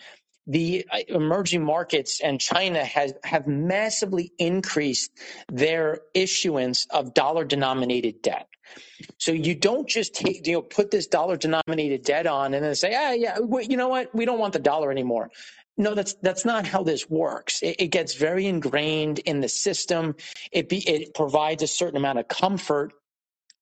the 0.48 0.86
uh, 0.91 1.00
emerging 1.08 1.64
markets 1.64 2.22
and 2.22 2.39
China 2.39 2.84
has 2.84 3.14
have 3.24 3.48
massively 3.48 4.32
increased 4.38 5.12
their 5.52 6.02
issuance 6.14 6.88
of 6.89 7.14
dollar 7.14 7.46
denominated 7.46 8.22
debt. 8.22 8.48
So 9.18 9.32
you 9.32 9.56
don't 9.56 9.88
just 9.88 10.16
take, 10.16 10.46
you 10.48 10.54
know, 10.54 10.62
put 10.62 10.91
this 10.91 11.08
dollar 11.08 11.38
denominated 11.38 12.04
debt 12.04 12.28
on 12.28 12.54
and 12.54 12.64
then 12.64 12.76
say, 12.76 12.93
ah, 12.96 13.12
yeah, 13.12 13.38
you 13.62 13.78
know 13.78 13.89
what? 13.89 14.14
We 14.14 14.26
don't 14.26 14.39
want 14.39 14.54
the 14.54 14.60
dollar 14.60 14.91
anymore. 14.91 15.30
No, 15.78 15.93
that's 15.93 16.14
that's 16.22 16.46
not 16.46 16.66
how 16.66 16.84
this 16.84 17.10
works. 17.10 17.62
It, 17.62 17.76
it 17.80 17.88
gets 17.88 18.16
very 18.16 18.46
ingrained 18.48 19.20
in 19.20 19.41
the 19.41 19.50
system. 19.50 20.16
It 20.52 20.70
be, 20.70 20.78
it 20.78 21.14
provides 21.14 21.64
a 21.64 21.68
certain 21.68 21.98
amount 21.98 22.20
of 22.20 22.28
comfort 22.28 22.93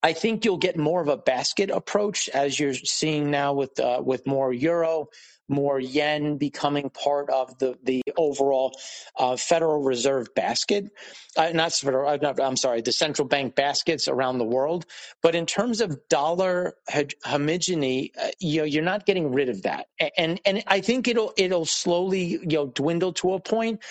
I 0.04 0.12
think 0.12 0.44
you'll 0.44 0.58
get 0.58 0.78
more 0.78 1.02
of 1.02 1.08
a 1.08 1.16
basket 1.16 1.70
approach 1.70 2.28
as 2.28 2.60
you're 2.60 2.74
seeing 2.74 3.32
now 3.32 3.54
with 3.54 3.80
uh, 3.80 4.02
with 4.04 4.28
more 4.28 4.52
euro, 4.52 5.08
more 5.48 5.80
yen 5.80 6.38
becoming 6.38 6.89
part 6.89 7.30
of 7.30 7.58
the 7.60 7.78
the 7.84 8.02
overall 8.18 8.78
uh, 9.18 9.36
Federal 9.36 9.82
Reserve 9.84 10.34
basket. 10.34 10.91
Uh, 11.36 11.50
not 11.54 11.74
federal. 11.74 12.10
Uh, 12.10 12.34
I'm 12.41 12.58
sorry, 12.58 12.82
the 12.82 12.91
central 12.91 13.28
bank 13.28 13.56
baskets 13.56 14.08
around 14.08 14.38
the 14.38 14.46
world. 14.46 14.86
But 15.22 15.36
in 15.36 15.46
terms 15.46 15.82
of 15.82 16.08
dollar 16.08 16.76
homogeny, 16.89 18.12
uh, 18.20 18.30
you 18.39 18.62
know, 18.62 18.66
you're 18.66 18.84
not 18.84 19.06
getting 19.06 19.32
rid 19.32 19.50
of 19.50 19.64
that, 19.64 19.88
and 20.18 20.39
and 20.46 20.64
I 20.68 20.82
think 20.82 21.08
it'll 21.08 21.34
it'll 21.38 21.66
slowly 21.66 22.24
you 22.24 22.46
know 22.46 22.68
dwindle 22.68 23.14
to 23.14 23.34
a 23.34 23.39
point 23.39 23.82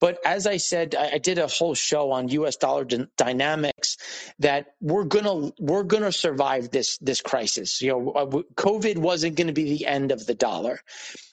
but 0.00 0.18
as 0.24 0.46
I 0.46 0.56
said, 0.58 0.94
I, 0.94 1.18
did 1.18 1.38
a 1.38 1.46
whole 1.46 1.74
show 1.74 2.12
on 2.12 2.28
U.S. 2.28 2.56
dollar 2.56 2.84
d- 2.84 3.06
dynamics 3.16 3.98
that 4.40 4.74
we're 4.80 5.04
gonna 5.04 5.52
we're 5.60 5.84
gonna 5.84 6.12
survive 6.12 6.70
this 6.70 6.98
this 6.98 7.20
crisis. 7.20 7.82
You 7.82 7.90
know, 7.90 8.10
uh, 8.12 8.26
COVID 8.26 8.98
wasn't 8.98 9.36
going 9.36 9.48
to 9.48 9.52
be 9.52 9.76
the 9.76 9.86
end 9.86 10.12
of 10.12 10.26
the 10.26 10.34
dollar. 10.34 10.80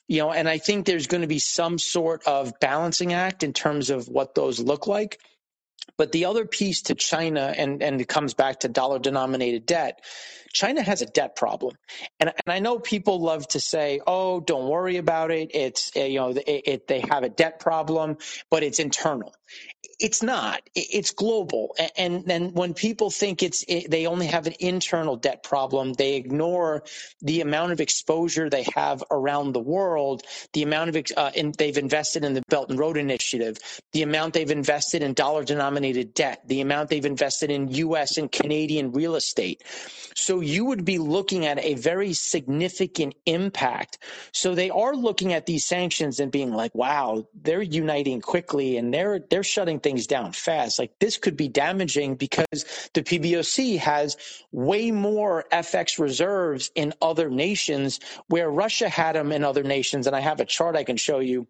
You 0.08 0.20
know, 0.20 0.32
and 0.32 0.48
I 0.50 0.58
think 0.58 0.86
there's 0.86 1.08
going 1.08 1.22
to 1.22 1.28
be 1.28 1.40
some 1.40 1.80
sort 1.80 2.24
of 2.28 2.60
balancing 2.60 3.14
act 3.14 3.44
in 3.44 3.54
terms 3.54 3.90
of 3.90 4.08
what 4.08 4.36
those 4.36 4.60
look 4.60 4.88
like. 4.88 5.20
But 5.98 6.12
the 6.12 6.26
other 6.26 6.46
piece 6.46 6.84
to 6.84 6.96
China, 6.96 7.54
and, 7.58 7.82
and 7.84 8.02
it 8.02 8.08
comes 8.08 8.34
back 8.34 8.62
to 8.62 8.68
dollar 8.70 9.00
denominated 9.00 9.66
debt, 9.66 10.02
China 10.54 10.82
has 10.82 11.02
a 11.02 11.06
debt 11.06 11.36
problem. 11.36 11.76
And, 12.20 12.30
and 12.30 12.54
I 12.54 12.60
know 12.60 12.80
people 12.80 13.20
love 13.20 13.48
to 13.50 13.60
say, 13.60 14.02
oh, 14.06 14.40
don't 14.40 14.68
worry 14.68 14.98
about 14.98 15.32
it. 15.32 15.52
It's, 15.54 15.96
you 15.96 16.20
know, 16.20 16.30
it, 16.30 16.44
it, 16.48 16.88
they 16.88 17.02
have 17.10 17.24
a 17.24 17.30
debt 17.30 17.60
problem, 17.60 18.18
but 18.50 18.64
it's 18.64 18.80
internal 18.80 19.34
it's 20.00 20.22
not. 20.22 20.62
It's 20.76 21.12
global. 21.12 21.76
And 21.98 22.24
then 22.26 22.54
when 22.54 22.74
people 22.74 23.10
think 23.10 23.42
it's 23.42 23.66
they 23.66 24.06
only 24.06 24.28
have 24.28 24.46
an 24.46 24.54
internal 24.60 25.16
debt 25.16 25.44
problem, 25.44 25.94
they 25.94 26.16
ignore 26.16 26.84
the 27.22 27.42
amount 27.42 27.72
of 27.72 27.82
exposure 27.82 28.50
they 28.50 28.66
have 28.76 29.04
around 29.10 29.54
the 29.54 29.60
world, 29.60 30.24
the 30.54 30.64
amount 30.64 30.96
of 30.96 31.04
uh, 31.18 31.32
in, 31.34 31.52
they've 31.58 31.78
invested 31.78 32.24
in 32.24 32.34
the 32.34 32.44
Belt 32.50 32.70
and 32.70 32.78
Road 32.78 32.98
Initiative, 32.98 33.58
the 33.92 34.04
amount 34.04 34.34
they've 34.34 34.52
invested 34.52 35.02
in 35.02 35.14
dollar-denominated 35.14 36.14
debt, 36.14 36.42
the 36.48 36.62
amount 36.62 36.90
they've 36.90 37.06
invested 37.06 37.50
in 37.50 37.70
U.S. 37.70 38.18
and 38.18 38.32
Canadian 38.32 38.92
real 38.92 39.16
estate. 39.16 39.64
So 40.16 40.37
you 40.42 40.66
would 40.66 40.86
be 40.86 40.98
looking 40.98 41.46
at 41.46 41.64
a 41.64 41.76
very 41.76 42.14
significant 42.14 43.16
impact. 43.26 44.00
So 44.32 44.54
they 44.54 44.70
are 44.70 44.96
looking 44.96 45.34
at 45.34 45.46
these 45.46 45.66
sanctions 45.66 46.20
and 46.20 46.32
being 46.32 46.52
like, 46.52 46.76
"Wow, 46.76 47.26
they're 47.42 47.62
uniting 47.62 48.22
quickly 48.22 48.78
and 48.78 48.94
they're 48.94 49.20
they're 49.20 49.44
shutting." 49.44 49.78
things 49.88 50.08
down 50.08 50.32
fast. 50.34 50.80
Like 50.80 50.92
this 51.00 51.18
could 51.18 51.38
be 51.38 51.48
damaging 51.48 52.16
because 52.16 52.90
the 52.94 53.04
PBOC 53.04 53.78
has 53.78 54.18
way 54.52 54.92
more 54.92 55.46
FX 55.52 56.00
reserves 56.00 56.72
in 56.76 56.94
other 57.02 57.30
nations 57.30 58.00
where 58.28 58.50
Russia 58.50 58.90
had 58.90 59.16
them 59.16 59.32
in 59.32 59.44
other 59.44 59.64
nations. 59.64 60.08
And 60.08 60.16
I 60.16 60.20
have 60.20 60.40
a 60.40 60.46
chart 60.46 60.76
I 60.76 60.84
can 60.84 60.98
show 60.98 61.20
you 61.20 61.48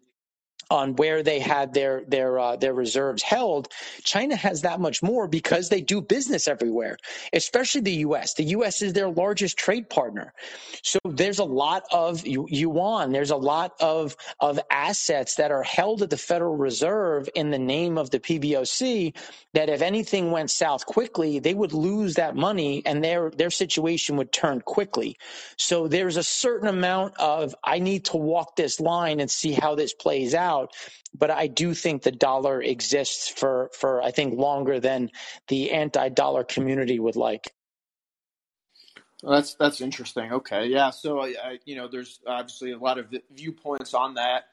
on 0.70 0.96
where 0.96 1.22
they 1.22 1.40
had 1.40 1.72
their 1.72 2.02
their 2.06 2.38
uh, 2.38 2.56
their 2.56 2.74
reserves 2.74 3.22
held. 3.22 3.68
China 4.02 4.36
has 4.36 4.62
that 4.62 4.80
much 4.80 5.02
more 5.02 5.26
because 5.26 5.68
they 5.68 5.80
do 5.80 6.00
business 6.00 6.46
everywhere, 6.46 6.98
especially 7.32 7.80
the 7.80 7.94
U.S. 8.08 8.34
The 8.34 8.44
U.S. 8.44 8.82
is 8.82 8.92
their 8.92 9.08
largest 9.08 9.56
trade 9.56 9.88
partner, 9.88 10.34
so 10.82 10.98
there's 11.04 11.38
a 11.38 11.44
lot 11.44 11.84
of 11.90 12.26
yuan. 12.26 13.12
There's 13.12 13.30
a 13.30 13.36
lot 13.36 13.74
of 13.80 14.16
of 14.40 14.60
assets 14.70 15.36
that 15.36 15.50
are 15.50 15.62
held 15.62 16.02
at 16.02 16.10
the 16.10 16.16
Federal 16.16 16.56
Reserve 16.56 17.28
in 17.34 17.50
the 17.50 17.58
name 17.58 17.96
of 17.96 18.10
the 18.10 18.20
PBOC. 18.20 19.14
That 19.54 19.70
if 19.70 19.80
anything 19.80 20.30
went 20.30 20.50
south 20.50 20.84
quickly, 20.84 21.38
they 21.38 21.54
would 21.54 21.72
lose 21.72 22.14
that 22.14 22.36
money, 22.36 22.82
and 22.84 23.02
their 23.02 23.30
their 23.30 23.50
situation 23.50 24.16
would 24.16 24.32
turn 24.32 24.60
quickly. 24.60 25.16
So 25.56 25.88
there's 25.88 26.16
a 26.16 26.22
certain 26.22 26.68
amount 26.68 27.16
of 27.18 27.54
I 27.64 27.78
need 27.78 28.04
to 28.06 28.18
walk 28.18 28.56
this 28.56 28.80
line 28.80 29.20
and 29.20 29.30
see 29.30 29.52
how 29.52 29.74
this 29.74 29.94
plays 29.94 30.34
out 30.34 30.57
out. 30.58 30.74
But 31.14 31.30
I 31.30 31.46
do 31.46 31.74
think 31.74 32.02
the 32.02 32.12
dollar 32.12 32.62
exists 32.62 33.28
for, 33.28 33.70
for 33.72 34.02
I 34.02 34.10
think, 34.10 34.38
longer 34.38 34.80
than 34.80 35.10
the 35.48 35.72
anti 35.72 36.08
dollar 36.08 36.44
community 36.44 36.98
would 36.98 37.16
like. 37.16 37.52
Well, 39.22 39.34
that's 39.34 39.54
that's 39.54 39.80
interesting. 39.80 40.32
Okay, 40.32 40.66
yeah. 40.66 40.90
So 40.90 41.20
I, 41.20 41.34
I, 41.42 41.58
you 41.64 41.74
know, 41.76 41.88
there's 41.88 42.20
obviously 42.26 42.72
a 42.72 42.78
lot 42.78 42.98
of 42.98 43.12
viewpoints 43.32 43.92
on 43.92 44.14
that, 44.14 44.44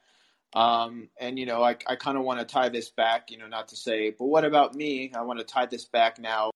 um, 0.56 1.10
and 1.20 1.38
you 1.38 1.46
know, 1.46 1.64
I, 1.64 1.76
I 1.88 1.96
kind 1.96 2.18
of 2.18 2.24
want 2.24 2.40
to 2.40 2.46
tie 2.46 2.70
this 2.70 2.90
back. 2.90 3.30
You 3.30 3.38
know, 3.38 3.48
not 3.48 3.68
to 3.70 3.76
say, 3.76 4.10
but 4.10 4.26
what 4.26 4.44
about 4.44 4.74
me? 4.74 5.12
I 5.16 5.22
want 5.22 5.38
to 5.40 5.46
tie 5.46 5.68
this 5.68 5.86
back 5.86 6.18
now 6.18 6.52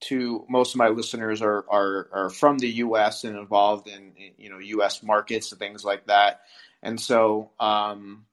to 0.00 0.44
most 0.48 0.74
of 0.74 0.78
my 0.78 0.88
listeners 0.88 1.42
are 1.42 1.64
are, 1.68 2.08
are 2.12 2.30
from 2.30 2.58
the 2.58 2.68
U.S. 2.68 3.24
and 3.24 3.36
involved 3.36 3.88
in, 3.88 4.12
in 4.16 4.32
you 4.36 4.50
know 4.50 4.58
U.S. 4.58 5.02
markets 5.02 5.50
and 5.50 5.58
things 5.58 5.84
like 5.84 6.06
that, 6.06 6.42
and 6.82 7.00
so 7.00 7.50
um, 7.58 8.24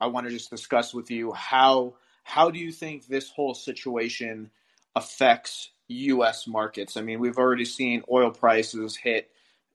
I 0.00 0.06
want 0.06 0.26
to 0.26 0.32
just 0.32 0.50
discuss 0.50 0.94
with 0.94 1.10
you 1.10 1.32
how 1.32 1.94
how 2.24 2.50
do 2.50 2.58
you 2.58 2.72
think 2.72 3.06
this 3.06 3.30
whole 3.30 3.54
situation 3.54 4.50
affects 4.94 5.70
U.S. 5.88 6.46
markets? 6.46 6.96
I 6.96 7.00
mean, 7.00 7.20
we've 7.20 7.38
already 7.38 7.64
seen 7.64 8.02
oil 8.10 8.30
prices 8.30 8.96
hit 8.96 9.30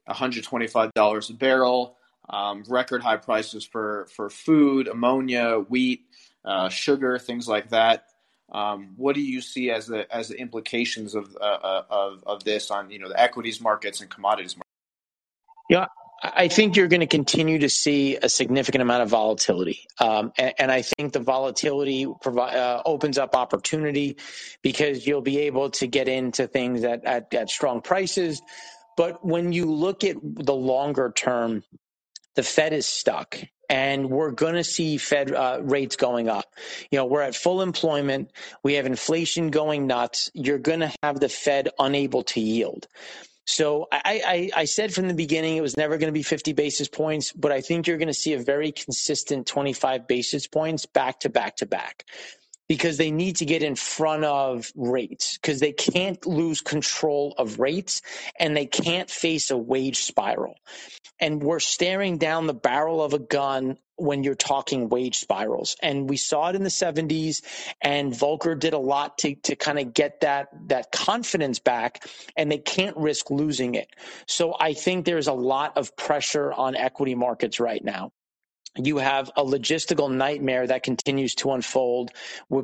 $125 0.08 1.30
a 1.30 1.34
barrel, 1.34 1.98
um, 2.30 2.64
record 2.68 3.02
high 3.02 3.18
prices 3.18 3.66
for 3.66 4.08
for 4.16 4.30
food, 4.30 4.88
ammonia, 4.88 5.58
wheat, 5.68 6.06
uh, 6.46 6.70
sugar, 6.70 7.18
things 7.18 7.48
like 7.48 7.70
that. 7.70 8.06
Um, 8.52 8.94
what 8.98 9.16
do 9.16 9.22
you 9.22 9.42
see 9.42 9.72
as 9.72 9.88
the 9.88 10.14
as 10.16 10.28
the 10.28 10.38
implications 10.38 11.16
of, 11.16 11.36
uh, 11.42 11.44
uh 11.44 11.84
of 11.90 12.24
of 12.26 12.44
this 12.44 12.70
on 12.70 12.92
you 12.92 13.00
know 13.00 13.10
the 13.10 13.20
equities 13.20 13.60
markets 13.60 14.00
and 14.02 14.10
commodities 14.10 14.56
markets? 14.56 14.70
Yeah, 15.70 15.86
I 16.24 16.48
think 16.48 16.78
you're 16.78 16.88
going 16.88 17.02
to 17.02 17.08
continue 17.08 17.60
to 17.60 17.70
see 17.70 18.16
a 18.16 18.30
significant 18.30 18.82
amount 18.82 19.04
of 19.04 19.10
volatility. 19.10 19.88
Um, 20.00 20.32
and, 20.38 20.54
and, 20.58 20.72
I 20.72 20.82
think 20.82 21.12
the 21.12 21.20
volatility 21.20 22.08
provi- 22.22 22.56
uh, 22.56 22.82
opens 22.86 23.18
up 23.18 23.36
opportunity 23.36 24.18
because 24.62 25.06
you'll 25.06 25.22
be 25.22 25.40
able 25.40 25.72
to 25.72 25.88
get 25.88 26.08
into 26.08 26.48
things 26.48 26.86
at, 26.86 27.04
at, 27.04 27.34
at 27.34 27.50
strong 27.50 27.82
prices. 27.82 28.42
But 28.96 29.26
when 29.26 29.52
you 29.52 29.66
look 29.66 30.06
at 30.06 30.16
the 30.22 30.56
longer 30.56 31.12
term, 31.14 31.64
the 32.36 32.44
Fed 32.44 32.72
is 32.72 32.86
stuck 32.86 33.38
and 33.70 34.10
we're 34.10 34.32
going 34.32 34.56
to 34.56 34.64
see 34.64 34.98
Fed 34.98 35.32
uh, 35.32 35.60
rates 35.62 35.96
going 35.96 36.30
up. 36.30 36.46
You 36.92 37.00
know, 37.00 37.06
we're 37.06 37.22
at 37.22 37.36
full 37.36 37.62
employment. 37.62 38.32
We 38.64 38.76
have 38.76 38.86
inflation 38.86 39.50
going 39.50 39.88
nuts. 39.88 40.30
You're 40.34 40.60
going 40.60 40.82
to 40.82 40.92
have 41.02 41.20
the 41.20 41.30
Fed 41.30 41.70
unable 41.80 42.24
to 42.24 42.40
yield. 42.40 42.88
So 43.46 43.88
I, 43.92 44.52
I, 44.56 44.62
I, 44.62 44.66
said 44.66 44.94
from 44.94 45.10
the 45.10 45.14
beginning 45.14 45.58
it 45.58 45.62
was 45.62 45.76
never 45.76 45.98
going 45.98 46.08
to 46.08 46.14
be 46.14 46.24
50 46.24 46.54
basis 46.54 46.88
points, 46.88 47.34
but 47.34 47.52
I 47.52 47.60
think 47.60 47.88
you're 47.88 47.98
going 47.98 48.08
to 48.08 48.14
see 48.14 48.34
a 48.34 48.40
very 48.40 48.72
consistent 48.72 49.48
25 49.48 50.08
basis 50.08 50.48
points 50.48 50.86
back 50.86 51.20
to 51.22 51.30
back 51.30 51.58
to 51.58 51.66
back 51.66 52.06
because 52.68 52.98
they 52.98 53.12
need 53.12 53.38
to 53.38 53.46
get 53.46 53.64
in 53.64 53.76
front 53.76 54.24
of 54.24 54.72
rates 54.76 55.38
because 55.38 55.60
they 55.60 55.74
can't 55.74 56.26
lose 56.26 56.62
control 56.62 57.34
of 57.38 57.60
rates 57.60 58.02
and 58.40 58.56
they 58.56 58.66
can't 58.66 59.10
face 59.10 59.52
a 59.52 59.58
wage 59.58 60.00
spiral. 60.00 60.56
And 61.20 61.42
we're 61.44 61.60
staring 61.60 62.18
down 62.18 62.48
the 62.48 62.54
barrel 62.54 63.04
of 63.04 63.14
a 63.14 63.20
gun 63.20 63.78
when 63.96 64.24
you're 64.24 64.36
talking 64.36 64.90
wage 64.90 65.18
spirals. 65.18 65.76
And 65.82 66.10
we 66.10 66.18
saw 66.18 66.50
it 66.50 66.56
in 66.56 66.64
the 66.64 66.70
70s 66.70 67.44
and 67.82 68.12
Volcker 68.12 68.58
did 68.58 68.74
a 68.74 68.80
lot 68.80 69.20
to, 69.20 69.36
to 69.36 69.56
kind 69.56 69.80
of 69.80 69.94
get 69.94 70.22
that, 70.22 70.50
that 70.68 70.92
confidence 70.92 71.60
back 71.60 72.06
and 72.36 72.52
they 72.52 72.58
can't 72.58 72.98
risk 72.98 73.30
losing 73.30 73.76
it. 73.76 73.90
So 74.28 74.56
I 74.60 74.74
think 74.74 75.06
there's 75.06 75.28
a 75.28 75.34
lot 75.34 75.78
of 75.78 75.96
pressure 75.96 76.52
on 76.52 76.76
equity 76.76 77.16
markets 77.16 77.60
right 77.60 77.84
now. 77.84 78.12
You 78.76 78.98
have 78.98 79.30
a 79.36 79.44
logistical 79.44 80.12
nightmare 80.12 80.66
that 80.66 80.84
continues 80.84 81.36
to 81.36 81.52
unfold 81.52 82.12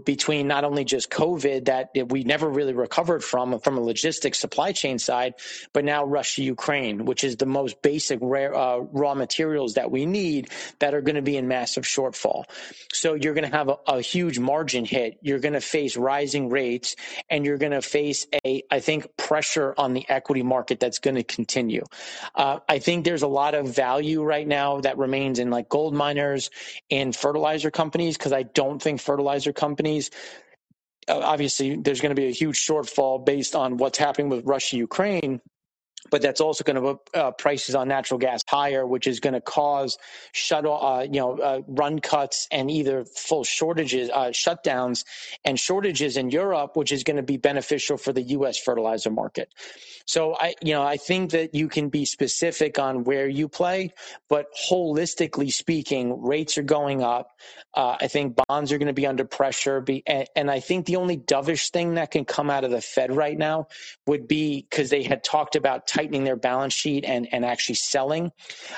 between 0.05 0.47
not 0.47 0.63
only 0.63 0.83
just 0.83 1.09
COVID 1.11 1.65
that 1.65 1.91
we 2.09 2.23
never 2.23 2.49
really 2.49 2.73
recovered 2.73 3.23
from 3.23 3.59
from 3.59 3.77
a 3.77 3.81
logistics 3.81 4.39
supply 4.39 4.71
chain 4.71 4.97
side, 4.97 5.35
but 5.73 5.85
now 5.85 6.03
Russia 6.03 6.41
Ukraine, 6.41 7.05
which 7.05 7.23
is 7.23 7.35
the 7.35 7.45
most 7.45 7.81
basic 7.81 8.19
rare, 8.21 8.55
uh, 8.55 8.77
raw 8.77 9.13
materials 9.13 9.75
that 9.75 9.91
we 9.91 10.05
need 10.05 10.49
that 10.79 10.93
are 10.93 11.01
going 11.01 11.15
to 11.15 11.21
be 11.21 11.37
in 11.37 11.47
massive 11.47 11.83
shortfall. 11.83 12.45
So 12.91 13.13
you're 13.13 13.35
going 13.35 13.49
to 13.49 13.55
have 13.55 13.69
a, 13.69 13.77
a 13.87 14.01
huge 14.01 14.39
margin 14.39 14.85
hit. 14.85 15.19
You're 15.21 15.39
going 15.39 15.53
to 15.53 15.61
face 15.61 15.95
rising 15.95 16.49
rates, 16.49 16.95
and 17.29 17.45
you're 17.45 17.57
going 17.57 17.71
to 17.73 17.81
face 17.81 18.25
a 18.45 18.63
I 18.71 18.79
think 18.79 19.15
pressure 19.15 19.75
on 19.77 19.93
the 19.93 20.09
equity 20.09 20.43
market 20.43 20.79
that's 20.79 20.99
going 20.99 21.15
to 21.15 21.23
continue. 21.23 21.83
Uh, 22.33 22.59
I 22.67 22.79
think 22.79 23.05
there's 23.05 23.21
a 23.21 23.27
lot 23.27 23.53
of 23.53 23.75
value 23.75 24.23
right 24.23 24.47
now 24.47 24.81
that 24.81 24.97
remains 24.97 25.37
in 25.37 25.51
like 25.51 25.69
gold 25.69 25.93
miners 25.99 26.49
and 26.89 27.15
fertilizer 27.15 27.69
companies 27.69 28.17
because 28.17 28.33
I 28.33 28.43
don't 28.43 28.81
think 28.81 28.99
fertilizer 29.01 29.53
companies 29.53 30.09
obviously 31.09 31.75
there's 31.75 32.01
going 32.01 32.15
to 32.15 32.21
be 32.21 32.27
a 32.27 32.31
huge 32.31 32.57
shortfall 32.57 33.25
based 33.25 33.55
on 33.55 33.77
what's 33.77 33.97
happening 33.97 34.29
with 34.29 34.45
Russia 34.45 34.77
Ukraine 34.77 35.41
but 36.09 36.21
that's 36.21 36.41
also 36.41 36.63
going 36.63 36.75
to 36.75 36.81
put 36.81 37.15
uh, 37.15 37.31
prices 37.31 37.75
on 37.75 37.87
natural 37.87 38.17
gas 38.17 38.43
higher, 38.47 38.85
which 38.85 39.07
is 39.07 39.19
going 39.19 39.33
to 39.33 39.41
cause 39.41 39.97
shut 40.31 40.65
uh, 40.65 41.05
you 41.09 41.19
know 41.19 41.37
uh, 41.37 41.61
run 41.67 41.99
cuts 41.99 42.47
and 42.51 42.69
either 42.71 43.05
full 43.05 43.43
shortages, 43.43 44.09
uh, 44.09 44.27
shutdowns, 44.27 45.05
and 45.45 45.59
shortages 45.59 46.17
in 46.17 46.29
Europe, 46.29 46.75
which 46.75 46.91
is 46.91 47.03
going 47.03 47.17
to 47.17 47.23
be 47.23 47.37
beneficial 47.37 47.97
for 47.97 48.13
the 48.13 48.21
U.S. 48.21 48.57
fertilizer 48.57 49.09
market. 49.09 49.53
So 50.05 50.35
I 50.35 50.55
you 50.61 50.73
know 50.73 50.83
I 50.83 50.97
think 50.97 51.31
that 51.31 51.53
you 51.53 51.67
can 51.67 51.89
be 51.89 52.05
specific 52.05 52.79
on 52.79 53.03
where 53.03 53.27
you 53.27 53.47
play, 53.47 53.93
but 54.29 54.47
holistically 54.69 55.51
speaking, 55.51 56.23
rates 56.23 56.57
are 56.57 56.63
going 56.63 57.03
up. 57.03 57.31
Uh, 57.73 57.97
I 57.99 58.07
think 58.07 58.37
bonds 58.47 58.71
are 58.71 58.77
going 58.77 58.87
to 58.87 58.93
be 58.93 59.05
under 59.05 59.25
pressure, 59.25 59.81
be, 59.81 60.03
and, 60.07 60.27
and 60.35 60.51
I 60.51 60.59
think 60.59 60.85
the 60.85 60.95
only 60.95 61.17
dovish 61.17 61.69
thing 61.69 61.95
that 61.95 62.11
can 62.11 62.25
come 62.25 62.49
out 62.49 62.63
of 62.63 62.71
the 62.71 62.81
Fed 62.81 63.15
right 63.15 63.37
now 63.37 63.67
would 64.07 64.27
be 64.27 64.65
because 64.67 64.89
they 64.89 65.03
had 65.03 65.23
talked 65.23 65.55
about 65.55 65.87
tightening 65.89 66.23
their 66.23 66.35
balance 66.35 66.73
sheet 66.73 67.05
and, 67.05 67.27
and 67.31 67.43
actually 67.43 67.75
selling. 67.75 68.31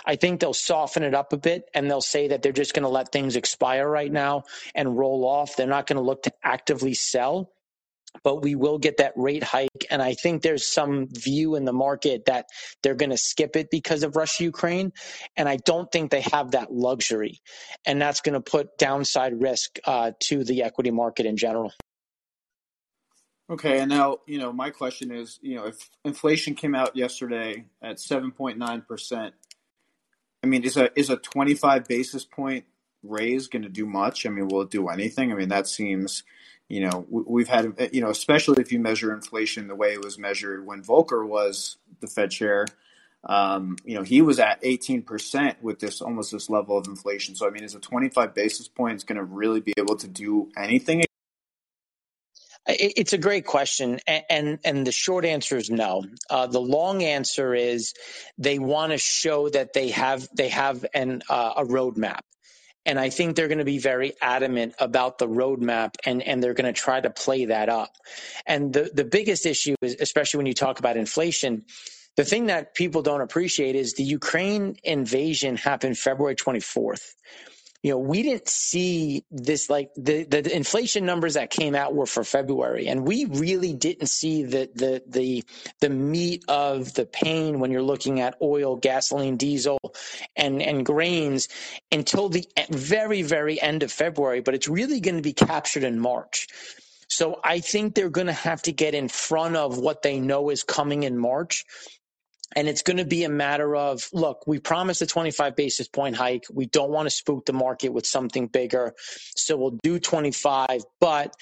I 0.06 0.16
think 0.16 0.40
they'll 0.40 0.54
soften 0.54 1.04
it 1.04 1.14
up 1.14 1.34
a 1.34 1.38
bit 1.38 1.70
and 1.74 1.90
they'll 1.90 2.02
say 2.02 2.30
that 2.30 2.42
they're 2.42 2.52
just 2.52 2.74
going 2.74 2.84
to 2.84 2.90
let 2.90 3.12
things 3.12 3.36
expire 3.36 3.88
right 3.88 4.12
now 4.12 4.44
and 4.74 4.98
roll 4.98 5.26
off. 5.26 5.56
They're 5.56 5.68
not 5.68 5.88
going 5.88 5.98
to 5.98 6.04
look 6.04 6.24
to 6.24 6.34
actively 6.44 6.94
sell 6.94 7.52
but 8.24 8.42
we 8.42 8.56
will 8.56 8.78
get 8.78 8.98
that 8.98 9.14
rate 9.16 9.44
hike. 9.44 9.86
And 9.90 10.02
I 10.02 10.14
think 10.14 10.42
there's 10.42 10.68
some 10.68 11.08
view 11.10 11.56
in 11.56 11.66
the 11.66 11.74
market 11.74 12.26
that 12.26 12.48
they're 12.84 12.96
going 12.96 13.12
to 13.12 13.18
skip 13.18 13.56
it 13.56 13.70
because 13.72 14.04
of 14.04 14.16
Russia 14.16 14.44
Ukraine. 14.44 14.92
And 15.38 15.48
I 15.48 15.58
don't 15.58 15.92
think 15.92 16.12
they 16.12 16.22
have 16.22 16.52
that 16.52 16.72
luxury. 16.72 17.40
And 17.86 18.02
that's 18.02 18.22
going 18.22 18.34
to 18.34 18.42
put 18.42 18.78
downside 18.78 19.42
risk 19.42 19.80
uh, 19.86 20.12
to 20.24 20.44
the 20.44 20.64
equity 20.64 20.92
market 20.92 21.26
in 21.26 21.38
general. 21.38 21.72
Okay, 23.52 23.80
and 23.80 23.90
now 23.90 24.20
you 24.26 24.40
know 24.40 24.54
my 24.54 24.70
question 24.70 25.12
is, 25.12 25.38
you 25.42 25.56
know, 25.56 25.66
if 25.66 25.90
inflation 26.06 26.56
came 26.56 26.74
out 26.74 26.96
yesterday 26.96 27.66
at 27.82 28.00
seven 28.00 28.32
point 28.32 28.58
nine 28.58 28.82
percent, 28.82 29.36
I 30.42 30.48
mean, 30.48 30.64
is 30.64 30.78
a 30.78 30.98
is 30.98 31.10
a 31.10 31.18
twenty 31.18 31.54
five 31.54 31.86
basis 31.86 32.24
point 32.24 32.64
raise 33.04 33.50
going 33.50 33.64
to 33.64 33.70
do 33.70 33.86
much? 33.86 34.26
I 34.26 34.30
mean, 34.30 34.48
will 34.48 34.62
it 34.62 34.70
do 34.70 34.88
anything? 34.88 35.34
I 35.34 35.36
mean, 35.36 35.50
that 35.50 35.68
seems, 35.68 36.24
you 36.70 36.88
know, 36.88 37.06
we've 37.10 37.50
had, 37.50 37.90
you 37.92 38.00
know, 38.00 38.10
especially 38.10 38.62
if 38.62 38.72
you 38.72 38.80
measure 38.80 39.14
inflation 39.14 39.68
the 39.68 39.76
way 39.76 39.92
it 39.92 40.02
was 40.02 40.18
measured 40.18 40.66
when 40.66 40.82
Volcker 40.82 41.28
was 41.28 41.76
the 42.00 42.08
Fed 42.08 42.32
chair. 42.32 42.66
Um, 43.26 43.76
you 43.84 43.96
know, 43.96 44.04
he 44.04 44.22
was 44.22 44.40
at 44.40 44.60
eighteen 44.64 45.02
percent 45.02 45.62
with 45.62 45.80
this 45.80 46.02
almost 46.02 46.32
this 46.32 46.50
level 46.50 46.78
of 46.78 46.88
inflation. 46.88 47.36
So, 47.36 47.48
I 47.48 47.50
mean, 47.50 47.66
is 47.66 47.76
a 47.76 47.82
twenty 47.82 48.08
five 48.08 48.34
basis 48.34 48.70
points 48.70 49.04
going 49.04 49.18
to 49.18 49.26
really 49.26 49.60
be 49.60 49.74
able 49.78 49.98
to 49.98 50.08
do 50.08 50.50
anything 50.56 51.04
it's 52.68 53.14
a 53.14 53.18
great 53.18 53.46
question, 53.46 54.00
and 54.08 54.60
and 54.64 54.86
the 54.86 54.92
short 54.92 55.26
answer 55.26 55.58
is 55.58 55.70
no. 55.70 56.04
Uh, 56.30 56.48
the 56.48 56.62
long 56.62 57.04
answer 57.04 57.56
is 57.56 57.94
they 58.38 58.60
want 58.60 58.92
to 58.92 58.98
show 58.98 59.50
that 59.50 59.74
they 59.74 59.90
have 59.90 60.28
they 60.36 60.50
have 60.50 60.86
an 60.94 61.24
uh, 61.30 61.54
a 61.58 61.66
roadmap, 61.66 62.20
and 62.86 63.00
I 63.00 63.10
think 63.10 63.36
they're 63.36 63.48
going 63.48 63.58
to 63.58 63.66
be 63.66 63.80
very 63.80 64.14
adamant 64.22 64.76
about 64.80 65.18
the 65.18 65.28
roadmap, 65.28 65.96
and 66.06 66.22
and 66.22 66.44
they're 66.44 66.54
going 66.54 66.72
to 66.72 66.80
try 66.80 67.02
to 67.02 67.10
play 67.10 67.46
that 67.46 67.70
up. 67.70 67.94
And 68.46 68.72
the 68.72 68.92
the 68.94 69.06
biggest 69.06 69.46
issue 69.46 69.76
is, 69.82 69.98
especially 70.00 70.38
when 70.38 70.48
you 70.48 70.54
talk 70.54 70.80
about 70.80 70.98
inflation, 70.98 71.66
the 72.16 72.26
thing 72.26 72.48
that 72.48 72.76
people 72.76 73.02
don't 73.02 73.22
appreciate 73.22 73.76
is 73.76 73.96
the 73.96 74.04
Ukraine 74.04 74.78
invasion 74.84 75.58
happened 75.58 75.98
February 75.98 76.36
twenty 76.36 76.60
fourth 76.60 77.16
you 77.84 77.92
know, 77.92 77.98
we 77.98 78.22
didn't 78.22 78.48
see 78.48 79.26
this 79.32 79.70
like 79.70 79.90
the, 79.96 80.24
the 80.24 80.56
inflation 80.56 81.06
numbers 81.06 81.34
that 81.34 81.50
came 81.50 81.74
out 81.74 81.96
were 81.96 82.06
for 82.06 82.24
February, 82.24 82.88
and 82.88 83.08
we 83.08 83.26
really 83.26 83.74
didn't 83.74 84.08
see 84.08 84.44
the 84.44 84.70
the 84.76 85.04
the 85.08 85.44
the 85.80 85.90
meat 85.90 86.44
of 86.48 86.94
the 86.94 87.08
pain 87.08 87.60
when 87.60 87.72
you're 87.72 87.82
looking 87.82 88.20
at 88.20 88.38
oil, 88.40 88.76
gasoline, 88.76 89.36
diesel, 89.36 89.80
and 90.36 90.62
and 90.62 90.86
grains 90.86 91.48
until 91.92 92.30
the 92.30 92.46
very 92.70 93.24
very 93.24 93.60
end 93.60 93.82
of 93.82 93.92
February. 93.92 94.42
But 94.42 94.54
it's 94.54 94.68
really 94.68 95.00
going 95.00 95.16
to 95.16 95.24
be 95.24 95.34
captured 95.34 95.84
in 95.84 96.00
March. 96.00 96.48
So 97.08 97.42
I 97.44 97.60
think 97.60 97.96
they're 97.96 98.10
going 98.10 98.28
to 98.28 98.34
have 98.34 98.62
to 98.64 98.72
get 98.72 98.94
in 98.94 99.10
front 99.10 99.56
of 99.56 99.78
what 99.78 100.02
they 100.02 100.20
know 100.20 100.50
is 100.50 100.64
coming 100.64 101.04
in 101.04 101.18
March 101.18 101.66
and 102.56 102.68
it's 102.68 102.82
going 102.82 102.98
to 102.98 103.06
be 103.06 103.24
a 103.24 103.30
matter 103.30 103.76
of 103.76 104.08
look, 104.14 104.46
we 104.46 104.60
promised 104.60 105.02
a 105.02 105.06
25 105.06 105.56
basis 105.56 105.88
point 105.88 106.16
hike. 106.16 106.46
We 106.52 106.66
don't 106.66 106.92
want 106.92 107.06
to 107.08 107.10
spook 107.10 107.46
the 107.46 107.54
market 107.54 107.90
with 107.90 108.06
something 108.06 108.48
bigger. 108.48 108.94
So 109.36 109.58
we'll 109.58 109.80
do 109.84 110.00
25, 110.00 110.84
but 111.00 111.36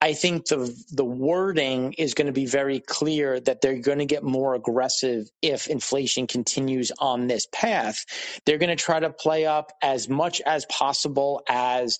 I 0.00 0.12
think 0.12 0.46
the 0.46 0.74
the 0.92 1.04
wording 1.04 1.94
is 1.94 2.14
going 2.14 2.26
to 2.26 2.32
be 2.32 2.46
very 2.46 2.80
clear 2.80 3.40
that 3.40 3.62
they're 3.62 3.80
going 3.80 3.98
to 3.98 4.06
get 4.06 4.22
more 4.22 4.54
aggressive 4.54 5.28
if 5.42 5.68
inflation 5.68 6.26
continues 6.26 6.92
on 6.98 7.26
this 7.26 7.46
path. 7.52 8.04
They're 8.44 8.58
going 8.58 8.76
to 8.76 8.82
try 8.82 9.00
to 9.00 9.10
play 9.10 9.46
up 9.46 9.72
as 9.82 10.08
much 10.08 10.42
as 10.42 10.66
possible 10.66 11.42
as 11.48 11.98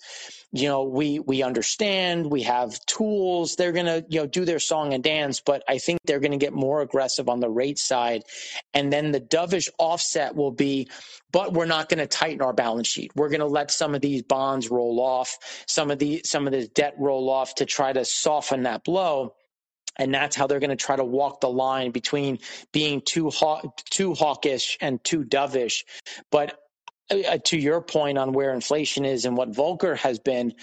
you 0.52 0.68
know 0.68 0.84
we 0.84 1.20
we 1.20 1.42
understand 1.42 2.30
we 2.30 2.42
have 2.42 2.78
tools. 2.86 3.56
They're 3.56 3.72
going 3.72 3.86
to 3.86 4.04
you 4.08 4.20
know 4.20 4.26
do 4.26 4.44
their 4.44 4.60
song 4.60 4.92
and 4.94 5.02
dance 5.02 5.40
but 5.40 5.62
i 5.68 5.78
think 5.78 6.00
they're 6.04 6.20
going 6.20 6.32
to 6.32 6.38
get 6.38 6.52
more 6.52 6.82
aggressive 6.82 7.28
on 7.28 7.40
the 7.40 7.50
rate 7.50 7.78
side. 7.78 8.22
And 8.74 8.92
then 8.92 9.10
the 9.10 9.20
dovish 9.20 9.68
offset 9.78 10.36
will 10.36 10.52
be 10.52 10.88
but 11.32 11.52
we're 11.52 11.66
not 11.66 11.88
going 11.88 11.98
to 11.98 12.06
tighten 12.06 12.40
our 12.40 12.54
balance 12.54 12.88
sheet. 12.88 13.10
We're 13.14 13.28
going 13.28 13.40
to 13.40 13.46
let 13.46 13.70
some 13.70 13.94
of 13.94 14.00
these 14.00 14.22
bonds 14.22 14.70
roll 14.70 15.00
off 15.00 15.36
some 15.66 15.90
of 15.90 15.98
the 15.98 16.22
some 16.24 16.46
of 16.46 16.52
this 16.52 16.68
debt 16.68 16.94
roll 16.98 17.30
off 17.30 17.54
to 17.56 17.66
try 17.66 17.85
to 17.92 18.04
soften 18.04 18.64
that 18.64 18.84
blow 18.84 19.34
and 19.98 20.12
that's 20.12 20.36
how 20.36 20.46
they're 20.46 20.60
going 20.60 20.70
to 20.70 20.76
try 20.76 20.96
to 20.96 21.04
walk 21.04 21.40
the 21.40 21.48
line 21.48 21.90
between 21.90 22.38
being 22.72 23.00
too 23.00 23.30
too 23.90 24.14
hawkish 24.14 24.76
and 24.80 25.02
too 25.02 25.24
dovish. 25.24 25.84
But 26.30 26.58
uh, 27.10 27.38
to 27.44 27.58
your 27.58 27.80
point 27.80 28.18
on 28.18 28.32
where 28.32 28.52
inflation 28.52 29.04
is 29.04 29.24
and 29.24 29.36
what 29.36 29.52
Volcker 29.52 29.96
has 29.96 30.18
been, 30.18 30.54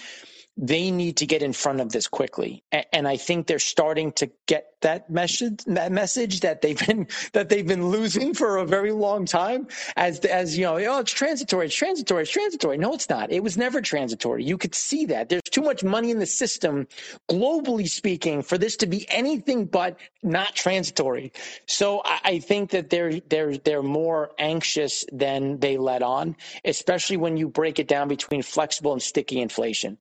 they 0.56 0.90
need 0.90 1.16
to 1.16 1.26
get 1.26 1.42
in 1.42 1.52
front 1.52 1.80
of 1.80 1.90
this 1.90 2.06
quickly. 2.06 2.62
And 2.92 3.08
I 3.08 3.16
think 3.16 3.46
they're 3.46 3.58
starting 3.58 4.12
to 4.12 4.30
get 4.46 4.74
that 4.82 5.10
message, 5.10 5.64
that 5.66 5.90
message 5.90 6.40
that 6.40 6.60
they've 6.60 6.78
been, 6.86 7.08
that 7.32 7.48
they've 7.48 7.66
been 7.66 7.88
losing 7.88 8.34
for 8.34 8.58
a 8.58 8.66
very 8.66 8.92
long 8.92 9.24
time 9.24 9.66
as, 9.96 10.20
as, 10.20 10.56
you 10.56 10.64
know, 10.64 10.76
oh, 10.76 11.00
it's 11.00 11.12
transitory, 11.12 11.66
it's 11.66 11.74
transitory, 11.74 12.22
it's 12.22 12.30
transitory. 12.30 12.78
No, 12.78 12.94
it's 12.94 13.08
not. 13.08 13.32
It 13.32 13.42
was 13.42 13.56
never 13.56 13.80
transitory. 13.80 14.44
You 14.44 14.56
could 14.56 14.74
see 14.74 15.06
that 15.06 15.28
there's 15.28 15.42
too 15.42 15.62
much 15.62 15.82
money 15.82 16.10
in 16.10 16.18
the 16.18 16.26
system, 16.26 16.86
globally 17.28 17.88
speaking, 17.88 18.42
for 18.42 18.58
this 18.58 18.76
to 18.76 18.86
be 18.86 19.06
anything 19.08 19.64
but 19.64 19.98
not 20.22 20.54
transitory. 20.54 21.32
So 21.66 22.02
I 22.04 22.38
think 22.38 22.70
that 22.70 22.90
they're, 22.90 23.20
they're, 23.20 23.56
they're 23.56 23.82
more 23.82 24.30
anxious 24.38 25.04
than 25.12 25.58
they 25.58 25.78
let 25.78 26.02
on, 26.02 26.36
especially 26.64 27.16
when 27.16 27.36
you 27.36 27.48
break 27.48 27.78
it 27.78 27.88
down 27.88 28.08
between 28.08 28.42
flexible 28.42 28.92
and 28.92 29.02
sticky 29.02 29.40
inflation 29.40 29.98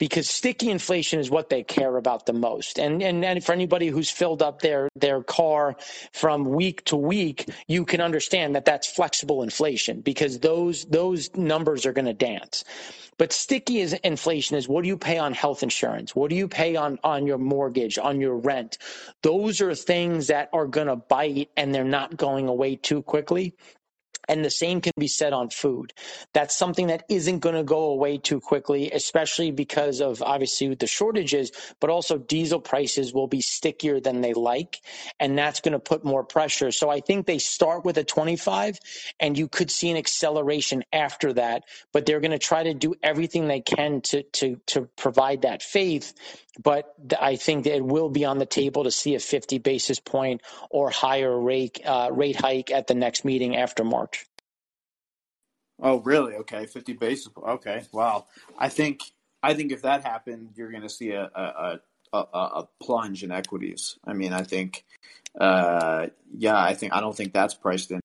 because 0.00 0.30
sticky 0.30 0.70
inflation 0.70 1.20
is 1.20 1.30
what 1.30 1.50
they 1.50 1.62
care 1.62 1.96
about 1.98 2.24
the 2.24 2.32
most. 2.32 2.78
And, 2.78 3.02
and, 3.02 3.22
and 3.22 3.44
for 3.44 3.52
anybody 3.52 3.88
who's 3.88 4.10
filled 4.10 4.42
up 4.42 4.62
their, 4.62 4.88
their 4.96 5.22
car 5.22 5.76
from 6.12 6.46
week 6.46 6.82
to 6.86 6.96
week, 6.96 7.48
you 7.68 7.84
can 7.84 8.00
understand 8.00 8.56
that 8.56 8.64
that's 8.64 8.90
flexible 8.90 9.42
inflation 9.42 10.00
because 10.00 10.38
those, 10.38 10.86
those 10.86 11.36
numbers 11.36 11.84
are 11.84 11.92
going 11.92 12.06
to 12.06 12.14
dance. 12.14 12.64
But 13.18 13.34
sticky 13.34 13.80
is 13.80 13.92
inflation 13.92 14.56
is 14.56 14.66
what 14.66 14.82
do 14.82 14.88
you 14.88 14.96
pay 14.96 15.18
on 15.18 15.34
health 15.34 15.62
insurance? 15.62 16.16
What 16.16 16.30
do 16.30 16.36
you 16.36 16.48
pay 16.48 16.76
on, 16.76 16.98
on 17.04 17.26
your 17.26 17.36
mortgage, 17.36 17.98
on 17.98 18.22
your 18.22 18.36
rent? 18.36 18.78
Those 19.20 19.60
are 19.60 19.74
things 19.74 20.28
that 20.28 20.48
are 20.54 20.66
going 20.66 20.86
to 20.86 20.96
bite 20.96 21.50
and 21.58 21.74
they're 21.74 21.84
not 21.84 22.16
going 22.16 22.48
away 22.48 22.76
too 22.76 23.02
quickly. 23.02 23.54
And 24.30 24.46
the 24.46 24.50
same 24.50 24.80
can 24.82 24.94
be 24.98 25.08
said 25.08 25.34
on 25.34 25.50
food. 25.50 25.94
That's 26.34 26.56
something 26.56 26.88
that 26.88 27.04
isn't 27.10 27.40
going 27.40 27.56
to 27.56 27.64
go 27.64 27.86
away 27.90 28.18
too 28.18 28.40
quickly, 28.40 28.92
especially 28.92 29.50
because 29.52 30.00
of 30.00 30.22
obviously 30.22 30.74
the 30.76 30.86
shortages, 30.88 31.52
but 31.80 31.90
also 31.90 32.18
diesel 32.18 32.60
prices 32.60 33.14
will 33.14 33.28
be 33.28 33.42
stickier 33.42 34.00
than 34.00 34.22
they 34.22 34.34
like. 34.34 34.80
And 35.20 35.38
that's 35.38 35.60
going 35.60 35.72
to 35.72 35.80
put 35.80 36.04
more 36.04 36.24
pressure. 36.24 36.72
So 36.72 36.90
I 36.90 37.00
think 37.00 37.26
they 37.26 37.40
start 37.40 37.84
with 37.84 37.98
a 37.98 38.04
25 38.04 38.78
and 39.20 39.38
you 39.38 39.48
could 39.48 39.72
see 39.72 39.90
an 39.90 39.98
acceleration 39.98 40.84
after 40.92 41.34
that, 41.34 41.64
but 41.92 42.06
they're 42.06 42.20
going 42.20 42.32
to 42.32 42.38
try 42.40 42.64
to 42.64 42.74
do 42.74 42.94
everything 43.02 43.48
they 43.48 43.62
can 43.62 44.02
to, 44.02 44.22
to, 44.24 44.60
to 44.68 44.88
provide 44.96 45.42
that 45.42 45.62
faith. 45.62 46.14
But 46.62 46.94
I 47.20 47.36
think 47.36 47.64
that 47.64 47.76
it 47.76 47.84
will 47.86 48.10
be 48.10 48.26
on 48.26 48.38
the 48.38 48.46
table 48.46 48.84
to 48.84 48.92
see 48.92 49.16
a 49.16 49.20
50 49.20 49.58
basis 49.58 50.00
point 50.00 50.42
or 50.70 50.90
higher 50.90 51.38
rate, 51.38 51.80
uh, 51.86 52.10
rate 52.12 52.36
hike 52.36 52.70
at 52.70 52.88
the 52.88 52.94
next 52.94 53.24
meeting 53.24 53.56
after 53.56 53.84
March. 53.84 54.19
Oh, 55.82 56.00
really? 56.00 56.34
Okay, 56.36 56.66
50 56.66 56.92
basis. 56.94 57.32
Okay, 57.36 57.84
wow. 57.92 58.26
I 58.58 58.68
think 58.68 59.02
I 59.42 59.54
think 59.54 59.72
if 59.72 59.82
that 59.82 60.04
happened, 60.04 60.50
you're 60.54 60.70
going 60.70 60.82
to 60.82 60.88
see 60.88 61.12
a, 61.12 61.30
a, 61.34 61.80
a, 62.12 62.18
a, 62.18 62.68
plunge 62.82 63.24
in 63.24 63.30
equities. 63.30 63.96
I 64.04 64.12
mean, 64.12 64.32
I 64.34 64.42
think, 64.42 64.84
uh, 65.40 66.08
yeah, 66.36 66.60
I 66.60 66.74
think 66.74 66.92
I 66.92 67.00
don't 67.00 67.16
think 67.16 67.32
that's 67.32 67.54
priced 67.54 67.90
in 67.90 68.00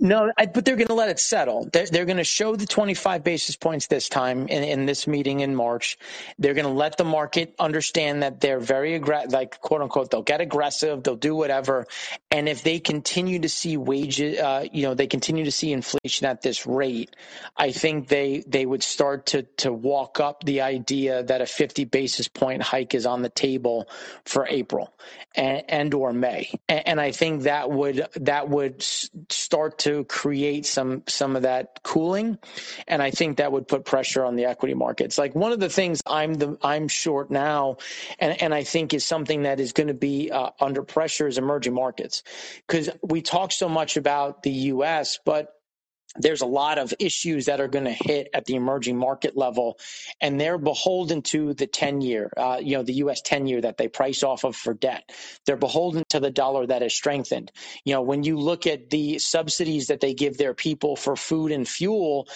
no, 0.00 0.32
I, 0.36 0.46
but 0.46 0.64
they're 0.64 0.76
going 0.76 0.86
to 0.88 0.94
let 0.94 1.10
it 1.10 1.20
settle. 1.20 1.68
They're, 1.70 1.84
they're 1.84 2.06
going 2.06 2.16
to 2.16 2.24
show 2.24 2.56
the 2.56 2.64
25 2.64 3.22
basis 3.22 3.56
points 3.56 3.86
this 3.86 4.08
time 4.08 4.48
in, 4.48 4.64
in 4.64 4.86
this 4.86 5.06
meeting 5.06 5.40
in 5.40 5.54
March. 5.54 5.98
They're 6.38 6.54
going 6.54 6.66
to 6.66 6.72
let 6.72 6.96
the 6.96 7.04
market 7.04 7.54
understand 7.58 8.22
that 8.22 8.40
they're 8.40 8.60
very 8.60 8.94
aggressive, 8.94 9.32
like 9.32 9.60
quote 9.60 9.82
unquote, 9.82 10.10
they'll 10.10 10.22
get 10.22 10.40
aggressive, 10.40 11.02
they'll 11.02 11.16
do 11.16 11.36
whatever. 11.36 11.86
And 12.30 12.48
if 12.48 12.62
they 12.62 12.80
continue 12.80 13.40
to 13.40 13.48
see 13.50 13.76
wages, 13.76 14.38
uh, 14.38 14.64
you 14.72 14.84
know, 14.84 14.94
they 14.94 15.06
continue 15.06 15.44
to 15.44 15.52
see 15.52 15.70
inflation 15.70 16.26
at 16.26 16.40
this 16.40 16.66
rate, 16.66 17.14
I 17.54 17.72
think 17.72 18.08
they 18.08 18.42
they 18.46 18.64
would 18.64 18.82
start 18.82 19.26
to 19.26 19.42
to 19.58 19.70
walk 19.70 20.18
up 20.18 20.44
the 20.44 20.62
idea 20.62 21.22
that 21.24 21.42
a 21.42 21.46
50 21.46 21.84
basis 21.84 22.26
point 22.26 22.62
hike 22.62 22.94
is 22.94 23.04
on 23.04 23.20
the 23.20 23.28
table 23.28 23.86
for 24.24 24.46
April 24.46 24.94
and, 25.34 25.62
and 25.68 25.94
or 25.94 26.14
May. 26.14 26.50
And, 26.68 26.88
and 26.88 27.00
I 27.00 27.12
think 27.12 27.42
that 27.42 27.70
would 27.70 28.06
that 28.16 28.48
would 28.48 28.82
start 28.82 29.78
to 29.80 29.89
to 29.90 30.04
create 30.04 30.66
some 30.66 31.02
some 31.06 31.36
of 31.36 31.42
that 31.42 31.80
cooling, 31.82 32.38
and 32.88 33.02
I 33.02 33.10
think 33.10 33.38
that 33.38 33.52
would 33.52 33.68
put 33.68 33.84
pressure 33.84 34.24
on 34.24 34.36
the 34.36 34.46
equity 34.46 34.74
markets. 34.74 35.18
Like 35.18 35.34
one 35.34 35.52
of 35.52 35.60
the 35.60 35.68
things 35.68 36.02
I'm 36.06 36.34
the 36.34 36.58
I'm 36.62 36.88
short 36.88 37.30
now, 37.30 37.76
and 38.18 38.40
and 38.42 38.54
I 38.54 38.64
think 38.64 38.94
is 38.94 39.04
something 39.04 39.42
that 39.42 39.60
is 39.60 39.72
going 39.72 39.88
to 39.88 39.94
be 39.94 40.30
uh, 40.30 40.50
under 40.60 40.82
pressure 40.82 41.26
is 41.26 41.38
emerging 41.38 41.74
markets, 41.74 42.22
because 42.66 42.90
we 43.02 43.22
talk 43.22 43.52
so 43.52 43.68
much 43.68 43.96
about 43.96 44.42
the 44.42 44.50
U.S., 44.50 45.18
but 45.24 45.59
there's 46.18 46.42
a 46.42 46.46
lot 46.46 46.78
of 46.78 46.94
issues 46.98 47.46
that 47.46 47.60
are 47.60 47.68
going 47.68 47.84
to 47.86 47.92
hit 47.92 48.28
at 48.34 48.44
the 48.46 48.56
emerging 48.56 48.96
market 48.98 49.36
level, 49.36 49.78
and 50.20 50.40
they're 50.40 50.58
beholden 50.58 51.22
to 51.22 51.54
the 51.54 51.66
10 51.66 52.00
year, 52.02 52.32
uh, 52.36 52.58
you 52.62 52.76
know, 52.76 52.82
the 52.82 52.94
U.S. 52.94 53.20
10 53.22 53.46
year 53.46 53.60
that 53.62 53.78
they 53.78 53.88
price 53.88 54.22
off 54.22 54.44
of 54.44 54.56
for 54.56 54.74
debt. 54.74 55.10
They're 55.46 55.56
beholden 55.56 56.04
to 56.10 56.20
the 56.20 56.30
dollar 56.30 56.66
that 56.66 56.82
is 56.82 56.94
strengthened. 56.94 57.52
You 57.84 57.94
know, 57.94 58.02
when 58.02 58.24
you 58.24 58.38
look 58.38 58.66
at 58.66 58.90
the 58.90 59.18
subsidies 59.18 59.88
that 59.88 60.00
they 60.00 60.14
give 60.14 60.38
their 60.38 60.54
people 60.54 60.96
for 60.96 61.16
food 61.16 61.52
and 61.52 61.68
fuel, 61.68 62.28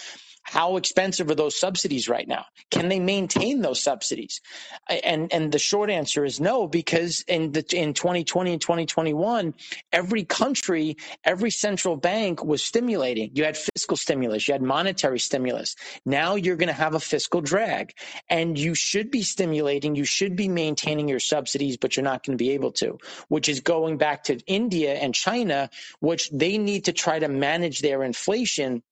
how 0.45 0.76
expensive 0.76 1.30
are 1.30 1.34
those 1.34 1.59
subsidies 1.59 2.09
right 2.09 2.28
now? 2.28 2.45
Can 2.70 2.88
they 2.88 3.01
maintain 3.01 3.62
those 3.62 3.82
subsidies? 3.82 4.42
And 4.88 5.32
and 5.32 5.51
the 5.51 5.59
short 5.59 5.88
answer 5.90 6.24
is 6.24 6.38
no, 6.38 6.68
because 6.68 7.24
in 7.26 7.53
the 7.53 7.64
in 7.74 7.95
2020 7.95 8.53
and 8.53 8.61
2021, 8.61 9.55
every 9.90 10.24
country, 10.24 10.99
every 11.24 11.51
central 11.51 11.97
bank 11.97 12.45
was 12.45 12.62
stimulating. 12.62 13.30
You 13.34 13.45
had 13.45 13.57
fiscal 13.57 13.97
stimulus, 13.97 14.47
you 14.47 14.53
had 14.53 14.62
monetary 14.62 15.18
stimulus. 15.18 15.76
Now 16.05 16.34
you're 16.34 16.57
going 16.57 16.68
to 16.68 16.74
have 16.74 16.95
a 16.95 17.01
fiscal 17.01 17.40
drag, 17.40 17.95
and 18.28 18.59
you 18.59 18.74
should 18.74 19.11
be 19.11 19.22
stimulating, 19.22 19.97
you 19.97 20.05
should 20.05 20.36
be 20.36 20.49
maintaining 20.49 21.09
your 21.09 21.20
subsidies, 21.20 21.78
but 21.78 21.97
you're 21.97 22.05
not 22.05 22.22
going 22.24 22.36
to 22.36 22.42
be 22.42 22.51
able 22.51 22.72
to. 22.72 22.99
Which 23.28 23.49
is 23.49 23.61
going 23.61 23.97
back 23.97 24.24
to 24.24 24.38
India 24.47 24.95
and 24.95 25.14
China, 25.14 25.70
which 26.01 26.30
they 26.30 26.59
need 26.59 26.84
to 26.84 26.92
try 26.92 27.18
to 27.18 27.28
manage 27.28 27.80
their 27.80 28.03
inflation 28.03 28.82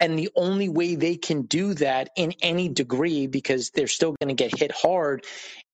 and 0.00 0.18
the 0.18 0.30
only 0.36 0.68
way 0.68 0.94
they 0.94 1.16
can 1.16 1.42
do 1.42 1.74
that 1.74 2.10
in 2.16 2.34
any 2.40 2.68
degree, 2.68 3.26
because 3.26 3.70
they're 3.70 3.88
still 3.88 4.14
going 4.20 4.34
to 4.34 4.42
get 4.42 4.56
hit 4.56 4.72
hard, 4.72 5.24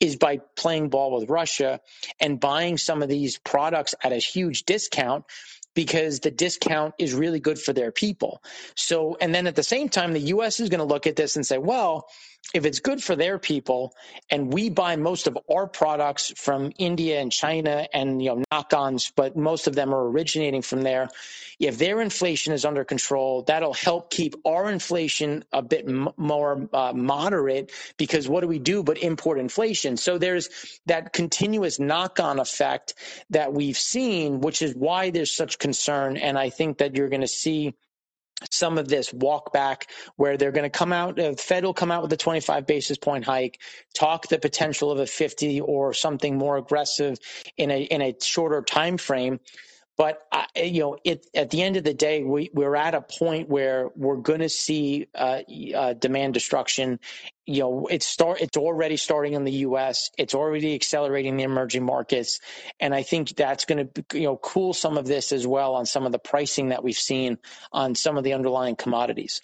is 0.00 0.16
by 0.16 0.38
playing 0.56 0.88
ball 0.88 1.18
with 1.18 1.28
Russia 1.28 1.80
and 2.20 2.40
buying 2.40 2.78
some 2.78 3.02
of 3.02 3.08
these 3.08 3.38
products 3.38 3.94
at 4.02 4.12
a 4.12 4.16
huge 4.16 4.64
discount 4.64 5.24
because 5.74 6.20
the 6.20 6.30
discount 6.30 6.94
is 6.98 7.12
really 7.12 7.40
good 7.40 7.58
for 7.58 7.72
their 7.72 7.90
people. 7.90 8.42
So, 8.76 9.16
and 9.20 9.34
then 9.34 9.46
at 9.46 9.56
the 9.56 9.62
same 9.62 9.88
time, 9.88 10.12
the 10.12 10.20
US 10.20 10.60
is 10.60 10.68
going 10.68 10.78
to 10.78 10.84
look 10.84 11.06
at 11.06 11.16
this 11.16 11.36
and 11.36 11.44
say, 11.44 11.58
well, 11.58 12.08
if 12.52 12.64
it's 12.64 12.80
good 12.80 13.02
for 13.02 13.16
their 13.16 13.38
people 13.38 13.94
and 14.30 14.52
we 14.52 14.70
buy 14.70 14.96
most 14.96 15.26
of 15.26 15.38
our 15.52 15.66
products 15.66 16.32
from 16.36 16.72
India 16.78 17.20
and 17.20 17.32
China 17.32 17.88
and 17.92 18.22
you 18.22 18.30
know 18.30 18.42
knock-ons 18.52 19.12
but 19.14 19.36
most 19.36 19.66
of 19.66 19.74
them 19.74 19.94
are 19.94 20.08
originating 20.08 20.62
from 20.62 20.82
there 20.82 21.08
if 21.58 21.78
their 21.78 22.00
inflation 22.00 22.52
is 22.52 22.64
under 22.64 22.84
control 22.84 23.42
that'll 23.42 23.74
help 23.74 24.10
keep 24.10 24.34
our 24.44 24.70
inflation 24.70 25.44
a 25.52 25.62
bit 25.62 25.88
m- 25.88 26.08
more 26.16 26.68
uh, 26.72 26.92
moderate 26.94 27.72
because 27.96 28.28
what 28.28 28.40
do 28.40 28.48
we 28.48 28.58
do 28.58 28.82
but 28.82 28.98
import 28.98 29.38
inflation? 29.38 29.96
So 29.96 30.18
there's 30.18 30.50
that 30.86 31.12
continuous 31.12 31.78
knock-on 31.78 32.38
effect 32.40 32.94
that 33.30 33.52
we've 33.52 33.78
seen 33.78 34.40
which 34.40 34.62
is 34.62 34.74
why 34.74 35.10
there's 35.10 35.32
such 35.32 35.58
concern 35.58 36.16
and 36.16 36.38
I 36.38 36.50
think 36.50 36.78
that 36.78 36.96
you're 36.96 37.08
going 37.08 37.22
to 37.22 37.28
see 37.28 37.74
some 38.50 38.78
of 38.78 38.88
this 38.88 39.12
walk 39.12 39.52
back 39.52 39.88
where 40.16 40.36
they're 40.36 40.52
going 40.52 40.70
to 40.70 40.78
come 40.78 40.92
out, 40.92 41.16
the 41.16 41.30
uh, 41.30 41.34
Fed 41.36 41.64
will 41.64 41.74
come 41.74 41.90
out 41.90 42.02
with 42.02 42.12
a 42.12 42.16
25 42.16 42.66
basis 42.66 42.98
point 42.98 43.24
hike, 43.24 43.60
talk 43.94 44.28
the 44.28 44.38
potential 44.38 44.90
of 44.90 45.00
a 45.00 45.06
50 45.06 45.60
or 45.62 45.94
something 45.94 46.38
more 46.38 46.56
aggressive 46.58 47.18
in 47.56 47.70
a, 47.70 47.82
in 47.82 48.02
a 48.02 48.14
shorter 48.22 48.62
time 48.62 48.98
frame. 48.98 49.40
But 49.96 50.26
I, 50.32 50.46
you 50.56 50.80
know, 50.80 50.98
it, 51.04 51.26
at 51.34 51.50
the 51.50 51.62
end 51.62 51.76
of 51.76 51.84
the 51.84 51.94
day, 51.94 52.24
we, 52.24 52.50
we're 52.52 52.74
at 52.74 52.94
a 52.94 53.00
point 53.00 53.48
where 53.48 53.90
we're 53.94 54.16
going 54.16 54.40
to 54.40 54.48
see 54.48 55.06
uh, 55.14 55.42
uh, 55.74 55.92
demand 55.94 56.34
destruction. 56.34 56.98
You 57.46 57.60
know, 57.60 57.86
it's 57.88 58.06
start 58.06 58.40
it's 58.40 58.56
already 58.56 58.96
starting 58.96 59.34
in 59.34 59.44
the 59.44 59.52
U.S. 59.52 60.10
It's 60.18 60.34
already 60.34 60.74
accelerating 60.74 61.36
the 61.36 61.44
emerging 61.44 61.84
markets, 61.84 62.40
and 62.80 62.94
I 62.94 63.02
think 63.02 63.36
that's 63.36 63.66
going 63.66 63.88
to 63.88 64.04
you 64.14 64.24
know 64.24 64.36
cool 64.36 64.74
some 64.74 64.98
of 64.98 65.06
this 65.06 65.30
as 65.30 65.46
well 65.46 65.74
on 65.74 65.86
some 65.86 66.06
of 66.06 66.12
the 66.12 66.18
pricing 66.18 66.70
that 66.70 66.82
we've 66.82 66.96
seen 66.96 67.38
on 67.72 67.94
some 67.94 68.16
of 68.16 68.24
the 68.24 68.32
underlying 68.32 68.76
commodities. 68.76 69.40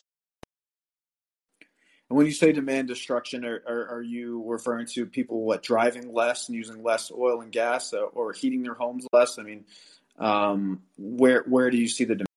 And 2.08 2.16
when 2.16 2.26
you 2.26 2.32
say 2.32 2.50
demand 2.50 2.88
destruction, 2.88 3.44
are, 3.44 3.62
are, 3.68 3.88
are, 3.98 4.02
you 4.02 4.42
referring 4.44 4.86
to 4.94 5.06
people 5.06 5.44
what 5.44 5.62
driving 5.62 6.12
less 6.12 6.48
and 6.48 6.56
using 6.56 6.82
less 6.82 7.12
oil 7.12 7.40
and 7.40 7.52
gas, 7.52 7.94
uh, 7.94 8.00
or 8.00 8.32
heating 8.32 8.62
their 8.62 8.74
homes 8.74 9.06
less? 9.12 9.38
I 9.38 9.44
mean, 9.44 9.64
um, 10.20 10.82
where 10.98 11.44
where 11.48 11.70
do 11.70 11.76
you 11.76 11.88
see 11.88 12.04
the 12.04 12.14
demand? 12.14 12.29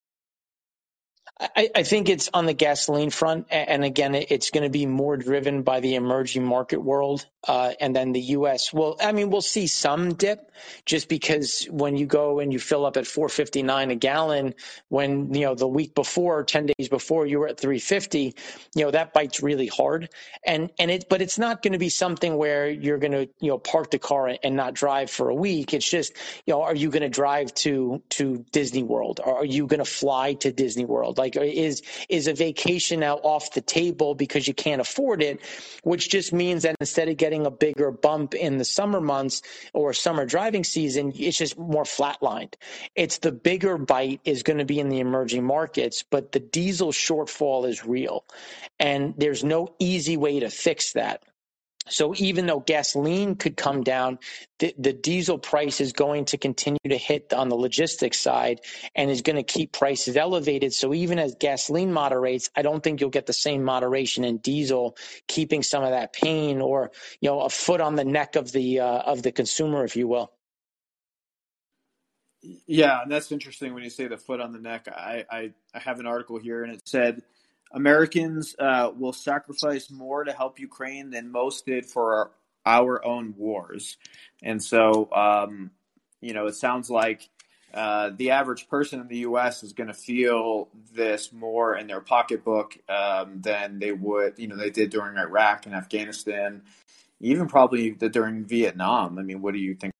I, 1.39 1.69
I, 1.75 1.83
think 1.83 2.09
it's 2.09 2.29
on 2.31 2.45
the 2.45 2.53
gasoline 2.53 3.09
front, 3.09 3.47
and 3.49 3.83
again, 3.83 4.13
it's 4.13 4.51
going 4.51 4.63
to 4.63 4.69
be 4.69 4.85
more 4.85 5.17
driven 5.17 5.63
by 5.63 5.79
the 5.79 5.95
emerging 5.95 6.45
market 6.45 6.77
world, 6.77 7.25
uh, 7.47 7.73
and 7.81 7.95
then 7.95 8.11
the 8.11 8.21
U.S. 8.21 8.71
Well, 8.71 8.97
I 9.01 9.13
mean, 9.13 9.31
we'll 9.31 9.41
see 9.41 9.65
some 9.65 10.13
dip, 10.13 10.51
just 10.85 11.09
because 11.09 11.65
when 11.71 11.97
you 11.97 12.05
go 12.05 12.39
and 12.39 12.53
you 12.53 12.59
fill 12.59 12.85
up 12.85 12.97
at 12.97 13.05
4.59 13.05 13.91
a 13.91 13.95
gallon, 13.95 14.53
when 14.89 15.33
you 15.33 15.47
know 15.47 15.55
the 15.55 15.67
week 15.67 15.95
before, 15.95 16.43
10 16.43 16.67
days 16.77 16.87
before, 16.87 17.25
you 17.25 17.39
were 17.39 17.47
at 17.47 17.57
3.50, 17.57 18.37
you 18.75 18.85
know 18.85 18.91
that 18.91 19.11
bites 19.13 19.41
really 19.41 19.67
hard, 19.67 20.09
and 20.45 20.71
and 20.77 20.91
it, 20.91 21.05
but 21.09 21.23
it's 21.23 21.39
not 21.39 21.63
going 21.63 21.73
to 21.73 21.79
be 21.79 21.89
something 21.89 22.37
where 22.37 22.69
you're 22.69 22.99
going 22.99 23.11
to 23.11 23.27
you 23.39 23.49
know 23.49 23.57
park 23.57 23.89
the 23.89 23.99
car 23.99 24.37
and 24.43 24.55
not 24.55 24.75
drive 24.75 25.09
for 25.09 25.29
a 25.29 25.35
week. 25.35 25.73
It's 25.73 25.89
just 25.89 26.13
you 26.45 26.53
know, 26.53 26.61
are 26.61 26.75
you 26.75 26.91
going 26.91 27.01
to 27.01 27.09
drive 27.09 27.53
to 27.55 28.03
to 28.11 28.45
Disney 28.51 28.83
World? 28.83 29.19
Or 29.23 29.37
are 29.37 29.45
you 29.45 29.65
going 29.65 29.79
to 29.79 29.85
fly 29.85 30.35
to 30.35 30.51
Disney 30.51 30.85
World? 30.85 31.17
Like, 31.23 31.37
uh, 31.37 31.41
is 31.41 31.81
is 32.09 32.27
a 32.27 32.33
vacation 32.33 32.99
now 32.99 33.15
off 33.15 33.53
the 33.53 33.61
table 33.61 34.13
because 34.13 34.45
you 34.45 34.53
can't 34.53 34.81
afford 34.81 35.23
it? 35.23 35.39
Which 35.83 36.09
just 36.09 36.33
means 36.33 36.63
that 36.63 36.75
instead 36.81 37.07
of 37.07 37.15
getting 37.15 37.45
a 37.45 37.51
bigger 37.51 37.91
bump 37.91 38.33
in 38.33 38.57
the 38.57 38.65
summer 38.65 38.99
months 38.99 39.41
or 39.73 39.93
summer 39.93 40.25
driving 40.25 40.65
season, 40.65 41.13
it's 41.15 41.37
just 41.37 41.57
more 41.57 41.85
flatlined. 41.85 42.55
It's 42.93 43.19
the 43.19 43.31
bigger 43.31 43.77
bite 43.77 44.19
is 44.25 44.43
going 44.43 44.59
to 44.59 44.65
be 44.65 44.81
in 44.81 44.89
the 44.89 44.99
emerging 44.99 45.45
markets, 45.45 46.03
but 46.03 46.33
the 46.33 46.41
diesel 46.41 46.91
shortfall 46.91 47.69
is 47.69 47.85
real, 47.85 48.25
and 48.77 49.13
there's 49.17 49.45
no 49.45 49.75
easy 49.79 50.17
way 50.17 50.41
to 50.41 50.49
fix 50.49 50.91
that. 50.93 51.23
So 51.89 52.13
even 52.17 52.45
though 52.45 52.59
gasoline 52.59 53.35
could 53.35 53.57
come 53.57 53.83
down, 53.83 54.19
the, 54.59 54.73
the, 54.77 54.93
diesel 54.93 55.37
price 55.37 55.81
is 55.81 55.91
going 55.91 56.25
to 56.25 56.37
continue 56.37 56.79
to 56.87 56.97
hit 56.97 57.33
on 57.33 57.49
the 57.49 57.55
logistics 57.55 58.19
side 58.19 58.61
and 58.95 59.11
is 59.11 59.21
going 59.21 59.35
to 59.35 59.43
keep 59.43 59.73
prices 59.73 60.15
elevated. 60.15 60.73
So 60.73 60.93
even 60.93 61.19
as 61.19 61.35
gasoline 61.35 61.91
moderates, 61.91 62.49
I 62.55 62.61
don't 62.61 62.81
think 62.81 63.01
you'll 63.01 63.09
get 63.09 63.25
the 63.25 63.33
same 63.33 63.63
moderation 63.63 64.23
in 64.23 64.37
diesel, 64.37 64.95
keeping 65.27 65.61
some 65.61 65.83
of 65.83 65.91
that 65.91 66.13
pain 66.13 66.61
or 66.61 66.91
you 67.19 67.29
know 67.29 67.41
a 67.41 67.49
foot 67.49 67.81
on 67.81 67.95
the 67.95 68.05
neck 68.05 68.35
of 68.35 68.51
the 68.51 68.79
uh, 68.79 68.99
of 68.99 69.21
the 69.21 69.31
consumer, 69.31 69.83
if 69.83 69.95
you 69.95 70.07
will. 70.07 70.31
Yeah, 72.67 73.01
and 73.01 73.11
that's 73.11 73.31
interesting 73.31 73.73
when 73.73 73.83
you 73.83 73.89
say 73.89 74.07
the 74.07 74.17
foot 74.17 74.41
on 74.41 74.51
the 74.51 74.59
neck. 74.59 74.87
I, 74.89 75.25
I, 75.31 75.51
I 75.73 75.79
have 75.79 75.99
an 75.99 76.05
article 76.05 76.37
here, 76.37 76.63
and 76.63 76.73
it 76.73 76.81
said 76.85 77.21
Americans 77.73 78.55
uh, 78.59 78.91
will 78.95 79.13
sacrifice 79.13 79.89
more 79.89 80.23
to 80.23 80.31
help 80.31 80.59
Ukraine 80.59 81.09
than 81.09 81.31
most 81.31 81.65
did 81.65 81.85
for 81.85 82.15
our, 82.15 82.31
our 82.65 83.05
own 83.05 83.33
wars. 83.37 83.97
And 84.41 84.63
so, 84.63 85.09
um, 85.11 85.71
you 86.21 86.33
know, 86.33 86.45
it 86.45 86.55
sounds 86.55 86.89
like 86.89 87.29
uh, 87.73 88.11
the 88.15 88.31
average 88.31 88.69
person 88.69 88.99
in 88.99 89.07
the 89.07 89.17
U.S. 89.19 89.63
is 89.63 89.73
going 89.73 89.87
to 89.87 89.95
feel 89.95 90.69
this 90.93 91.33
more 91.33 91.75
in 91.75 91.87
their 91.87 92.01
pocketbook 92.01 92.77
um, 92.87 93.41
than 93.41 93.79
they 93.79 93.91
would, 93.91 94.37
you 94.37 94.47
know, 94.47 94.55
they 94.55 94.69
did 94.69 94.91
during 94.91 95.17
Iraq 95.17 95.65
and 95.65 95.73
Afghanistan, 95.73 96.61
even 97.19 97.47
probably 97.47 97.91
the, 97.91 98.09
during 98.09 98.45
Vietnam. 98.45 99.17
I 99.17 99.23
mean, 99.23 99.41
what 99.41 99.53
do 99.53 99.59
you 99.59 99.73
think? 99.73 99.92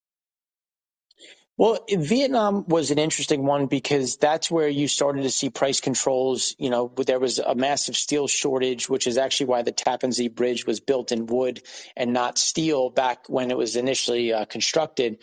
Well, 1.56 1.86
Vietnam 1.90 2.66
was 2.68 2.92
an 2.92 2.98
interesting 2.98 3.46
one 3.46 3.68
because 3.68 4.18
that's 4.18 4.52
where 4.52 4.68
you 4.68 4.88
started 4.88 5.22
to 5.24 5.30
see 5.30 5.52
price 5.52 5.82
controls. 5.82 6.56
You 6.58 6.72
know, 6.72 6.92
there 7.06 7.20
was 7.20 7.40
a 7.40 7.54
massive 7.54 7.96
steel 7.96 8.28
shortage, 8.28 8.90
which 8.90 9.06
is 9.06 9.20
actually 9.20 9.48
why 9.48 9.62
the 9.62 9.72
Tappan 9.72 10.12
Zee 10.12 10.30
Bridge 10.30 10.66
was 10.66 10.80
built 10.80 11.12
in 11.12 11.28
wood 11.28 11.62
and 11.96 12.12
not 12.12 12.40
steel 12.40 12.90
back 12.90 13.30
when 13.30 13.52
it 13.52 13.58
was 13.58 13.76
initially 13.76 14.34
uh, 14.34 14.46
constructed. 14.46 15.20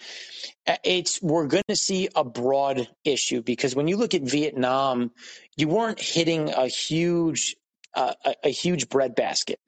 It's 0.85 1.21
we're 1.21 1.49
going 1.49 1.65
to 1.69 1.77
see 1.77 2.09
a 2.15 2.25
broad 2.25 2.89
issue 3.05 3.43
because 3.43 3.75
when 3.75 3.89
you 3.89 3.97
look 3.97 4.15
at 4.15 4.23
Vietnam, 4.23 5.11
you 5.57 5.69
weren't 5.69 6.01
hitting 6.01 6.51
a 6.51 6.69
huge 6.69 7.57
a, 7.95 8.15
a 8.45 8.51
huge 8.51 8.89
breadbasket. 8.89 9.61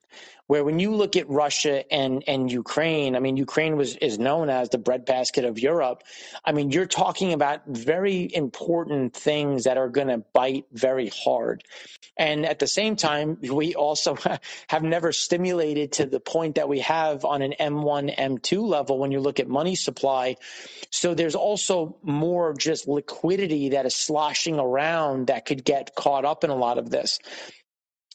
Where 0.49 0.65
when 0.65 0.79
you 0.81 0.95
look 0.95 1.17
at 1.17 1.31
Russia 1.31 1.91
and 1.91 2.25
and 2.27 2.51
Ukraine, 2.51 3.17
I 3.17 3.21
mean 3.21 3.37
Ukraine 3.39 3.77
was 3.77 3.97
is 3.97 4.19
known 4.19 4.51
as 4.51 4.69
the 4.69 4.77
breadbasket 4.77 5.45
of 5.45 5.59
Europe. 5.59 6.03
I 6.45 6.53
mean 6.53 6.71
you're 6.71 6.87
talking 6.87 7.33
about 7.33 7.63
very 7.67 8.29
important 8.35 9.15
things 9.15 9.65
that 9.65 9.79
are 9.79 9.89
going 9.89 10.09
to 10.09 10.19
bite 10.19 10.67
very 10.73 11.11
hard. 11.25 11.65
And 12.17 12.45
at 12.45 12.59
the 12.59 12.67
same 12.67 12.97
time, 12.97 13.39
we 13.41 13.75
also 13.75 14.17
have 14.69 14.83
never 14.83 15.13
stimulated 15.13 15.93
to 15.93 16.07
the 16.07 16.21
point 16.21 16.57
that 16.57 16.69
we 16.69 16.81
have 16.81 17.25
on 17.25 17.41
an 17.41 17.55
M1, 17.59 18.15
M2 18.17 18.63
level 18.63 18.99
when 18.99 19.13
you 19.13 19.21
look 19.21 19.41
at 19.41 19.49
money 19.49 19.75
supply. 19.75 20.37
So 20.91 21.15
there's 21.15 21.35
also 21.35 21.97
more 22.03 22.53
just 22.53 22.87
liquidity 22.87 23.71
that 23.71 23.87
is 23.87 23.95
sloshing 23.95 24.59
around 24.59 25.29
that 25.29 25.47
could 25.47 25.65
get 25.65 25.95
caught 25.95 26.27
up 26.27 26.45
in 26.45 26.51
a 26.51 26.57
lot 26.57 26.77
of 26.77 26.91
this. 26.91 27.19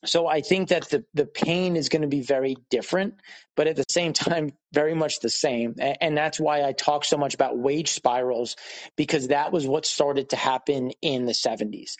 So 0.06 0.28
I 0.28 0.42
think 0.42 0.70
that 0.70 0.90
the, 0.90 1.06
the 1.14 1.26
pain 1.26 1.76
is 1.76 1.90
going 1.90 2.04
to 2.04 2.08
be 2.08 2.22
very 2.22 2.56
different, 2.70 3.16
but 3.56 3.68
at 3.68 3.76
the 3.76 3.86
same 3.90 4.14
time, 4.14 4.52
very 4.72 4.94
much 4.94 5.20
the 5.22 5.30
same. 5.30 5.76
And 5.80 6.16
that's 6.16 6.40
why 6.40 6.64
I 6.64 6.74
talk 6.74 7.04
so 7.04 7.18
much 7.18 7.34
about 7.34 7.58
wage 7.58 7.90
spirals, 7.90 8.56
because 8.96 9.30
that 9.30 9.52
was 9.52 9.66
what 9.66 9.86
started 9.86 10.30
to 10.30 10.36
happen 10.36 10.92
in 11.02 11.26
the 11.26 11.34
70s 11.34 11.96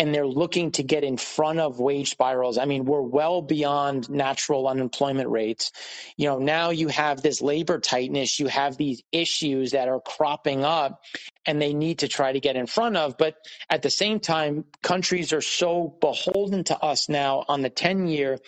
and 0.00 0.14
they're 0.14 0.26
looking 0.26 0.70
to 0.72 0.82
get 0.82 1.04
in 1.04 1.18
front 1.18 1.58
of 1.58 1.78
wage 1.78 2.10
spirals. 2.10 2.56
I 2.56 2.64
mean, 2.64 2.86
we're 2.86 3.02
well 3.02 3.42
beyond 3.42 4.08
natural 4.08 4.66
unemployment 4.66 5.28
rates. 5.28 5.72
You 6.16 6.28
know, 6.28 6.38
now 6.38 6.70
you 6.70 6.88
have 6.88 7.20
this 7.20 7.42
labor 7.42 7.78
tightness, 7.78 8.40
you 8.40 8.46
have 8.46 8.78
these 8.78 9.02
issues 9.12 9.72
that 9.72 9.88
are 9.88 10.00
cropping 10.00 10.64
up 10.64 11.02
and 11.46 11.60
they 11.60 11.74
need 11.74 12.00
to 12.00 12.08
try 12.08 12.32
to 12.32 12.40
get 12.40 12.56
in 12.56 12.66
front 12.66 12.96
of. 12.96 13.16
But 13.18 13.36
at 13.68 13.82
the 13.82 13.90
same 13.90 14.20
time, 14.20 14.64
countries 14.82 15.32
are 15.32 15.40
so 15.40 15.96
beholden 16.00 16.64
to 16.64 16.78
us 16.78 17.08
now 17.08 17.44
on 17.48 17.62
the 17.62 17.70
10 17.70 18.06
year 18.06 18.38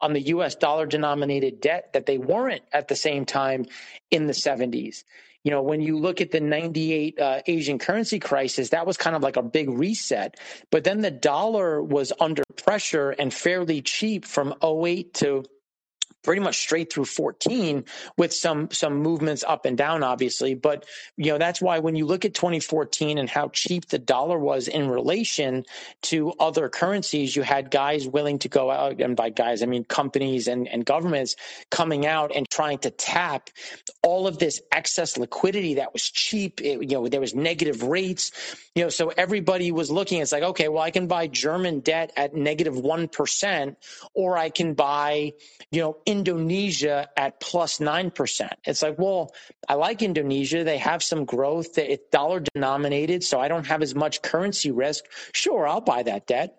on 0.00 0.12
the 0.12 0.20
US 0.20 0.56
dollar 0.56 0.84
denominated 0.84 1.60
debt 1.60 1.92
that 1.92 2.06
they 2.06 2.18
weren't 2.18 2.62
at 2.72 2.88
the 2.88 2.96
same 2.96 3.24
time 3.24 3.66
in 4.10 4.26
the 4.26 4.32
70s. 4.32 5.04
You 5.44 5.50
know, 5.50 5.62
when 5.62 5.80
you 5.80 5.98
look 5.98 6.20
at 6.20 6.30
the 6.30 6.40
98 6.40 7.18
uh, 7.18 7.40
Asian 7.46 7.78
currency 7.78 8.18
crisis, 8.18 8.70
that 8.70 8.86
was 8.86 8.96
kind 8.96 9.16
of 9.16 9.22
like 9.22 9.36
a 9.36 9.42
big 9.42 9.70
reset. 9.70 10.38
But 10.70 10.84
then 10.84 11.00
the 11.00 11.10
dollar 11.10 11.82
was 11.82 12.12
under 12.20 12.42
pressure 12.56 13.10
and 13.10 13.32
fairly 13.32 13.82
cheap 13.82 14.24
from 14.24 14.54
08 14.62 15.14
to 15.14 15.44
pretty 16.22 16.40
much 16.40 16.58
straight 16.58 16.92
through 16.92 17.04
14 17.04 17.84
with 18.16 18.32
some 18.32 18.70
some 18.70 18.96
movements 18.96 19.44
up 19.46 19.66
and 19.66 19.76
down 19.76 20.02
obviously. 20.02 20.54
But 20.54 20.86
you 21.16 21.32
know 21.32 21.38
that's 21.38 21.60
why 21.60 21.80
when 21.80 21.96
you 21.96 22.06
look 22.06 22.24
at 22.24 22.34
2014 22.34 23.18
and 23.18 23.28
how 23.28 23.48
cheap 23.48 23.88
the 23.88 23.98
dollar 23.98 24.38
was 24.38 24.68
in 24.68 24.88
relation 24.88 25.64
to 26.02 26.32
other 26.38 26.68
currencies 26.68 27.34
you 27.34 27.42
had 27.42 27.70
guys 27.70 28.06
willing 28.06 28.38
to 28.40 28.48
go 28.48 28.70
out 28.70 29.00
and 29.00 29.16
by 29.16 29.30
guys 29.30 29.62
I 29.62 29.66
mean 29.66 29.84
companies 29.84 30.48
and, 30.48 30.68
and 30.68 30.84
governments 30.84 31.36
coming 31.70 32.06
out 32.06 32.32
and 32.34 32.48
trying 32.48 32.78
to 32.78 32.90
tap 32.90 33.50
all 34.02 34.26
of 34.26 34.38
this 34.38 34.60
excess 34.72 35.16
liquidity 35.16 35.74
that 35.74 35.92
was 35.92 36.02
cheap. 36.02 36.60
It, 36.60 36.82
you 36.82 36.96
know 36.96 37.08
there 37.08 37.20
was 37.20 37.34
negative 37.34 37.82
rates. 37.82 38.32
You 38.74 38.84
know 38.84 38.88
so 38.88 39.08
everybody 39.16 39.72
was 39.72 39.90
looking. 39.90 40.20
It's 40.20 40.32
like 40.32 40.42
okay 40.42 40.68
well 40.68 40.82
I 40.82 40.90
can 40.90 41.06
buy 41.06 41.26
German 41.26 41.80
debt 41.80 42.12
at 42.16 42.34
negative 42.34 42.78
1 42.78 43.10
or 44.14 44.36
I 44.36 44.50
can 44.50 44.74
buy 44.74 45.32
you 45.70 45.80
know 45.80 45.96
Indonesia 46.12 47.08
at 47.16 47.40
plus 47.40 47.78
9%. 47.78 48.48
It's 48.64 48.82
like, 48.82 48.98
well, 48.98 49.32
I 49.68 49.74
like 49.74 50.02
Indonesia. 50.02 50.62
They 50.62 50.78
have 50.78 51.02
some 51.02 51.24
growth. 51.24 51.78
It's 51.78 52.04
dollar 52.10 52.40
denominated, 52.54 53.24
so 53.24 53.40
I 53.40 53.48
don't 53.48 53.66
have 53.66 53.82
as 53.82 53.94
much 53.94 54.22
currency 54.22 54.70
risk. 54.70 55.04
Sure, 55.32 55.66
I'll 55.66 55.80
buy 55.80 56.02
that 56.04 56.26
debt 56.26 56.58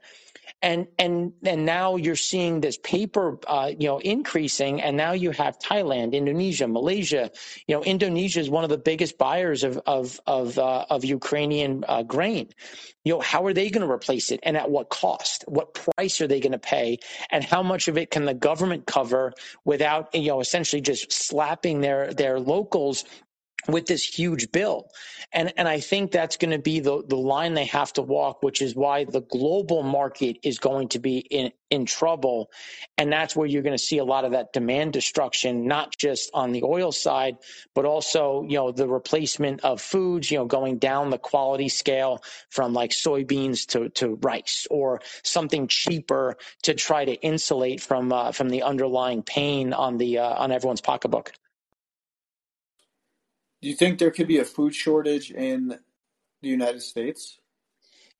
and 0.64 0.88
and 0.98 1.34
and 1.46 1.66
now 1.66 1.98
you're 1.98 2.16
seeing 2.16 2.62
this 2.62 2.78
paper 2.78 3.38
uh, 3.48 3.72
you 3.78 3.88
know 3.88 4.00
increasing 4.00 4.82
and 4.82 4.96
now 4.96 5.12
you 5.12 5.32
have 5.32 5.60
Thailand 5.60 6.14
Indonesia 6.14 6.68
Malaysia 6.68 7.30
you 7.68 7.76
know 7.76 7.84
Indonesia 7.84 8.40
is 8.40 8.50
one 8.50 8.64
of 8.64 8.70
the 8.70 8.78
biggest 8.78 9.18
buyers 9.18 9.64
of 9.64 9.80
of 9.86 10.20
of, 10.26 10.58
uh, 10.58 10.86
of 10.90 11.04
Ukrainian 11.06 11.84
uh, 11.88 12.04
grain 12.04 12.50
you 13.04 13.14
know 13.14 13.20
how 13.20 13.46
are 13.46 13.54
they 13.54 13.70
going 13.70 13.86
to 13.86 13.92
replace 13.92 14.32
it 14.32 14.40
and 14.44 14.56
at 14.56 14.72
what 14.72 14.90
cost 14.90 15.44
what 15.48 15.74
price 15.74 16.22
are 16.22 16.28
they 16.28 16.40
going 16.40 16.54
to 16.54 16.60
pay 16.60 16.98
and 17.30 17.44
how 17.44 17.62
much 17.62 17.88
of 17.90 17.98
it 17.98 18.10
can 18.10 18.26
the 18.26 18.34
government 18.34 18.86
cover 18.86 19.34
without 19.66 20.14
you 20.14 20.28
know 20.30 20.40
essentially 20.40 20.82
just 20.82 21.12
slapping 21.12 21.82
their 21.82 22.14
their 22.14 22.40
locals 22.40 23.06
with 23.68 23.86
this 23.86 24.04
huge 24.04 24.52
bill. 24.52 24.90
And 25.32 25.54
and 25.58 25.68
I 25.68 25.80
think 25.80 26.12
that's 26.12 26.38
going 26.38 26.52
to 26.52 26.60
be 26.60 26.80
the 26.80 27.04
the 27.06 27.18
line 27.18 27.54
they 27.54 27.66
have 27.66 27.94
to 27.94 28.02
walk, 28.02 28.44
which 28.44 28.62
is 28.62 28.76
why 28.76 29.06
the 29.06 29.22
global 29.22 29.84
market 29.84 30.38
is 30.44 30.60
going 30.60 30.90
to 30.90 31.00
be 31.00 31.20
in 31.20 31.52
in 31.70 31.86
trouble. 31.86 32.52
And 32.98 33.12
that's 33.12 33.36
where 33.36 33.48
you're 33.48 33.64
going 33.64 33.78
to 33.78 33.84
see 33.84 33.98
a 33.98 34.06
lot 34.06 34.26
of 34.26 34.32
that 34.34 34.54
demand 34.54 34.94
destruction, 34.94 35.68
not 35.68 35.98
just 35.98 36.30
on 36.34 36.52
the 36.52 36.64
oil 36.64 36.92
side, 36.92 37.38
but 37.74 37.86
also, 37.86 38.44
you 38.44 38.58
know, 38.58 38.72
the 38.72 38.88
replacement 38.88 39.62
of 39.62 39.82
foods, 39.82 40.30
you 40.30 40.38
know, 40.38 40.46
going 40.46 40.78
down 40.78 41.10
the 41.10 41.18
quality 41.18 41.70
scale 41.70 42.24
from 42.50 42.74
like 42.74 42.92
soybeans 42.92 43.66
to, 43.70 43.90
to 43.90 44.20
rice 44.22 44.68
or 44.70 45.02
something 45.24 45.68
cheaper 45.68 46.38
to 46.62 46.76
try 46.76 47.06
to 47.06 47.14
insulate 47.14 47.82
from 47.82 48.14
uh, 48.14 48.32
from 48.32 48.50
the 48.50 48.62
underlying 48.64 49.24
pain 49.24 49.74
on 49.74 49.98
the 49.98 50.20
uh, 50.20 50.36
on 50.36 50.52
everyone's 50.52 50.82
pocketbook. 50.82 51.34
Do 53.64 53.70
you 53.70 53.76
think 53.76 53.98
there 53.98 54.12
could 54.12 54.28
be 54.28 54.40
a 54.40 54.44
food 54.46 54.76
shortage 54.76 55.32
in 55.32 55.80
the 56.42 56.50
United 56.50 56.82
States? 56.82 57.40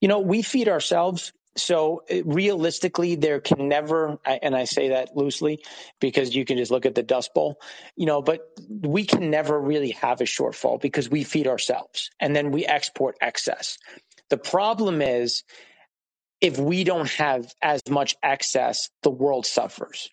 You 0.00 0.08
know, 0.08 0.20
we 0.20 0.40
feed 0.40 0.70
ourselves. 0.70 1.34
So 1.54 2.02
realistically, 2.24 3.16
there 3.16 3.40
can 3.40 3.68
never, 3.68 4.18
and 4.24 4.56
I 4.56 4.64
say 4.64 4.88
that 4.88 5.14
loosely 5.14 5.62
because 6.00 6.34
you 6.34 6.46
can 6.46 6.56
just 6.56 6.70
look 6.70 6.86
at 6.86 6.94
the 6.94 7.02
Dust 7.02 7.34
Bowl, 7.34 7.60
you 7.94 8.06
know, 8.06 8.22
but 8.22 8.40
we 8.68 9.04
can 9.04 9.30
never 9.30 9.60
really 9.60 9.90
have 9.90 10.22
a 10.22 10.24
shortfall 10.24 10.80
because 10.80 11.10
we 11.10 11.24
feed 11.24 11.46
ourselves 11.46 12.08
and 12.18 12.34
then 12.34 12.50
we 12.50 12.64
export 12.64 13.16
excess. 13.20 13.76
The 14.30 14.38
problem 14.38 15.02
is 15.02 15.44
if 16.40 16.58
we 16.58 16.84
don't 16.84 17.10
have 17.10 17.54
as 17.60 17.82
much 17.90 18.16
excess, 18.22 18.88
the 19.02 19.10
world 19.10 19.44
suffers. 19.44 20.08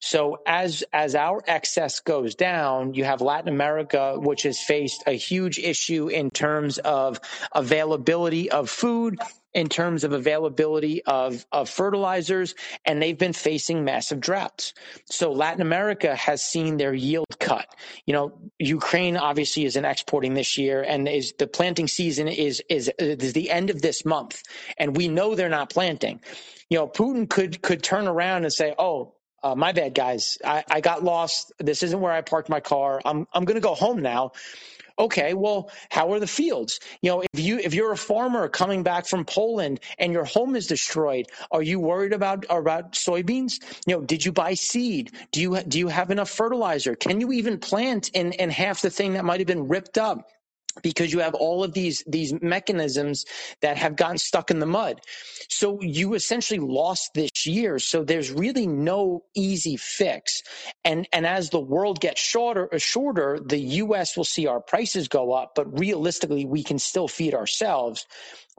So 0.00 0.38
as 0.46 0.84
as 0.92 1.14
our 1.14 1.42
excess 1.46 2.00
goes 2.00 2.34
down, 2.34 2.94
you 2.94 3.04
have 3.04 3.20
Latin 3.20 3.48
America, 3.48 4.18
which 4.18 4.42
has 4.42 4.60
faced 4.60 5.02
a 5.06 5.12
huge 5.12 5.58
issue 5.58 6.08
in 6.08 6.30
terms 6.30 6.78
of 6.78 7.18
availability 7.52 8.50
of 8.50 8.68
food, 8.68 9.18
in 9.56 9.70
terms 9.70 10.04
of 10.04 10.12
availability 10.12 11.02
of, 11.04 11.46
of 11.50 11.70
fertilizers, 11.70 12.54
and 12.84 13.00
they've 13.00 13.16
been 13.16 13.32
facing 13.32 13.84
massive 13.84 14.20
droughts. 14.20 14.74
So 15.06 15.32
Latin 15.32 15.62
America 15.62 16.14
has 16.14 16.44
seen 16.44 16.76
their 16.76 16.92
yield 16.92 17.24
cut. 17.40 17.66
You 18.04 18.12
know, 18.12 18.38
Ukraine 18.58 19.16
obviously 19.16 19.64
isn't 19.64 19.84
exporting 19.84 20.34
this 20.34 20.58
year, 20.58 20.82
and 20.82 21.08
is 21.08 21.32
the 21.38 21.46
planting 21.46 21.88
season 21.88 22.28
is 22.28 22.62
is 22.68 22.92
is 22.98 23.32
the 23.32 23.50
end 23.50 23.70
of 23.70 23.80
this 23.80 24.04
month, 24.04 24.42
and 24.76 24.94
we 24.94 25.08
know 25.08 25.34
they're 25.34 25.48
not 25.48 25.70
planting. 25.70 26.20
You 26.68 26.78
know, 26.78 26.86
Putin 26.88 27.28
could 27.28 27.62
could 27.62 27.82
turn 27.82 28.06
around 28.06 28.44
and 28.44 28.52
say, 28.52 28.74
"Oh, 28.78 29.14
uh, 29.42 29.54
my 29.54 29.72
bad, 29.72 29.94
guys. 29.94 30.38
I, 30.44 30.64
I 30.70 30.80
got 30.80 31.04
lost. 31.04 31.52
This 31.58 31.82
isn't 31.82 32.00
where 32.00 32.12
I 32.12 32.20
parked 32.22 32.48
my 32.48 32.60
car. 32.60 33.00
I'm 33.04 33.26
I'm 33.32 33.44
going 33.44 33.56
to 33.56 33.60
go 33.60 33.74
home 33.74 34.02
now. 34.02 34.32
Okay, 34.98 35.34
well, 35.34 35.70
how 35.90 36.12
are 36.12 36.20
the 36.20 36.26
fields? 36.26 36.80
You 37.02 37.10
know, 37.10 37.22
if 37.32 37.38
you 37.38 37.58
if 37.58 37.74
you're 37.74 37.92
a 37.92 37.98
farmer 37.98 38.48
coming 38.48 38.82
back 38.82 39.06
from 39.06 39.26
Poland 39.26 39.80
and 39.98 40.10
your 40.12 40.24
home 40.24 40.56
is 40.56 40.66
destroyed, 40.66 41.26
are 41.50 41.62
you 41.62 41.78
worried 41.78 42.14
about 42.14 42.46
about 42.48 42.92
soybeans? 42.92 43.60
You 43.86 43.96
know, 43.96 44.02
did 44.02 44.24
you 44.24 44.32
buy 44.32 44.54
seed? 44.54 45.12
Do 45.32 45.42
you 45.42 45.62
do 45.62 45.78
you 45.78 45.88
have 45.88 46.10
enough 46.10 46.30
fertilizer? 46.30 46.94
Can 46.94 47.20
you 47.20 47.32
even 47.32 47.58
plant 47.58 48.08
in 48.14 48.32
in 48.32 48.48
half 48.48 48.80
the 48.80 48.90
thing 48.90 49.12
that 49.14 49.24
might 49.24 49.40
have 49.40 49.46
been 49.46 49.68
ripped 49.68 49.98
up? 49.98 50.30
Because 50.82 51.12
you 51.12 51.20
have 51.20 51.34
all 51.34 51.64
of 51.64 51.72
these 51.72 52.02
these 52.06 52.34
mechanisms 52.40 53.24
that 53.62 53.76
have 53.76 53.96
gotten 53.96 54.18
stuck 54.18 54.50
in 54.50 54.58
the 54.58 54.66
mud. 54.66 55.00
So 55.48 55.80
you 55.80 56.14
essentially 56.14 56.60
lost 56.60 57.10
this 57.14 57.46
year. 57.46 57.78
So 57.78 58.04
there's 58.04 58.30
really 58.30 58.66
no 58.66 59.24
easy 59.34 59.76
fix. 59.76 60.42
And 60.84 61.08
and 61.12 61.26
as 61.26 61.50
the 61.50 61.60
world 61.60 62.00
gets 62.00 62.20
shorter 62.20 62.72
uh, 62.72 62.78
shorter, 62.78 63.38
the 63.44 63.58
US 63.58 64.16
will 64.16 64.24
see 64.24 64.46
our 64.46 64.60
prices 64.60 65.08
go 65.08 65.32
up, 65.32 65.52
but 65.54 65.78
realistically 65.78 66.44
we 66.44 66.62
can 66.62 66.78
still 66.78 67.08
feed 67.08 67.34
ourselves. 67.34 68.06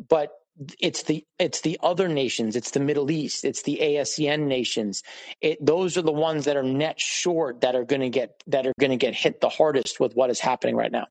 But 0.10 0.32
it's 0.80 1.04
the 1.04 1.24
it's 1.38 1.62
the 1.62 1.80
other 1.84 2.08
nations 2.08 2.56
it's 2.56 2.72
the 2.72 2.80
middle 2.80 3.12
east 3.12 3.46
it's 3.46 3.62
the 3.62 3.78
ASEAN 3.80 4.48
nations 4.48 5.04
it, 5.42 5.64
those 5.64 5.98
are 5.98 6.02
the 6.02 6.12
ones 6.12 6.46
that 6.46 6.58
are 6.58 6.64
net 6.64 7.00
short 7.00 7.62
that 7.62 7.76
are 7.76 7.84
going 7.84 8.02
to 8.02 8.10
get 8.10 8.42
that 8.48 8.66
are 8.66 8.74
going 8.80 8.90
to 8.90 8.98
get 8.98 9.14
hit 9.14 9.40
the 9.40 9.50
hardest 9.50 10.00
with 10.00 10.16
what 10.16 10.30
is 10.32 10.40
happening 10.40 10.76
right 10.76 10.92
now 10.92 11.06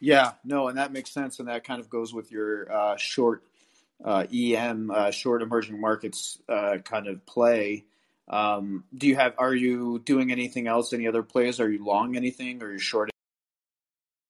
yeah, 0.00 0.32
no, 0.44 0.68
and 0.68 0.78
that 0.78 0.92
makes 0.92 1.10
sense, 1.10 1.38
and 1.38 1.48
that 1.48 1.64
kind 1.64 1.80
of 1.80 1.90
goes 1.90 2.12
with 2.12 2.32
your 2.32 2.72
uh, 2.72 2.96
short 2.96 3.44
uh, 4.04 4.26
EM, 4.32 4.90
uh, 4.90 5.10
short 5.10 5.42
emerging 5.42 5.80
markets 5.80 6.38
uh, 6.48 6.78
kind 6.84 7.06
of 7.06 7.24
play. 7.26 7.84
Um, 8.28 8.84
do 8.96 9.06
you 9.06 9.16
have? 9.16 9.34
Are 9.38 9.54
you 9.54 9.98
doing 9.98 10.32
anything 10.32 10.66
else? 10.66 10.92
Any 10.92 11.06
other 11.06 11.22
plays? 11.22 11.60
Are 11.60 11.70
you 11.70 11.84
long 11.84 12.16
anything? 12.16 12.62
Or 12.62 12.66
are 12.66 12.72
you 12.72 12.78
short? 12.78 13.10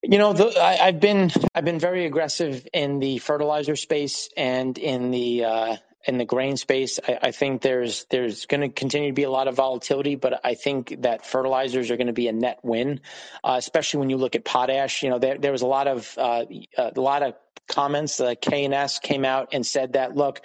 You 0.02 0.18
know, 0.18 0.32
the, 0.32 0.58
I, 0.60 0.86
have 0.86 1.00
been 1.00 1.30
I've 1.54 1.64
been 1.64 1.78
very 1.78 2.06
aggressive 2.06 2.66
in 2.72 2.98
the 2.98 3.18
fertilizer 3.18 3.76
space 3.76 4.30
and 4.36 4.76
in 4.78 5.10
the 5.10 5.44
uh, 5.44 5.76
in 6.04 6.18
the 6.18 6.24
grain 6.24 6.56
space. 6.56 6.98
I, 7.06 7.18
I 7.22 7.30
think 7.30 7.62
there's 7.62 8.04
there's 8.10 8.46
going 8.46 8.62
to 8.62 8.68
continue 8.68 9.08
to 9.08 9.14
be 9.14 9.24
a 9.24 9.30
lot 9.30 9.48
of 9.48 9.54
volatility, 9.54 10.14
but 10.14 10.40
I 10.44 10.54
think 10.54 11.02
that 11.02 11.26
fertilizers 11.26 11.90
are 11.90 11.96
going 11.96 12.06
to 12.06 12.12
be 12.12 12.28
a 12.28 12.32
net 12.32 12.60
win, 12.62 13.00
uh, 13.44 13.56
especially 13.58 14.00
when 14.00 14.10
you 14.10 14.16
look 14.16 14.34
at 14.34 14.44
potash. 14.44 15.02
You 15.02 15.10
know, 15.10 15.18
there, 15.18 15.38
there 15.38 15.52
was 15.52 15.62
a 15.62 15.66
lot 15.66 15.86
of 15.88 16.14
uh, 16.16 16.44
a 16.76 17.00
lot 17.00 17.22
of 17.22 17.34
comments. 17.68 18.20
Uh, 18.20 18.34
K&S 18.40 18.98
came 18.98 19.24
out 19.24 19.50
and 19.52 19.64
said 19.64 19.92
that 19.92 20.16
look 20.16 20.42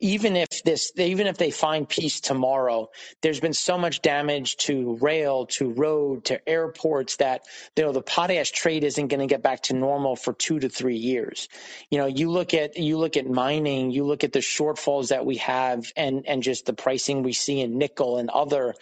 even 0.00 0.36
if 0.36 0.62
this 0.64 0.92
even 0.96 1.26
if 1.26 1.38
they 1.38 1.50
find 1.50 1.88
peace 1.88 2.20
tomorrow 2.20 2.88
there's 3.22 3.40
been 3.40 3.54
so 3.54 3.78
much 3.78 4.02
damage 4.02 4.56
to 4.56 4.96
rail 5.00 5.46
to 5.46 5.70
road 5.70 6.24
to 6.24 6.48
airports 6.48 7.16
that 7.16 7.42
you 7.76 7.84
know 7.84 7.92
the 7.92 8.02
potash 8.02 8.50
trade 8.50 8.84
isn't 8.84 9.08
going 9.08 9.20
to 9.20 9.26
get 9.26 9.42
back 9.42 9.62
to 9.62 9.74
normal 9.74 10.16
for 10.16 10.32
2 10.34 10.60
to 10.60 10.68
3 10.68 10.96
years. 10.96 11.48
You 11.90 11.98
know 11.98 12.06
you 12.06 12.30
look 12.30 12.52
at 12.52 12.76
you 12.76 12.98
look 12.98 13.16
at 13.16 13.26
mining 13.26 13.90
you 13.90 14.04
look 14.04 14.24
at 14.24 14.32
the 14.32 14.40
shortfalls 14.40 15.08
that 15.08 15.24
we 15.24 15.36
have 15.36 15.92
and 15.96 16.24
and 16.26 16.42
just 16.42 16.66
the 16.66 16.74
pricing 16.74 17.22
we 17.22 17.32
see 17.32 17.60
in 17.60 17.78
nickel 17.78 18.18
and 18.18 18.28
other 18.30 18.74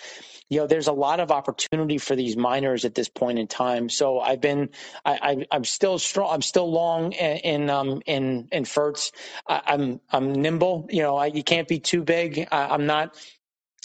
you 0.55 0.61
know, 0.61 0.69
there's 0.69 0.87
a 0.87 0.93
lot 0.93 1.21
of 1.21 1.33
opportunity 1.33 1.99
for 1.99 2.17
these 2.17 2.37
miners 2.37 2.85
at 2.85 2.95
this 2.95 3.09
point 3.09 3.41
in 3.41 3.49
time. 3.49 3.89
So 3.89 4.21
I've 4.21 4.41
been, 4.41 4.71
I, 5.05 5.47
am 5.51 5.65
still 5.65 5.99
strong. 5.99 6.33
I'm 6.33 6.43
still 6.43 6.71
long 6.71 7.13
in 7.13 7.39
in 7.39 7.71
um, 7.71 8.03
in, 8.07 8.49
in 8.53 8.65
ferts. 8.65 9.13
I, 9.49 9.63
am 9.67 10.01
I'm, 10.13 10.25
I'm 10.25 10.33
nimble. 10.33 10.87
You 10.91 11.03
know, 11.03 11.17
I, 11.17 11.27
you 11.27 11.43
can't 11.43 11.67
be 11.67 11.81
too 11.81 12.05
big. 12.05 12.47
I, 12.53 12.69
I'm 12.69 12.87
not 12.87 13.17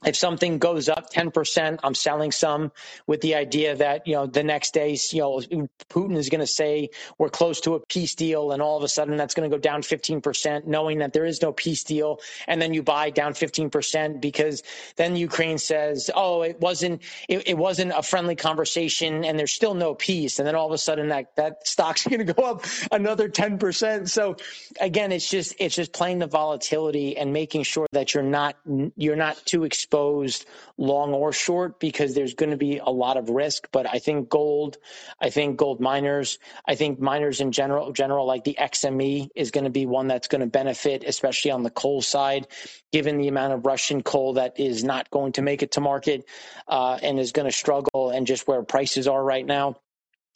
if 0.06 0.16
something 0.16 0.60
goes 0.60 0.88
up 0.88 1.12
10%, 1.12 1.80
I'm 1.84 1.94
selling 1.94 2.32
some 2.32 2.72
with 3.06 3.20
the 3.20 3.36
idea 3.36 3.76
that, 3.76 4.08
you 4.08 4.16
know, 4.16 4.28
the 4.28 4.44
next 4.44 4.74
day, 4.74 4.98
you 5.12 5.20
know, 5.20 5.42
Putin 5.90 6.16
is 6.16 6.30
going 6.30 6.40
to 6.40 6.48
say 6.48 6.92
we're 7.18 7.30
close 7.30 7.60
to 7.62 7.76
a 7.76 7.80
peace 7.82 8.16
deal 8.16 8.52
and 8.52 8.62
all 8.62 8.78
of 8.78 8.84
a 8.84 8.88
sudden 8.88 9.18
that's 9.18 9.34
going 9.34 9.50
to 9.50 9.56
go 9.56 9.60
down 9.60 9.82
15%, 9.82 10.66
knowing 10.66 11.00
that 11.00 11.12
there 11.12 11.26
is 11.26 11.42
no 11.42 11.52
peace 11.52 11.84
deal. 11.84 12.22
And 12.48 12.62
then 12.62 12.74
you 12.74 12.82
buy 12.82 13.10
down 13.10 13.34
15% 13.34 14.22
because 14.22 14.64
then 14.96 15.18
Ukraine 15.18 15.58
says, 15.58 16.10
oh, 16.16 16.44
it 16.44 16.62
wasn't, 16.62 17.02
it, 17.28 17.50
it 17.50 17.58
wasn't 17.58 17.92
a 17.94 18.02
friendly 18.02 18.38
conversation 18.38 19.26
and 19.26 19.38
there's 19.38 19.54
still 19.54 19.74
no 19.74 19.96
peace. 19.96 20.40
And 20.40 20.48
then 20.48 20.56
all 20.56 20.68
of 20.68 20.74
a 20.74 20.78
sudden 20.78 21.10
that, 21.10 21.36
that 21.36 21.68
stock's 21.68 22.08
going 22.08 22.26
to 22.26 22.34
go 22.34 22.44
up 22.44 22.66
another 22.90 23.28
10%. 23.28 24.08
So 24.08 24.38
again, 24.80 25.12
it's 25.12 25.30
just, 25.30 25.56
it's 25.60 25.76
just 25.76 25.92
playing 25.92 26.20
the 26.20 26.28
volatility 26.28 27.18
and 27.18 27.34
making 27.34 27.64
sure 27.64 27.88
that 27.92 28.14
you're 28.14 28.24
not, 28.24 28.56
you're 28.96 29.18
not 29.18 29.36
too 29.46 29.66
exposed 29.66 29.89
exposed 29.90 30.46
long 30.78 31.14
or 31.14 31.34
short 31.34 31.80
because 31.80 32.14
there's 32.14 32.36
going 32.36 32.52
to 32.52 32.58
be 32.58 32.78
a 32.78 32.90
lot 32.90 33.18
of 33.18 33.30
risk. 33.30 33.68
But 33.72 33.88
I 33.92 33.98
think 33.98 34.30
gold, 34.30 34.78
I 35.20 35.32
think 35.32 35.58
gold 35.58 35.80
miners, 35.80 36.38
I 36.64 36.76
think 36.76 37.00
miners 37.00 37.42
in 37.42 37.52
general, 37.52 37.92
general 37.92 38.28
like 38.28 38.44
the 38.44 38.56
XME 38.60 39.30
is 39.36 39.50
going 39.50 39.64
to 39.64 39.72
be 39.72 39.88
one 39.88 40.08
that's 40.08 40.28
going 40.28 40.42
to 40.42 40.48
benefit, 40.48 41.04
especially 41.08 41.52
on 41.52 41.64
the 41.64 41.72
coal 41.72 42.04
side, 42.04 42.48
given 42.92 43.18
the 43.18 43.30
amount 43.30 43.54
of 43.54 43.66
Russian 43.66 44.04
coal 44.04 44.34
that 44.34 44.60
is 44.60 44.84
not 44.84 45.10
going 45.10 45.32
to 45.34 45.42
make 45.42 45.64
it 45.64 45.72
to 45.72 45.82
market 45.82 46.26
uh, 46.68 47.00
and 47.02 47.20
is 47.20 47.32
going 47.32 47.48
to 47.48 47.52
struggle 47.52 48.12
and 48.12 48.28
just 48.28 48.48
where 48.48 48.62
prices 48.62 49.08
are 49.08 49.24
right 49.24 49.46
now 49.46 49.76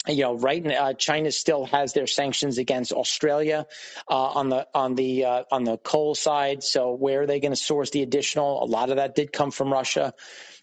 you 0.08 0.24
know, 0.24 0.36
right 0.36 0.64
now, 0.64 0.89
uh, 0.89 0.93
China 0.93 1.32
still 1.32 1.66
has 1.68 1.93
their 1.93 2.08
sanctions 2.08 2.58
against 2.58 2.91
Australia 2.91 3.66
uh, 4.10 4.14
on 4.16 4.49
the 4.49 4.68
on 4.74 4.95
the 4.95 5.26
uh, 5.26 5.43
on 5.49 5.64
the 5.64 5.78
coal 5.78 6.14
side. 6.14 6.64
So 6.64 6.93
where 6.93 7.22
are 7.22 7.26
they 7.26 7.39
going 7.39 7.54
to 7.54 7.58
source 7.58 7.89
the 7.91 8.01
additional? 8.01 8.64
A 8.64 8.66
lot 8.66 8.89
of 8.89 8.97
that 8.97 9.16
did 9.16 9.32
come 9.32 9.51
from 9.51 9.72
Russia. 9.72 10.14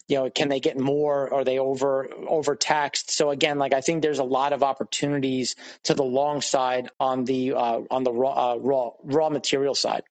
You 0.07 0.17
know, 0.17 0.29
can 0.29 0.49
they 0.49 0.59
get 0.59 0.77
more? 0.77 1.33
Are 1.33 1.43
they 1.43 1.57
over 1.57 2.09
overtaxed? 2.27 3.09
So 3.09 3.31
again, 3.31 3.57
like 3.57 3.73
I 3.73 3.81
think 3.81 4.03
there's 4.03 4.19
a 4.19 4.23
lot 4.23 4.53
of 4.53 4.61
opportunities 4.61 5.55
to 5.83 5.95
the 5.95 6.03
long 6.03 6.41
side 6.41 6.89
on 6.99 7.25
the 7.25 7.53
uh, 7.53 7.81
on 7.89 8.03
the 8.03 8.11
raw 8.11 8.53
uh, 8.53 8.57
raw 8.57 8.91
raw 9.03 9.29
material 9.29 9.73
side. 9.73 10.03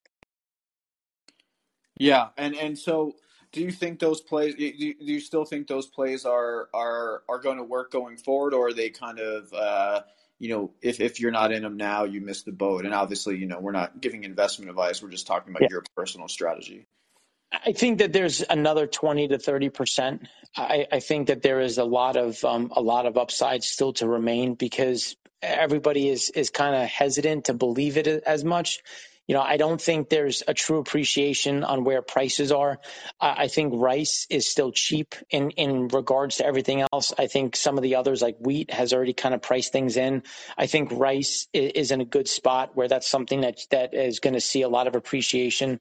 Yeah, 1.98 2.28
and 2.36 2.56
and 2.56 2.76
so 2.76 3.14
do 3.52 3.60
you 3.60 3.70
think 3.70 3.98
those 3.98 4.20
plays? 4.20 4.54
Do 4.54 4.64
you, 4.64 4.94
do 4.94 5.12
you 5.12 5.20
still 5.20 5.44
think 5.44 5.66
those 5.66 5.86
plays 5.86 6.24
are 6.24 6.68
are 6.72 7.22
are 7.28 7.40
going 7.40 7.58
to 7.58 7.64
work 7.64 7.90
going 7.90 8.16
forward, 8.16 8.54
or 8.54 8.68
are 8.68 8.72
they 8.72 8.90
kind 8.90 9.18
of 9.18 9.52
uh, 9.52 10.02
you 10.38 10.50
know 10.50 10.72
if 10.80 11.00
if 11.00 11.20
you're 11.20 11.32
not 11.32 11.52
in 11.52 11.62
them 11.62 11.76
now, 11.76 12.04
you 12.04 12.20
miss 12.20 12.42
the 12.42 12.52
boat? 12.52 12.84
And 12.84 12.94
obviously, 12.94 13.38
you 13.38 13.46
know, 13.46 13.58
we're 13.58 13.72
not 13.72 14.00
giving 14.00 14.24
investment 14.24 14.70
advice; 14.70 15.02
we're 15.02 15.10
just 15.10 15.26
talking 15.26 15.50
about 15.50 15.62
yeah. 15.62 15.68
your 15.70 15.84
personal 15.96 16.28
strategy. 16.28 16.86
I 17.52 17.72
think 17.72 17.98
that 17.98 18.12
there's 18.12 18.42
another 18.48 18.86
20 18.86 19.28
to 19.28 19.38
30 19.38 19.70
percent. 19.70 20.28
I, 20.56 20.86
I, 20.92 21.00
think 21.00 21.26
that 21.26 21.42
there 21.42 21.60
is 21.60 21.78
a 21.78 21.84
lot 21.84 22.16
of 22.16 22.44
um, 22.44 22.72
a 22.74 22.80
lot 22.80 23.06
of 23.06 23.18
upside 23.18 23.64
still 23.64 23.92
to 23.94 24.06
remain 24.06 24.54
because 24.54 25.16
everybody 25.42 26.08
is 26.08 26.30
is 26.30 26.50
kind 26.50 26.76
of 26.76 26.88
hesitant 26.88 27.46
to 27.46 27.54
believe 27.54 27.96
it 27.96 28.06
as 28.06 28.44
much 28.44 28.80
you 29.26 29.34
know, 29.34 29.42
I 29.42 29.58
don't 29.58 29.80
think 29.80 30.08
there's 30.08 30.42
a 30.48 30.54
true 30.54 30.78
appreciation 30.78 31.62
on 31.62 31.84
where 31.84 32.02
prices 32.02 32.50
are. 32.50 32.80
I 33.20 33.46
think 33.46 33.74
rice 33.76 34.26
is 34.28 34.48
still 34.48 34.72
cheap 34.72 35.14
in, 35.30 35.50
in 35.50 35.86
regards 35.86 36.38
to 36.38 36.46
everything 36.46 36.84
else. 36.92 37.12
I 37.16 37.28
think 37.28 37.54
some 37.54 37.76
of 37.76 37.82
the 37.82 37.94
others 37.94 38.22
like 38.22 38.38
wheat 38.40 38.72
has 38.72 38.92
already 38.92 39.12
kind 39.12 39.32
of 39.32 39.40
priced 39.40 39.72
things 39.72 39.96
in. 39.96 40.24
I 40.58 40.66
think 40.66 40.90
rice 40.92 41.46
is 41.52 41.92
in 41.92 42.00
a 42.00 42.04
good 42.04 42.26
spot 42.26 42.72
where 42.74 42.88
that's 42.88 43.08
something 43.08 43.42
that, 43.42 43.60
that 43.70 43.94
is 43.94 44.18
going 44.18 44.34
to 44.34 44.40
see 44.40 44.62
a 44.62 44.68
lot 44.68 44.88
of 44.88 44.96
appreciation. 44.96 45.80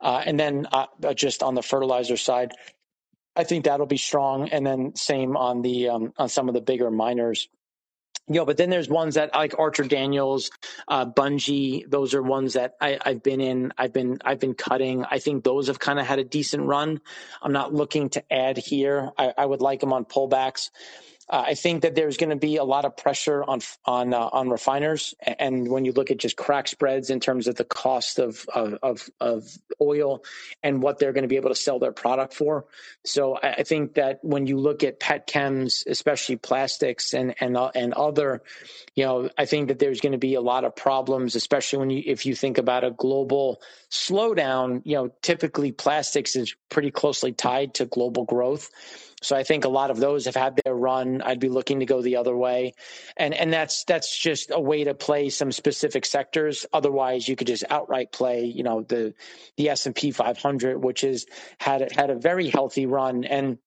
Uh, 0.00 0.22
and 0.24 0.40
then 0.40 0.66
uh, 0.72 0.86
just 1.14 1.42
on 1.42 1.54
the 1.54 1.62
fertilizer 1.62 2.16
side, 2.16 2.52
I 3.34 3.44
think 3.44 3.66
that'll 3.66 3.84
be 3.84 3.98
strong. 3.98 4.48
And 4.48 4.66
then 4.66 4.96
same 4.96 5.36
on 5.36 5.60
the, 5.60 5.90
um, 5.90 6.14
on 6.16 6.30
some 6.30 6.48
of 6.48 6.54
the 6.54 6.62
bigger 6.62 6.90
miners 6.90 7.48
you 8.28 8.34
know, 8.34 8.44
but 8.44 8.56
then 8.56 8.70
there's 8.70 8.88
ones 8.88 9.14
that 9.14 9.34
like 9.34 9.54
Archer 9.58 9.84
Daniels, 9.84 10.50
uh, 10.88 11.04
Bunge. 11.04 11.84
Those 11.88 12.14
are 12.14 12.22
ones 12.22 12.54
that 12.54 12.74
I, 12.80 12.98
have 13.04 13.22
been 13.22 13.40
in. 13.40 13.72
I've 13.78 13.92
been 13.92 14.18
I've 14.24 14.40
been 14.40 14.54
cutting. 14.54 15.04
I 15.04 15.20
think 15.20 15.44
those 15.44 15.68
have 15.68 15.78
kind 15.78 16.00
of 16.00 16.06
had 16.06 16.18
a 16.18 16.24
decent 16.24 16.64
run. 16.64 17.00
I'm 17.40 17.52
not 17.52 17.72
looking 17.72 18.08
to 18.10 18.32
add 18.32 18.56
here. 18.56 19.10
I, 19.16 19.32
I 19.38 19.46
would 19.46 19.60
like 19.60 19.80
them 19.80 19.92
on 19.92 20.04
pullbacks. 20.04 20.70
Uh, 21.28 21.44
I 21.48 21.54
think 21.54 21.82
that 21.82 21.96
there's 21.96 22.16
going 22.16 22.30
to 22.30 22.36
be 22.36 22.56
a 22.56 22.64
lot 22.64 22.84
of 22.84 22.96
pressure 22.96 23.42
on 23.42 23.60
on 23.84 24.14
uh, 24.14 24.28
on 24.32 24.48
refiners, 24.48 25.14
and 25.20 25.68
when 25.68 25.84
you 25.84 25.92
look 25.92 26.12
at 26.12 26.18
just 26.18 26.36
crack 26.36 26.68
spreads 26.68 27.10
in 27.10 27.18
terms 27.18 27.48
of 27.48 27.56
the 27.56 27.64
cost 27.64 28.20
of 28.20 28.46
of 28.54 29.10
of, 29.20 29.58
oil 29.82 30.24
and 30.62 30.82
what 30.82 30.98
they're 30.98 31.12
going 31.12 31.22
to 31.22 31.28
be 31.28 31.36
able 31.36 31.50
to 31.50 31.54
sell 31.54 31.78
their 31.78 31.92
product 31.92 32.32
for. 32.32 32.64
So 33.04 33.36
I, 33.36 33.54
I 33.54 33.62
think 33.64 33.94
that 33.94 34.20
when 34.22 34.46
you 34.46 34.56
look 34.56 34.84
at 34.84 35.00
pet 35.00 35.26
chems, 35.26 35.84
especially 35.86 36.36
plastics 36.36 37.12
and 37.12 37.34
and 37.40 37.56
uh, 37.56 37.72
and 37.74 37.92
other, 37.94 38.42
you 38.94 39.04
know, 39.04 39.28
I 39.36 39.46
think 39.46 39.68
that 39.68 39.80
there's 39.80 40.00
going 40.00 40.12
to 40.12 40.18
be 40.18 40.34
a 40.34 40.40
lot 40.40 40.64
of 40.64 40.76
problems, 40.76 41.34
especially 41.34 41.80
when 41.80 41.90
you 41.90 42.02
if 42.06 42.24
you 42.24 42.36
think 42.36 42.56
about 42.56 42.84
a 42.84 42.92
global 42.92 43.60
slowdown. 43.90 44.82
You 44.84 44.96
know, 44.96 45.12
typically 45.22 45.72
plastics 45.72 46.36
is 46.36 46.54
pretty 46.68 46.92
closely 46.92 47.32
tied 47.32 47.74
to 47.74 47.86
global 47.86 48.24
growth. 48.24 48.70
So 49.26 49.34
I 49.34 49.42
think 49.42 49.64
a 49.64 49.68
lot 49.68 49.90
of 49.90 49.96
those 49.96 50.26
have 50.26 50.36
had 50.36 50.60
their 50.64 50.72
run. 50.72 51.20
I'd 51.20 51.40
be 51.40 51.48
looking 51.48 51.80
to 51.80 51.86
go 51.86 52.00
the 52.00 52.14
other 52.14 52.36
way, 52.36 52.74
and 53.16 53.34
and 53.34 53.52
that's 53.52 53.82
that's 53.82 54.16
just 54.16 54.52
a 54.52 54.60
way 54.60 54.84
to 54.84 54.94
play 54.94 55.30
some 55.30 55.50
specific 55.50 56.06
sectors. 56.06 56.64
Otherwise, 56.72 57.26
you 57.26 57.34
could 57.34 57.48
just 57.48 57.64
outright 57.68 58.12
play, 58.12 58.44
you 58.44 58.62
know, 58.62 58.82
the 58.82 59.14
the 59.56 59.70
S 59.70 59.86
and 59.86 59.96
P 59.96 60.12
500, 60.12 60.78
which 60.78 61.02
is 61.02 61.26
had 61.58 61.90
had 61.90 62.10
a 62.10 62.14
very 62.14 62.48
healthy 62.48 62.86
run 62.86 63.24
and. 63.24 63.58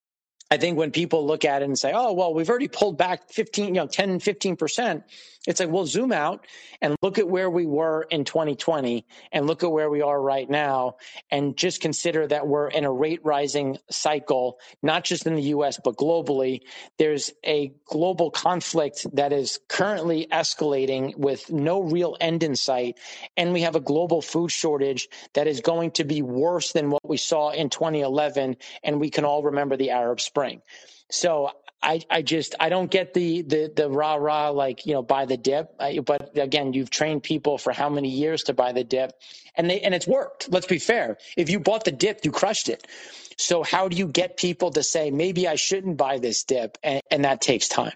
I 0.52 0.58
think 0.58 0.80
when 0.80 0.90
people 0.90 1.28
look 1.28 1.46
at 1.46 1.62
it 1.62 1.66
and 1.66 1.78
say, 1.78 1.92
"Oh, 1.94 2.14
well, 2.14 2.34
we've 2.34 2.50
already 2.50 2.70
pulled 2.70 2.98
back 2.98 3.30
15, 3.30 3.66
you 3.68 3.74
know, 3.74 3.86
10, 3.86 4.20
15%," 4.20 5.04
It's 5.50 5.60
like, 5.60 5.70
we'll 5.70 5.88
zoom 5.88 6.12
out 6.12 6.46
and 6.80 6.96
look 7.02 7.18
at 7.18 7.28
where 7.28 7.50
we 7.50 7.66
were 7.66 8.06
in 8.12 8.24
2020 8.24 9.04
and 9.32 9.48
look 9.48 9.64
at 9.64 9.72
where 9.72 9.90
we 9.90 10.04
are 10.04 10.22
right 10.22 10.48
now 10.48 10.98
and 11.32 11.58
just 11.58 11.82
consider 11.82 12.28
that 12.28 12.46
we're 12.46 12.68
in 12.68 12.86
a 12.86 12.92
rate 12.92 13.22
rising 13.24 13.80
cycle, 13.90 14.60
not 14.84 15.04
just 15.04 15.26
in 15.26 15.34
the 15.34 15.42
US, 15.42 15.80
but 15.84 15.96
globally. 15.96 16.62
There's 17.00 17.32
a 17.44 17.74
global 17.86 18.30
conflict 18.30 19.08
that 19.14 19.34
is 19.34 19.60
currently 19.68 20.28
escalating 20.32 21.18
with 21.18 21.52
no 21.52 21.82
real 21.82 22.16
end 22.22 22.44
in 22.44 22.56
sight. 22.56 23.00
And 23.36 23.52
we 23.52 23.62
have 23.62 23.76
a 23.76 23.80
global 23.80 24.22
food 24.22 24.52
shortage 24.52 25.10
that 25.34 25.48
is 25.48 25.62
going 25.62 25.92
to 25.94 26.04
be 26.04 26.22
worse 26.22 26.74
than 26.74 26.92
what 26.92 27.10
we 27.10 27.18
saw 27.18 27.50
in 27.50 27.70
2011. 27.72 28.56
And 28.84 29.00
we 29.00 29.10
can 29.10 29.26
all 29.26 29.42
remember 29.42 29.78
the 29.78 29.90
Arab 29.90 30.22
Spring. 30.22 30.62
So 31.10 31.50
I, 31.82 32.02
I 32.10 32.22
just 32.22 32.56
I 32.60 32.70
don't 32.70 32.92
get 32.92 33.14
the 33.14 33.42
the 33.42 33.72
the 33.74 33.90
rah 33.90 34.16
rah 34.16 34.50
like 34.50 34.86
you 34.86 34.94
know 34.94 35.02
buy 35.02 35.26
the 35.26 35.38
dip. 35.38 35.74
I, 35.80 36.00
but 36.00 36.38
again, 36.38 36.74
you've 36.74 36.90
trained 36.90 37.24
people 37.24 37.58
for 37.58 37.72
how 37.72 37.90
many 37.90 38.10
years 38.10 38.44
to 38.44 38.54
buy 38.54 38.74
the 38.74 38.84
dip, 38.84 39.14
and 39.56 39.70
they 39.70 39.80
and 39.82 39.96
it's 39.96 40.08
worked. 40.08 40.52
Let's 40.52 40.68
be 40.68 40.80
fair. 40.80 41.18
If 41.38 41.50
you 41.50 41.60
bought 41.60 41.86
the 41.86 41.92
dip, 41.92 42.26
you 42.26 42.32
crushed 42.32 42.68
it. 42.68 42.86
So 43.38 43.64
how 43.64 43.88
do 43.88 43.96
you 43.96 44.08
get 44.08 44.36
people 44.36 44.72
to 44.72 44.84
say 44.84 45.12
maybe 45.12 45.48
I 45.48 45.56
shouldn't 45.56 45.96
buy 45.96 46.20
this 46.20 46.44
dip, 46.44 46.78
and, 46.84 47.02
and 47.10 47.24
that 47.24 47.40
takes 47.40 47.70
time. 47.70 47.94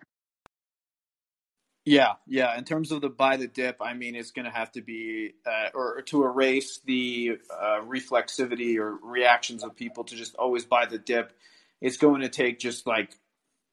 Yeah, 1.86 2.14
yeah. 2.28 2.58
In 2.58 2.64
terms 2.64 2.94
of 2.94 3.02
the 3.02 3.10
buy 3.10 3.36
the 3.36 3.48
dip, 3.48 3.82
I 3.82 3.94
mean, 3.94 4.16
it's 4.16 4.32
going 4.32 4.46
to 4.46 4.52
have 4.52 4.72
to 4.74 4.82
be, 4.82 5.34
uh, 5.46 5.70
or, 5.74 6.02
to 6.04 6.24
erase 6.24 6.80
the 6.86 7.40
uh, 7.52 7.82
reflexivity 7.82 8.78
or 8.78 8.96
reactions 9.04 9.66
of 9.66 9.76
people 9.76 10.06
to 10.06 10.16
just 10.16 10.36
always 10.36 10.64
buy 10.64 10.86
the 10.86 10.98
dip. 10.98 11.34
It's 11.82 11.98
going 11.98 12.22
to 12.22 12.30
take 12.30 12.60
just 12.60 12.88
like 12.88 13.18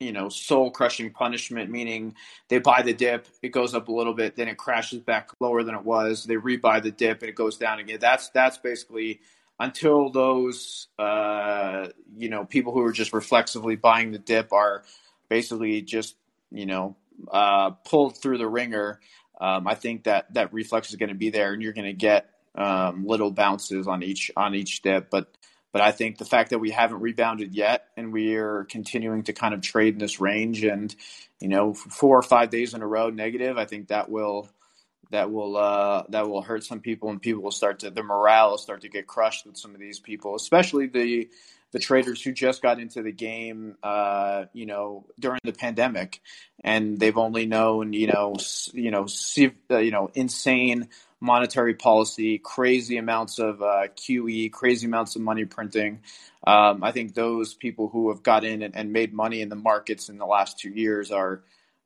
you 0.01 0.12
know, 0.12 0.30
soul 0.30 0.70
crushing 0.70 1.11
punishment, 1.11 1.70
meaning 1.70 2.14
they 2.48 2.59
buy 2.59 2.80
the 2.82 2.94
dip, 2.94 3.28
it 3.42 3.51
goes 3.51 3.74
up 3.74 3.88
a 3.88 3.92
little 3.92 4.14
bit, 4.14 4.34
then 4.34 4.48
it 4.48 4.57
crashes 4.57 5.01
back 5.01 5.30
lower 5.40 5.62
than 5.62 5.74
it 5.74 5.84
was. 5.84 6.24
They 6.24 6.36
rebuy 6.36 6.82
the 6.82 6.90
dip 6.90 7.20
and 7.20 7.28
it 7.28 7.34
goes 7.34 7.59
down 7.59 7.78
again. 7.78 7.98
That's 8.01 8.30
that's 8.30 8.57
basically 8.57 9.20
until 9.61 10.11
those 10.11 10.88
uh, 10.98 11.88
you 12.16 12.30
know 12.30 12.46
people 12.46 12.72
who 12.72 12.80
are 12.80 12.92
just 12.92 13.12
reflexively 13.12 13.76
buying 13.76 14.11
the 14.11 14.18
dip 14.18 14.53
are 14.53 14.84
basically 15.28 15.82
just 15.82 16.16
you 16.51 16.64
know 16.66 16.96
uh, 17.30 17.70
pulled 17.70 18.16
through 18.16 18.38
the 18.38 18.48
wringer. 18.48 19.01
Um, 19.38 19.66
I 19.68 19.74
think 19.74 20.05
that 20.05 20.32
that 20.34 20.53
reflex 20.53 20.90
is 20.90 20.96
going 20.96 21.11
to 21.11 21.14
be 21.14 21.28
there, 21.28 21.53
and 21.53 21.62
you're 21.62 21.74
going 21.74 21.86
to 21.86 21.92
get 21.92 22.30
um, 22.55 23.07
little 23.07 23.30
bounces 23.30 23.86
on 23.86 24.03
each 24.03 24.30
on 24.34 24.55
each 24.55 24.80
dip, 24.80 25.11
but 25.11 25.36
but 25.72 25.82
I 25.82 25.92
think 25.92 26.18
the 26.18 26.24
fact 26.24 26.50
that 26.50 26.58
we 26.58 26.70
haven't 26.70 27.00
rebounded 27.00 27.54
yet 27.54 27.86
and 27.96 28.12
we 28.12 28.34
are 28.34 28.64
continuing 28.64 29.22
to 29.24 29.32
kind 29.32 29.54
of 29.54 29.60
trade 29.60 29.94
in 29.94 30.00
this 30.00 30.20
range 30.20 30.64
and, 30.64 30.94
you 31.40 31.48
know, 31.48 31.74
four 31.74 32.18
or 32.18 32.22
five 32.22 32.50
days 32.50 32.74
in 32.74 32.82
a 32.82 32.86
row 32.86 33.10
negative, 33.10 33.56
I 33.56 33.64
think 33.66 33.88
that 33.88 34.10
will 34.10 34.48
that 35.10 35.30
will 35.30 35.56
uh, 35.56 36.04
that 36.10 36.28
will 36.28 36.42
hurt 36.42 36.64
some 36.64 36.80
people 36.80 37.10
and 37.10 37.20
people 37.20 37.42
will 37.42 37.50
start 37.50 37.80
to 37.80 37.90
the 37.90 38.02
morale 38.02 38.50
will 38.50 38.58
start 38.58 38.82
to 38.82 38.88
get 38.88 39.06
crushed 39.06 39.46
with 39.46 39.56
some 39.56 39.74
of 39.74 39.80
these 39.80 39.98
people, 39.98 40.34
especially 40.34 40.86
the 40.86 41.28
the 41.72 41.78
traders 41.78 42.20
who 42.22 42.32
just 42.32 42.62
got 42.62 42.80
into 42.80 43.02
the 43.02 43.12
game, 43.12 43.76
uh, 43.82 44.46
you 44.52 44.66
know, 44.66 45.06
during 45.18 45.38
the 45.44 45.52
pandemic, 45.52 46.20
and 46.64 46.98
they've 46.98 47.18
only 47.18 47.46
known, 47.46 47.92
you 47.92 48.08
know, 48.08 48.36
you 48.72 48.90
know, 48.90 49.06
uh, 49.70 49.78
you 49.78 49.90
know, 49.90 50.10
insane 50.14 50.88
monetary 51.20 51.74
policy, 51.74 52.38
crazy 52.38 52.96
amounts 52.96 53.38
of 53.38 53.60
uh, 53.62 53.88
QE, 53.94 54.50
crazy 54.50 54.86
amounts 54.86 55.16
of 55.16 55.22
money 55.22 55.44
printing. 55.44 56.00
Um, 56.46 56.82
I 56.82 56.92
think 56.92 57.14
those 57.14 57.52
people 57.52 57.88
who 57.88 58.08
have 58.08 58.22
got 58.22 58.44
in 58.44 58.62
and, 58.62 58.74
and, 58.74 58.92
made 58.92 59.12
money 59.12 59.42
in 59.42 59.50
the 59.50 59.56
markets 59.56 60.08
in 60.08 60.16
the 60.16 60.24
last 60.24 60.58
two 60.58 60.70
years 60.70 61.10
are 61.10 61.42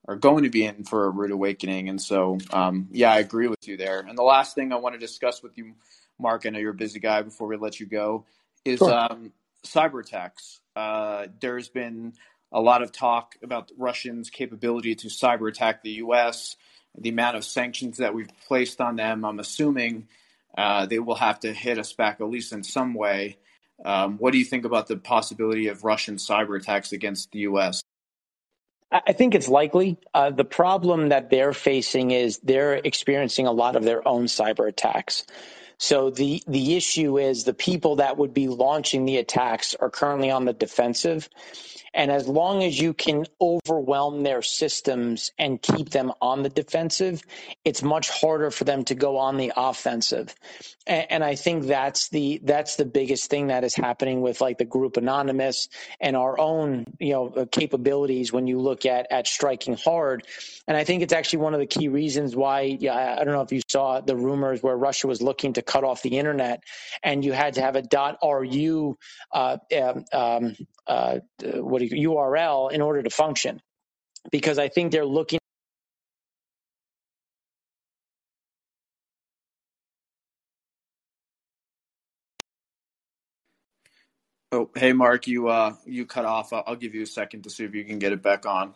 are 0.07 0.15
going 0.17 0.45
to 0.45 0.51
be 0.51 0.65
in 0.65 0.85
for 0.85 1.07
a 1.07 1.11
rude 1.11 1.33
awakening. 1.33 1.89
And 1.89 2.01
so, 2.01 2.39
um, 2.53 2.89
yeah, 2.93 3.11
I 3.13 3.19
agree 3.19 3.49
with 3.49 3.67
you 3.67 3.77
there. 3.77 4.01
And 4.01 4.17
the 4.17 4.23
last 4.23 4.55
thing 4.55 4.71
I 4.71 4.77
want 4.77 4.95
to 4.95 4.99
discuss 4.99 5.43
with 5.43 5.57
you, 5.57 5.73
Mark, 6.19 6.45
I 6.47 6.51
know 6.51 6.59
you're 6.59 6.73
a 6.73 6.75
busy 6.75 7.01
guy. 7.01 7.23
Before 7.23 7.49
we 7.49 7.57
let 7.57 7.81
you 7.81 7.87
go, 7.87 8.27
is 8.65 8.79
sure. 8.79 8.93
um, 8.93 9.33
cyber 9.65 10.01
attacks. 10.01 10.61
Uh, 10.77 11.27
there's 11.41 11.69
been 11.69 12.13
a 12.53 12.61
lot 12.61 12.83
of 12.83 12.93
talk 12.93 13.35
about 13.43 13.73
Russians' 13.79 14.31
capability 14.31 14.95
to 14.95 15.09
cyber 15.09 15.49
attack 15.49 15.83
the 15.83 15.93
U.S 15.93 16.55
the 16.97 17.11
amount 17.11 17.37
of 17.37 17.45
sanctions 17.45 17.99
that 17.99 18.15
we've 18.15 18.31
placed 18.47 18.81
on 18.81 18.97
them, 18.97 19.25
I'm 19.25 19.41
assuming 19.41 20.09
uh, 20.57 20.87
they 20.87 20.99
will 20.99 21.17
have 21.17 21.41
to 21.41 21.53
hit 21.53 21.79
us 21.79 21.93
back 21.93 22.21
at 22.21 22.29
least 22.29 22.53
in 22.53 22.63
some 22.63 22.95
way. 22.95 23.39
Um, 23.85 24.19
what 24.19 24.33
do 24.33 24.39
you 24.39 24.45
think 24.45 24.65
about 24.65 24.87
the 24.87 24.97
possibility 24.97 25.69
of 25.69 25.85
Russian 25.85 26.17
cyber 26.17 26.57
attacks 26.59 26.93
against 26.93 27.33
the 27.33 27.41
U.S.? 27.41 27.83
I 28.93 29.13
think 29.13 29.35
it's 29.35 29.49
likely. 29.49 29.99
Uh, 30.13 30.31
the 30.31 30.45
problem 30.45 31.09
that 31.09 31.29
they're 31.29 31.53
facing 31.53 32.13
is 32.13 32.39
they're 32.39 32.75
experiencing 32.75 33.47
a 33.47 33.53
lot 33.53 33.75
of 33.75 33.83
their 33.83 34.07
own 34.07 34.27
cyber 34.27 34.69
attacks. 34.69 35.25
So 35.79 36.11
the 36.11 36.43
the 36.47 36.77
issue 36.77 37.19
is 37.19 37.43
the 37.43 37.55
people 37.55 37.97
that 37.97 38.17
would 38.17 38.33
be 38.33 38.47
launching 38.47 39.05
the 39.05 39.17
attacks 39.17 39.75
are 39.75 39.91
currently 39.91 40.31
on 40.31 40.45
the 40.45 40.53
defensive, 40.53 41.29
and 41.95 42.11
as 42.11 42.27
long 42.27 42.65
as 42.65 42.79
you 42.79 42.93
can 42.93 43.25
overwhelm 43.41 44.25
their 44.25 44.43
systems 44.43 45.31
and 45.39 45.63
keep 45.63 45.91
them 45.91 46.13
on 46.21 46.43
the 46.43 46.49
defensive, 46.49 47.23
it's 47.65 47.83
much 47.83 48.11
harder 48.11 48.51
for 48.51 48.65
them 48.65 48.85
to 48.87 48.97
go 48.97 49.17
on 49.19 49.37
the 49.37 49.53
offensive. 49.57 50.35
And, 50.89 51.07
and 51.11 51.25
I 51.25 51.37
think 51.37 51.65
that's 51.67 52.09
the 52.09 52.41
that's 52.43 52.75
the 52.75 52.85
biggest 52.85 53.31
thing 53.31 53.47
that 53.47 53.63
is 53.63 53.77
happening 53.77 54.23
with 54.23 54.41
like 54.41 54.59
the 54.59 54.65
group 54.65 54.97
anonymous 54.97 55.69
and 56.01 56.17
our 56.17 56.39
own 56.39 56.85
you 56.99 57.13
know 57.13 57.29
uh, 57.29 57.47
capabilities 57.51 58.33
when 58.33 58.49
you 58.49 58.59
look 58.59 58.87
at 58.87 59.07
at 59.13 59.29
striking 59.29 59.77
hard. 59.77 60.27
And 60.67 60.77
I 60.77 60.83
think 60.83 61.03
it's 61.03 61.13
actually 61.13 61.41
one 61.41 61.55
of 61.55 61.61
the 61.61 61.67
key 61.67 61.87
reasons 61.87 62.35
why 62.35 62.63
yeah, 62.63 63.17
I 63.19 63.25
don't 63.25 63.35
know 63.35 63.43
if 63.43 63.53
you 63.53 63.61
saw 63.69 64.01
the 64.01 64.17
rumors 64.17 64.63
where 64.65 64.77
Russia 64.77 65.07
was 65.07 65.23
looking 65.23 65.53
to 65.53 65.63
cut 65.63 65.85
off 65.85 66.03
the 66.03 66.19
internet, 66.19 66.65
and 67.05 67.25
you 67.25 67.33
had 67.33 67.55
to 67.55 67.61
have 67.61 67.77
a 67.77 67.85
.ru 68.23 68.99
uh, 69.33 69.59
um, 69.81 70.05
um 70.13 70.57
uh, 70.87 71.21
what 71.57 71.83
you, 71.83 72.11
URL 72.11 72.73
in 72.73 72.83
order 72.83 73.03
to 73.03 73.11
function, 73.11 73.61
because 74.33 74.59
I 74.59 74.69
think 74.69 74.93
they're 74.93 75.07
looking. 75.07 75.41
Oh, 84.53 84.71
hey 84.77 84.93
Mark, 84.95 85.27
you 85.29 85.49
uh, 85.49 85.75
you 85.87 86.07
cut 86.07 86.25
off. 86.25 86.53
I'll, 86.53 86.65
I'll 86.67 86.77
give 86.77 86.95
you 86.95 87.03
a 87.03 87.07
second 87.07 87.43
to 87.45 87.51
see 87.51 87.65
if 87.65 87.75
you 87.75 87.85
can 87.85 87.99
get 87.99 88.13
it 88.13 88.23
back 88.23 88.47
on. 88.47 88.75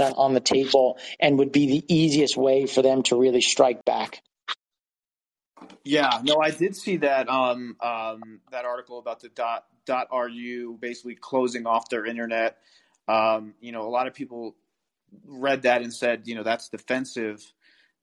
On 0.00 0.34
the 0.34 0.40
table 0.40 0.98
and 1.20 1.38
would 1.38 1.52
be 1.52 1.66
the 1.66 1.94
easiest 1.94 2.36
way 2.36 2.66
for 2.66 2.82
them 2.82 3.02
to 3.04 3.18
really 3.18 3.40
strike 3.40 3.84
back. 3.84 4.22
Yeah, 5.84 6.20
no, 6.22 6.40
I 6.40 6.50
did 6.50 6.76
see 6.76 6.98
that 6.98 7.28
um, 7.28 7.76
um, 7.80 8.40
that 8.52 8.64
article 8.64 8.98
about 8.98 9.20
the 9.20 9.28
dot 9.28 9.64
dot 9.86 10.08
ru 10.12 10.76
basically 10.78 11.14
closing 11.14 11.66
off 11.66 11.88
their 11.88 12.04
internet. 12.04 12.58
Um, 13.08 13.54
you 13.60 13.72
know, 13.72 13.82
a 13.82 13.90
lot 13.90 14.06
of 14.06 14.14
people 14.14 14.54
read 15.26 15.62
that 15.62 15.82
and 15.82 15.92
said, 15.92 16.22
you 16.26 16.34
know, 16.34 16.42
that's 16.42 16.68
defensive. 16.68 17.42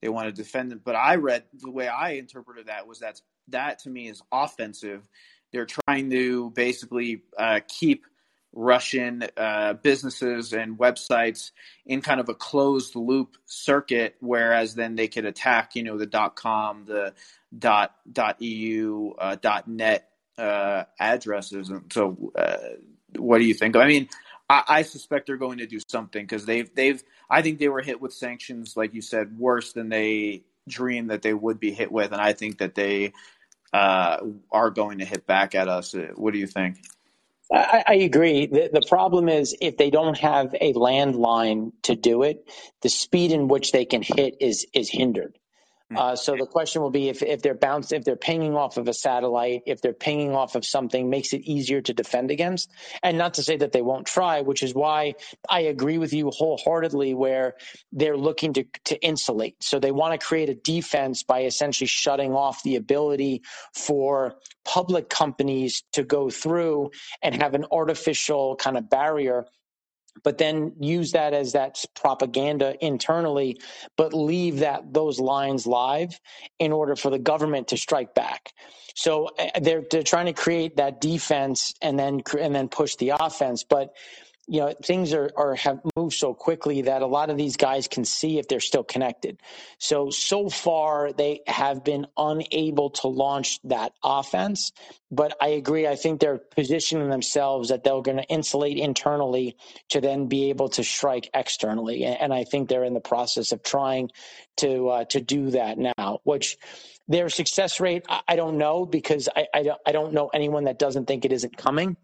They 0.01 0.09
want 0.09 0.27
to 0.27 0.31
defend 0.31 0.71
it, 0.71 0.83
but 0.83 0.95
I 0.95 1.15
read 1.15 1.43
the 1.53 1.71
way 1.71 1.87
I 1.87 2.11
interpreted 2.11 2.67
that 2.67 2.87
was 2.87 2.99
that 2.99 3.21
that 3.49 3.79
to 3.79 3.89
me 3.89 4.07
is 4.07 4.21
offensive. 4.31 5.07
They're 5.51 5.67
trying 5.87 6.09
to 6.09 6.49
basically 6.51 7.21
uh, 7.37 7.61
keep 7.67 8.05
Russian 8.55 9.27
uh, 9.35 9.73
businesses 9.73 10.53
and 10.53 10.79
websites 10.79 11.51
in 11.85 12.01
kind 12.01 12.21
of 12.21 12.29
a 12.29 12.33
closed 12.33 12.95
loop 12.95 13.35
circuit, 13.45 14.15
whereas 14.21 14.75
then 14.75 14.95
they 14.95 15.09
could 15.09 15.25
attack, 15.25 15.75
you 15.75 15.83
know, 15.83 15.97
the 15.97 16.05
dot 16.05 16.35
com, 16.35 16.85
the 16.85 17.13
dot 17.57 17.93
dot 18.11 18.41
eu, 18.41 19.11
uh, 19.19 19.35
dot 19.35 19.67
net 19.67 20.09
uh, 20.37 20.85
addresses. 20.99 21.69
And 21.69 21.91
so, 21.91 22.31
uh, 22.35 22.57
what 23.17 23.39
do 23.39 23.43
you 23.43 23.53
think? 23.53 23.75
I 23.75 23.87
mean, 23.87 24.07
I, 24.49 24.63
I 24.67 24.81
suspect 24.83 25.27
they're 25.27 25.37
going 25.37 25.59
to 25.59 25.67
do 25.67 25.79
something 25.87 26.23
because 26.23 26.45
they've 26.45 26.73
they've. 26.73 27.03
I 27.29 27.41
think 27.41 27.59
they 27.59 27.69
were 27.69 27.81
hit 27.81 27.99
with 27.99 28.13
sanctions, 28.13 28.77
like 28.77 28.93
you 28.93 29.01
said, 29.01 29.37
worse 29.37 29.73
than 29.73 29.89
they 29.89 30.43
dreamed 30.67 31.09
that 31.09 31.21
they 31.21 31.33
would 31.33 31.59
be 31.59 31.71
hit 31.71 31.91
with, 31.91 32.11
and 32.13 32.21
I 32.21 32.33
think 32.33 32.59
that 32.59 32.73
they 32.73 33.13
uh, 33.73 34.17
are 34.51 34.69
going 34.71 34.99
to 34.99 35.05
hit 35.05 35.27
back 35.27 35.55
at 35.55 35.67
us. 35.67 35.93
What 36.15 36.33
do 36.33 36.39
you 36.39 36.47
think? 36.47 36.77
I, 37.53 37.83
I 37.87 37.95
agree. 37.95 38.47
The, 38.47 38.69
the 38.73 38.87
problem 38.87 39.29
is 39.29 39.55
if 39.61 39.77
they 39.77 39.91
don't 39.91 40.17
have 40.19 40.55
a 40.61 40.73
landline 40.73 41.71
to 41.83 41.95
do 41.95 42.23
it, 42.23 42.49
the 42.83 42.89
speed 42.89 43.31
in 43.33 43.49
which 43.49 43.71
they 43.73 43.85
can 43.85 44.03
hit 44.03 44.35
is 44.41 44.67
is 44.73 44.89
hindered. 44.89 45.37
Hmm. 45.91 45.97
Uh, 45.97 46.15
so 46.15 46.35
the 46.35 46.47
question 46.47 46.81
will 46.81 46.89
be 46.89 47.09
if, 47.09 47.21
if 47.21 47.41
they're 47.41 47.53
bounced, 47.53 47.93
if 47.93 48.03
they're 48.03 48.15
pinging 48.15 48.55
off 48.55 48.77
of 48.77 48.87
a 48.87 48.93
satellite, 48.93 49.63
if 49.67 49.81
they're 49.81 49.93
pinging 49.93 50.35
off 50.35 50.55
of 50.55 50.65
something, 50.65 51.09
makes 51.09 51.33
it 51.33 51.41
easier 51.41 51.81
to 51.81 51.93
defend 51.93 52.31
against. 52.31 52.71
And 53.03 53.17
not 53.17 53.35
to 53.35 53.43
say 53.43 53.57
that 53.57 53.71
they 53.71 53.83
won't 53.83 54.07
try, 54.07 54.41
which 54.41 54.63
is 54.63 54.73
why 54.73 55.13
I 55.47 55.61
agree 55.61 55.99
with 55.99 56.11
you 56.13 56.31
wholeheartedly 56.31 57.13
where 57.13 57.55
they're 57.91 58.17
looking 58.17 58.53
to, 58.53 58.65
to 58.85 58.99
insulate. 58.99 59.57
So 59.61 59.79
they 59.79 59.91
want 59.91 60.19
to 60.19 60.25
create 60.25 60.49
a 60.49 60.55
defense 60.55 61.21
by 61.21 61.43
essentially 61.43 61.87
shutting 61.87 62.33
off 62.33 62.63
the 62.63 62.77
ability 62.77 63.43
for 63.73 64.35
public 64.63 65.07
companies 65.09 65.83
to 65.93 66.03
go 66.03 66.31
through 66.31 66.91
and 67.21 67.41
have 67.41 67.53
an 67.53 67.65
artificial 67.71 68.55
kind 68.55 68.77
of 68.77 68.89
barrier 68.89 69.45
but 70.23 70.37
then 70.37 70.73
use 70.79 71.11
that 71.11 71.33
as 71.33 71.53
that 71.53 71.83
propaganda 71.95 72.75
internally, 72.85 73.59
but 73.97 74.13
leave 74.13 74.59
that 74.59 74.93
those 74.93 75.19
lines 75.19 75.67
live 75.67 76.19
in 76.59 76.71
order 76.71 76.95
for 76.95 77.09
the 77.09 77.19
government 77.19 77.69
to 77.69 77.77
strike 77.77 78.13
back. 78.15 78.53
So 78.95 79.29
eh, 79.37 79.59
they're 79.61 79.83
they're 79.89 80.03
trying 80.03 80.27
to 80.27 80.33
create 80.33 80.77
that 80.77 81.01
defense 81.01 81.73
and 81.81 81.99
then 81.99 82.21
and 82.39 82.55
then 82.55 82.69
push 82.69 82.95
the 82.95 83.13
offense, 83.19 83.63
but 83.63 83.93
you 84.47 84.59
know 84.59 84.73
things 84.83 85.13
are, 85.13 85.31
are 85.35 85.55
have 85.55 85.79
moved 85.95 86.15
so 86.15 86.33
quickly 86.33 86.83
that 86.83 87.01
a 87.01 87.07
lot 87.07 87.29
of 87.29 87.37
these 87.37 87.57
guys 87.57 87.87
can 87.87 88.05
see 88.05 88.39
if 88.39 88.47
they're 88.47 88.59
still 88.59 88.83
connected. 88.83 89.39
So 89.77 90.09
so 90.09 90.49
far 90.49 91.13
they 91.13 91.41
have 91.47 91.83
been 91.83 92.07
unable 92.17 92.91
to 92.91 93.07
launch 93.07 93.59
that 93.63 93.93
offense 94.03 94.71
but 95.11 95.35
i 95.41 95.49
agree 95.49 95.87
i 95.87 95.95
think 95.95 96.19
they're 96.19 96.37
positioning 96.37 97.09
themselves 97.09 97.69
that 97.69 97.83
they're 97.83 98.01
going 98.01 98.17
to 98.17 98.23
insulate 98.23 98.77
internally 98.77 99.55
to 99.89 100.01
then 100.01 100.27
be 100.27 100.49
able 100.49 100.69
to 100.69 100.83
strike 100.83 101.29
externally 101.33 102.03
and 102.03 102.33
i 102.33 102.43
think 102.43 102.67
they're 102.67 102.83
in 102.83 102.93
the 102.93 102.99
process 102.99 103.51
of 103.51 103.63
trying 103.63 104.09
to 104.57 104.89
uh, 104.89 105.05
to 105.05 105.21
do 105.21 105.51
that 105.51 105.77
now 105.77 106.19
which 106.23 106.57
their 107.07 107.29
success 107.29 107.79
rate, 107.79 108.05
I 108.27 108.35
don't 108.35 108.57
know 108.57 108.85
because 108.85 109.29
I, 109.35 109.47
I, 109.53 109.63
don't, 109.63 109.79
I 109.85 109.91
don't 109.91 110.13
know 110.13 110.29
anyone 110.33 110.65
that 110.65 110.79
doesn't 110.79 111.05
think 111.05 111.25
it 111.25 111.31
isn't 111.31 111.55
coming. 111.57 111.97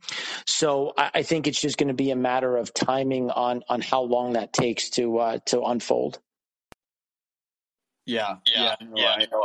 So 0.46 0.94
I, 0.98 1.12
I 1.16 1.24
think 1.24 1.48
it's 1.48 1.60
just 1.60 1.78
going 1.78 1.88
to 1.88 1.94
be 1.94 2.12
a 2.12 2.16
matter 2.16 2.58
of 2.58 2.74
timing 2.74 3.30
on 3.32 3.64
on 3.70 3.82
how 3.82 4.02
long 4.02 4.34
that 4.34 4.54
takes 4.54 4.90
to 4.92 5.18
uh, 5.18 5.40
to 5.48 5.62
unfold. 5.64 6.20
Yeah, 8.06 8.38
yeah, 8.54 8.76
yeah. 8.82 8.88
No, 8.88 8.94
yeah 8.96 9.16
I, 9.18 9.28
no, 9.32 9.44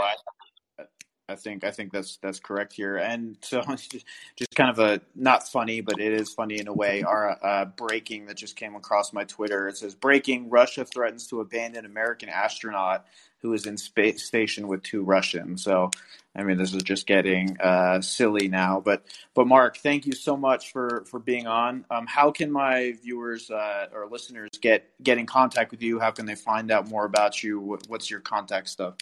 I, 1.28 1.34
think 1.34 1.64
I 1.64 1.70
think 1.70 1.92
that's 1.92 2.18
that's 2.18 2.40
correct 2.40 2.72
here. 2.72 2.96
And 2.96 3.36
so, 3.42 3.62
just 4.36 4.54
kind 4.54 4.70
of 4.70 4.78
a 4.78 5.00
not 5.14 5.48
funny, 5.48 5.80
but 5.80 6.00
it 6.00 6.12
is 6.12 6.32
funny 6.32 6.58
in 6.58 6.68
a 6.68 6.72
way. 6.72 7.02
Our 7.02 7.38
uh, 7.44 7.64
breaking 7.66 8.26
that 8.26 8.36
just 8.36 8.56
came 8.56 8.74
across 8.74 9.12
my 9.12 9.24
Twitter. 9.24 9.68
It 9.68 9.76
says 9.76 9.94
breaking: 9.94 10.50
Russia 10.50 10.84
threatens 10.84 11.26
to 11.28 11.40
abandon 11.40 11.84
American 11.84 12.28
astronaut 12.28 13.06
who 13.46 13.52
is 13.52 13.66
in 13.66 13.76
space 13.76 14.24
station 14.24 14.66
with 14.66 14.82
two 14.82 15.02
Russians. 15.02 15.62
So, 15.62 15.90
I 16.34 16.42
mean, 16.42 16.58
this 16.58 16.74
is 16.74 16.82
just 16.82 17.06
getting 17.06 17.56
uh, 17.60 18.00
silly 18.00 18.48
now. 18.48 18.80
But, 18.80 19.04
but 19.34 19.46
Mark, 19.46 19.76
thank 19.76 20.06
you 20.06 20.12
so 20.12 20.36
much 20.36 20.72
for 20.72 21.04
for 21.08 21.18
being 21.18 21.46
on. 21.46 21.84
Um, 21.90 22.06
how 22.06 22.30
can 22.30 22.50
my 22.50 22.94
viewers 23.02 23.50
uh, 23.50 23.86
or 23.92 24.08
listeners 24.08 24.50
get 24.60 24.90
get 25.02 25.18
in 25.18 25.26
contact 25.26 25.70
with 25.70 25.82
you? 25.82 26.00
How 26.00 26.10
can 26.10 26.26
they 26.26 26.34
find 26.34 26.70
out 26.70 26.88
more 26.88 27.04
about 27.04 27.42
you? 27.42 27.78
What's 27.88 28.10
your 28.10 28.20
contact 28.20 28.68
stuff? 28.68 28.96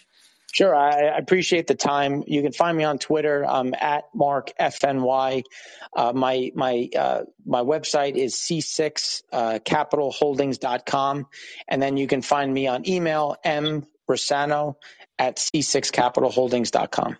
Sure, 0.54 0.74
I 0.74 1.18
appreciate 1.18 1.66
the 1.66 1.74
time. 1.74 2.22
You 2.28 2.40
can 2.42 2.52
find 2.52 2.78
me 2.78 2.84
on 2.84 2.98
Twitter 2.98 3.44
um, 3.44 3.74
at 3.74 4.04
Mark 4.14 4.52
FNY. 4.60 5.42
Uh, 5.96 6.12
my 6.14 6.52
my 6.54 6.88
uh, 6.96 7.22
my 7.44 7.62
website 7.62 8.14
is 8.14 8.36
c6capitalholdings.com, 8.36 11.18
uh, 11.18 11.22
and 11.68 11.82
then 11.82 11.96
you 11.96 12.06
can 12.06 12.22
find 12.22 12.54
me 12.54 12.68
on 12.68 12.88
email 12.88 13.34
m 13.42 13.84
at 15.18 15.38
c6capitalholdings.com. 15.38 17.16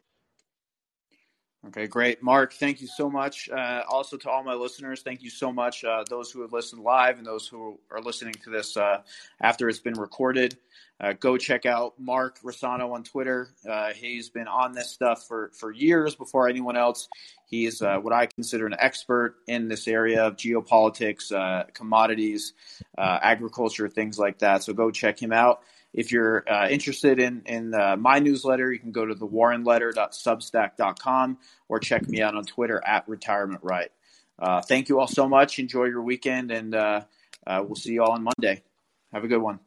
Okay, 1.68 1.86
great. 1.86 2.22
Mark, 2.22 2.52
thank 2.52 2.82
you 2.82 2.86
so 2.86 3.08
much. 3.08 3.48
Uh, 3.48 3.82
also, 3.88 4.18
to 4.18 4.28
all 4.28 4.44
my 4.44 4.52
listeners, 4.52 5.00
thank 5.00 5.22
you 5.22 5.30
so 5.30 5.50
much. 5.50 5.82
Uh, 5.82 6.04
those 6.10 6.30
who 6.30 6.42
have 6.42 6.52
listened 6.52 6.82
live 6.82 7.16
and 7.16 7.26
those 7.26 7.48
who 7.48 7.78
are 7.90 8.02
listening 8.02 8.34
to 8.44 8.50
this 8.50 8.76
uh, 8.76 9.00
after 9.40 9.70
it's 9.70 9.78
been 9.78 9.94
recorded, 9.94 10.58
uh, 11.00 11.14
go 11.14 11.38
check 11.38 11.64
out 11.64 11.94
Mark 11.98 12.38
Rossano 12.42 12.92
on 12.92 13.02
Twitter. 13.02 13.48
Uh, 13.68 13.92
he's 13.94 14.28
been 14.28 14.46
on 14.46 14.72
this 14.72 14.90
stuff 14.90 15.26
for, 15.26 15.52
for 15.54 15.72
years 15.72 16.14
before 16.14 16.48
anyone 16.48 16.76
else. 16.76 17.08
He 17.46 17.64
is 17.64 17.80
uh, 17.80 17.96
what 17.96 18.12
I 18.12 18.26
consider 18.26 18.66
an 18.66 18.76
expert 18.78 19.36
in 19.46 19.66
this 19.66 19.88
area 19.88 20.22
of 20.22 20.36
geopolitics, 20.36 21.32
commodities, 21.72 22.52
agriculture, 22.98 23.88
things 23.88 24.18
like 24.18 24.38
that. 24.40 24.62
So 24.64 24.74
go 24.74 24.90
check 24.90 25.20
him 25.20 25.32
out. 25.32 25.62
If 25.94 26.12
you're 26.12 26.44
uh, 26.50 26.68
interested 26.68 27.20
in 27.20 27.42
in 27.46 27.72
uh, 27.72 27.96
my 27.96 28.18
newsletter, 28.18 28.70
you 28.72 28.80
can 28.80 28.92
go 28.92 29.06
to 29.06 29.14
the 29.14 29.26
warrenletter.substack.com 29.26 31.38
or 31.68 31.78
check 31.78 32.06
me 32.08 32.20
out 32.20 32.34
on 32.34 32.44
Twitter 32.44 32.82
at 32.84 33.08
retirement 33.08 33.60
right. 33.62 33.90
Uh, 34.38 34.60
thank 34.60 34.88
you 34.88 34.98
all 34.98 35.06
so 35.06 35.28
much. 35.28 35.60
Enjoy 35.60 35.84
your 35.84 36.02
weekend, 36.02 36.50
and 36.50 36.74
uh, 36.74 37.02
uh, 37.46 37.62
we'll 37.64 37.76
see 37.76 37.92
you 37.92 38.02
all 38.02 38.10
on 38.12 38.24
Monday. 38.24 38.64
Have 39.12 39.22
a 39.22 39.28
good 39.28 39.40
one. 39.40 39.60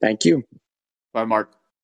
Thank 0.00 0.24
you. 0.24 0.44
Bye, 1.12 1.26
Mark. 1.26 1.59